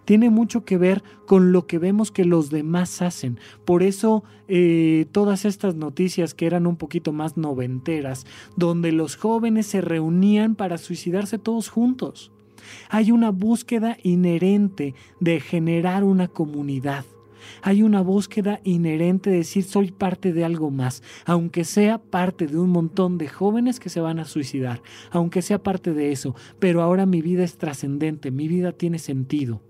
tiene 0.09 0.31
mucho 0.31 0.65
que 0.65 0.79
ver 0.79 1.03
con 1.27 1.51
lo 1.51 1.67
que 1.67 1.77
vemos 1.77 2.11
que 2.11 2.25
los 2.25 2.49
demás 2.49 3.03
hacen. 3.03 3.39
Por 3.63 3.83
eso 3.83 4.23
eh, 4.47 5.05
todas 5.11 5.45
estas 5.45 5.75
noticias 5.75 6.33
que 6.33 6.47
eran 6.47 6.65
un 6.65 6.77
poquito 6.77 7.13
más 7.13 7.37
noventeras, 7.37 8.25
donde 8.55 8.91
los 8.91 9.17
jóvenes 9.17 9.67
se 9.67 9.81
reunían 9.81 10.55
para 10.55 10.79
suicidarse 10.79 11.37
todos 11.37 11.69
juntos. 11.69 12.31
Hay 12.89 13.11
una 13.11 13.31
búsqueda 13.31 13.97
inherente 14.03 14.95
de 15.19 15.39
generar 15.39 16.03
una 16.03 16.27
comunidad. 16.27 17.05
Hay 17.61 17.83
una 17.83 18.01
búsqueda 18.01 18.59
inherente 18.63 19.29
de 19.29 19.37
decir 19.37 19.63
soy 19.63 19.91
parte 19.91 20.33
de 20.33 20.43
algo 20.43 20.71
más, 20.71 21.03
aunque 21.25 21.63
sea 21.63 21.97
parte 21.97 22.47
de 22.47 22.57
un 22.57 22.69
montón 22.69 23.17
de 23.17 23.27
jóvenes 23.27 23.79
que 23.79 23.89
se 23.89 24.01
van 24.01 24.19
a 24.19 24.25
suicidar, 24.25 24.81
aunque 25.11 25.41
sea 25.41 25.61
parte 25.61 25.93
de 25.93 26.11
eso, 26.11 26.35
pero 26.59 26.81
ahora 26.81 27.05
mi 27.05 27.21
vida 27.21 27.43
es 27.43 27.57
trascendente, 27.57 28.31
mi 28.31 28.47
vida 28.47 28.71
tiene 28.71 28.99
sentido. 28.99 29.61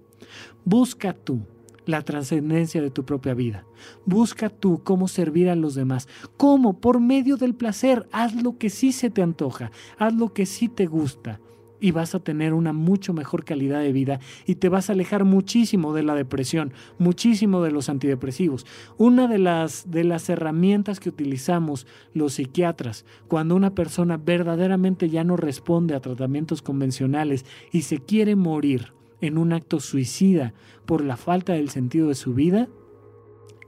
Busca 0.65 1.13
tú 1.13 1.41
la 1.85 2.03
trascendencia 2.03 2.81
de 2.81 2.91
tu 2.91 3.03
propia 3.03 3.33
vida. 3.33 3.65
Busca 4.05 4.49
tú 4.49 4.81
cómo 4.83 5.07
servir 5.07 5.49
a 5.49 5.55
los 5.55 5.73
demás. 5.73 6.07
¿Cómo? 6.37 6.79
Por 6.79 6.99
medio 6.99 7.35
del 7.35 7.55
placer. 7.55 8.07
Haz 8.11 8.35
lo 8.35 8.59
que 8.59 8.69
sí 8.69 8.91
se 8.91 9.09
te 9.09 9.23
antoja. 9.23 9.71
Haz 9.97 10.13
lo 10.13 10.31
que 10.31 10.45
sí 10.45 10.69
te 10.69 10.85
gusta 10.85 11.39
y 11.79 11.91
vas 11.91 12.15
a 12.15 12.19
tener 12.19 12.53
una 12.53 12.73
mucho 12.73 13.13
mejor 13.13 13.45
calidad 13.45 13.81
de 13.81 13.91
vida 13.91 14.19
y 14.45 14.55
te 14.55 14.69
vas 14.69 14.89
a 14.89 14.93
alejar 14.93 15.25
muchísimo 15.25 15.93
de 15.93 16.03
la 16.03 16.15
depresión, 16.15 16.73
muchísimo 16.97 17.61
de 17.61 17.71
los 17.71 17.89
antidepresivos. 17.89 18.65
Una 18.97 19.27
de 19.27 19.39
las, 19.39 19.89
de 19.89 20.03
las 20.03 20.29
herramientas 20.29 20.99
que 20.99 21.09
utilizamos 21.09 21.87
los 22.13 22.33
psiquiatras 22.33 23.05
cuando 23.27 23.55
una 23.55 23.75
persona 23.75 24.17
verdaderamente 24.17 25.09
ya 25.09 25.23
no 25.23 25.37
responde 25.37 25.95
a 25.95 26.01
tratamientos 26.01 26.61
convencionales 26.61 27.45
y 27.71 27.83
se 27.83 27.99
quiere 27.99 28.35
morir 28.35 28.93
en 29.21 29.37
un 29.37 29.53
acto 29.53 29.79
suicida 29.79 30.53
por 30.85 31.03
la 31.03 31.17
falta 31.17 31.53
del 31.53 31.69
sentido 31.69 32.07
de 32.07 32.15
su 32.15 32.33
vida 32.33 32.69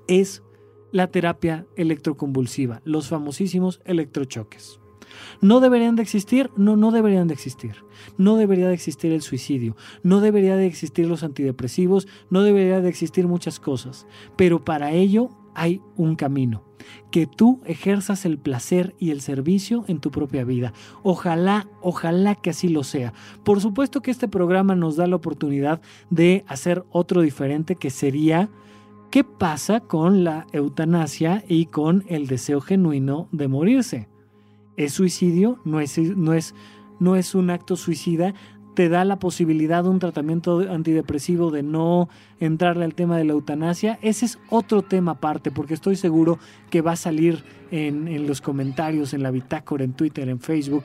es 0.07 0.43
la 0.91 1.07
terapia 1.07 1.66
electroconvulsiva, 1.76 2.82
los 2.84 3.07
famosísimos 3.07 3.82
electrochoques. 3.86 4.80
¿No 5.41 5.59
deberían 5.59 5.95
de 5.95 6.03
existir? 6.03 6.49
No, 6.55 6.76
no 6.76 6.91
deberían 6.91 7.28
de 7.28 7.34
existir. 7.34 7.76
No 8.18 8.36
debería 8.38 8.68
de 8.68 8.74
existir 8.74 9.12
el 9.12 9.22
suicidio, 9.22 9.76
no 10.03 10.22
debería 10.22 10.55
de 10.55 10.66
existir 10.66 11.07
los 11.07 11.24
antidepresivos, 11.24 12.07
no 12.30 12.41
debería 12.41 12.82
de 12.82 12.89
existir 12.89 13.28
muchas 13.28 13.59
cosas. 13.59 14.07
Pero 14.36 14.64
para 14.64 14.91
ello 14.91 15.30
hay 15.53 15.82
un 15.97 16.16
camino, 16.16 16.64
que 17.12 17.28
tú 17.28 17.62
ejerzas 17.66 18.26
el 18.26 18.38
placer 18.38 18.95
y 18.97 19.12
el 19.12 19.22
servicio 19.22 19.84
en 19.88 19.99
tu 19.99 20.09
propia 20.12 20.43
vida. 20.43 20.74
Ojalá, 21.03 21.68
ojalá 21.82 22.36
que 22.36 22.51
así 22.51 22.70
lo 22.70 22.84
sea. 22.84 23.14
Por 23.43 23.62
supuesto 23.62 24.01
que 24.01 24.12
este 24.12 24.28
programa 24.28 24.76
nos 24.76 24.95
da 24.95 25.07
la 25.07 25.18
oportunidad 25.18 25.82
de 26.09 26.43
hacer 26.47 26.86
otro 26.91 27.22
diferente 27.22 27.76
que 27.76 27.89
sería 27.89 28.49
¿Qué 29.12 29.26
pasa 29.26 29.82
con 29.82 30.24
la 30.24 30.47
eutanasia 30.53 31.43
y 31.45 31.66
con 31.66 32.05
el 32.07 32.28
deseo 32.28 32.62
genuino 32.62 33.28
de 33.34 33.49
morirse? 33.49 34.07
¿Es 34.78 34.93
suicidio? 34.93 35.59
¿No 35.65 35.80
es, 35.80 35.97
no 35.97 36.34
es, 36.34 36.55
no 36.99 37.15
es 37.15 37.36
un 37.36 37.49
acto 37.49 37.76
suicida? 37.76 38.34
te 38.74 38.89
da 38.89 39.03
la 39.03 39.19
posibilidad 39.19 39.84
de 39.84 39.89
un 39.89 39.99
tratamiento 39.99 40.59
antidepresivo, 40.59 41.51
de 41.51 41.63
no 41.63 42.09
entrarle 42.39 42.86
al 42.86 42.95
tema 42.95 43.17
de 43.17 43.26
la 43.26 43.34
eutanasia. 43.34 43.99
Ese 44.01 44.26
es 44.26 44.39
otro 44.49 44.82
tema 44.82 45.13
aparte, 45.13 45.51
porque 45.51 45.74
estoy 45.74 45.95
seguro 45.95 46.39
que 46.69 46.82
va 46.82 46.93
a 46.93 46.95
salir 46.95 47.43
en, 47.69 48.07
en 48.07 48.28
los 48.28 48.41
comentarios, 48.41 49.13
en 49.13 49.24
la 49.24 49.32
bitácora, 49.32 49.84
en 49.84 49.93
Twitter, 49.93 50.30
en 50.30 50.39
Facebook, 50.39 50.84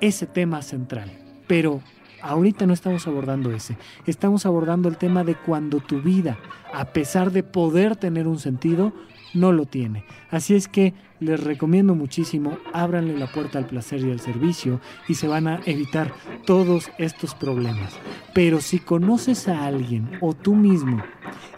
ese 0.00 0.26
tema 0.26 0.62
central. 0.62 1.10
Pero 1.46 1.80
ahorita 2.22 2.66
no 2.66 2.72
estamos 2.72 3.06
abordando 3.06 3.50
ese. 3.50 3.76
Estamos 4.06 4.46
abordando 4.46 4.88
el 4.88 4.96
tema 4.96 5.24
de 5.24 5.34
cuando 5.34 5.80
tu 5.80 6.00
vida, 6.00 6.38
a 6.72 6.86
pesar 6.86 7.32
de 7.32 7.42
poder 7.42 7.96
tener 7.96 8.28
un 8.28 8.38
sentido, 8.38 8.92
no 9.34 9.52
lo 9.52 9.66
tiene. 9.66 10.04
Así 10.30 10.54
es 10.54 10.68
que 10.68 10.94
les 11.20 11.42
recomiendo 11.42 11.94
muchísimo, 11.94 12.58
ábranle 12.72 13.18
la 13.18 13.26
puerta 13.26 13.58
al 13.58 13.66
placer 13.66 14.00
y 14.00 14.10
al 14.10 14.20
servicio 14.20 14.80
y 15.08 15.14
se 15.14 15.28
van 15.28 15.48
a 15.48 15.60
evitar 15.66 16.12
todos 16.46 16.90
estos 16.98 17.34
problemas. 17.34 17.94
Pero 18.34 18.60
si 18.60 18.78
conoces 18.78 19.48
a 19.48 19.66
alguien 19.66 20.10
o 20.20 20.34
tú 20.34 20.54
mismo 20.54 21.02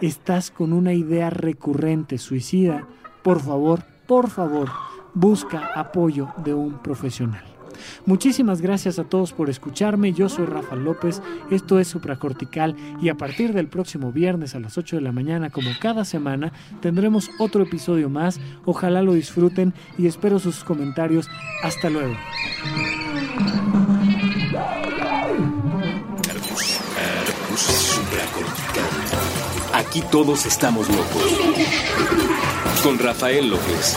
estás 0.00 0.50
con 0.50 0.72
una 0.72 0.94
idea 0.94 1.30
recurrente 1.30 2.18
suicida, 2.18 2.86
por 3.22 3.40
favor, 3.40 3.84
por 4.06 4.30
favor, 4.30 4.70
busca 5.14 5.70
apoyo 5.74 6.28
de 6.44 6.54
un 6.54 6.78
profesional. 6.78 7.44
Muchísimas 8.06 8.60
gracias 8.60 8.98
a 8.98 9.04
todos 9.04 9.32
por 9.32 9.50
escucharme. 9.50 10.12
Yo 10.12 10.28
soy 10.28 10.46
Rafa 10.46 10.76
López, 10.76 11.22
esto 11.50 11.78
es 11.78 11.88
Supracortical 11.88 12.76
y 13.00 13.08
a 13.08 13.16
partir 13.16 13.52
del 13.52 13.68
próximo 13.68 14.12
viernes 14.12 14.54
a 14.54 14.60
las 14.60 14.78
8 14.78 14.96
de 14.96 15.02
la 15.02 15.12
mañana, 15.12 15.50
como 15.50 15.70
cada 15.80 16.04
semana, 16.04 16.52
tendremos 16.80 17.30
otro 17.38 17.62
episodio 17.62 18.08
más. 18.08 18.40
Ojalá 18.64 19.02
lo 19.02 19.14
disfruten 19.14 19.74
y 19.98 20.06
espero 20.06 20.38
sus 20.38 20.64
comentarios. 20.64 21.28
Hasta 21.62 21.90
luego. 21.90 22.14
Aquí 29.72 30.02
todos 30.10 30.46
estamos 30.46 30.88
locos. 30.88 31.38
Con 32.82 32.98
Rafael 32.98 33.48
López. 33.48 33.96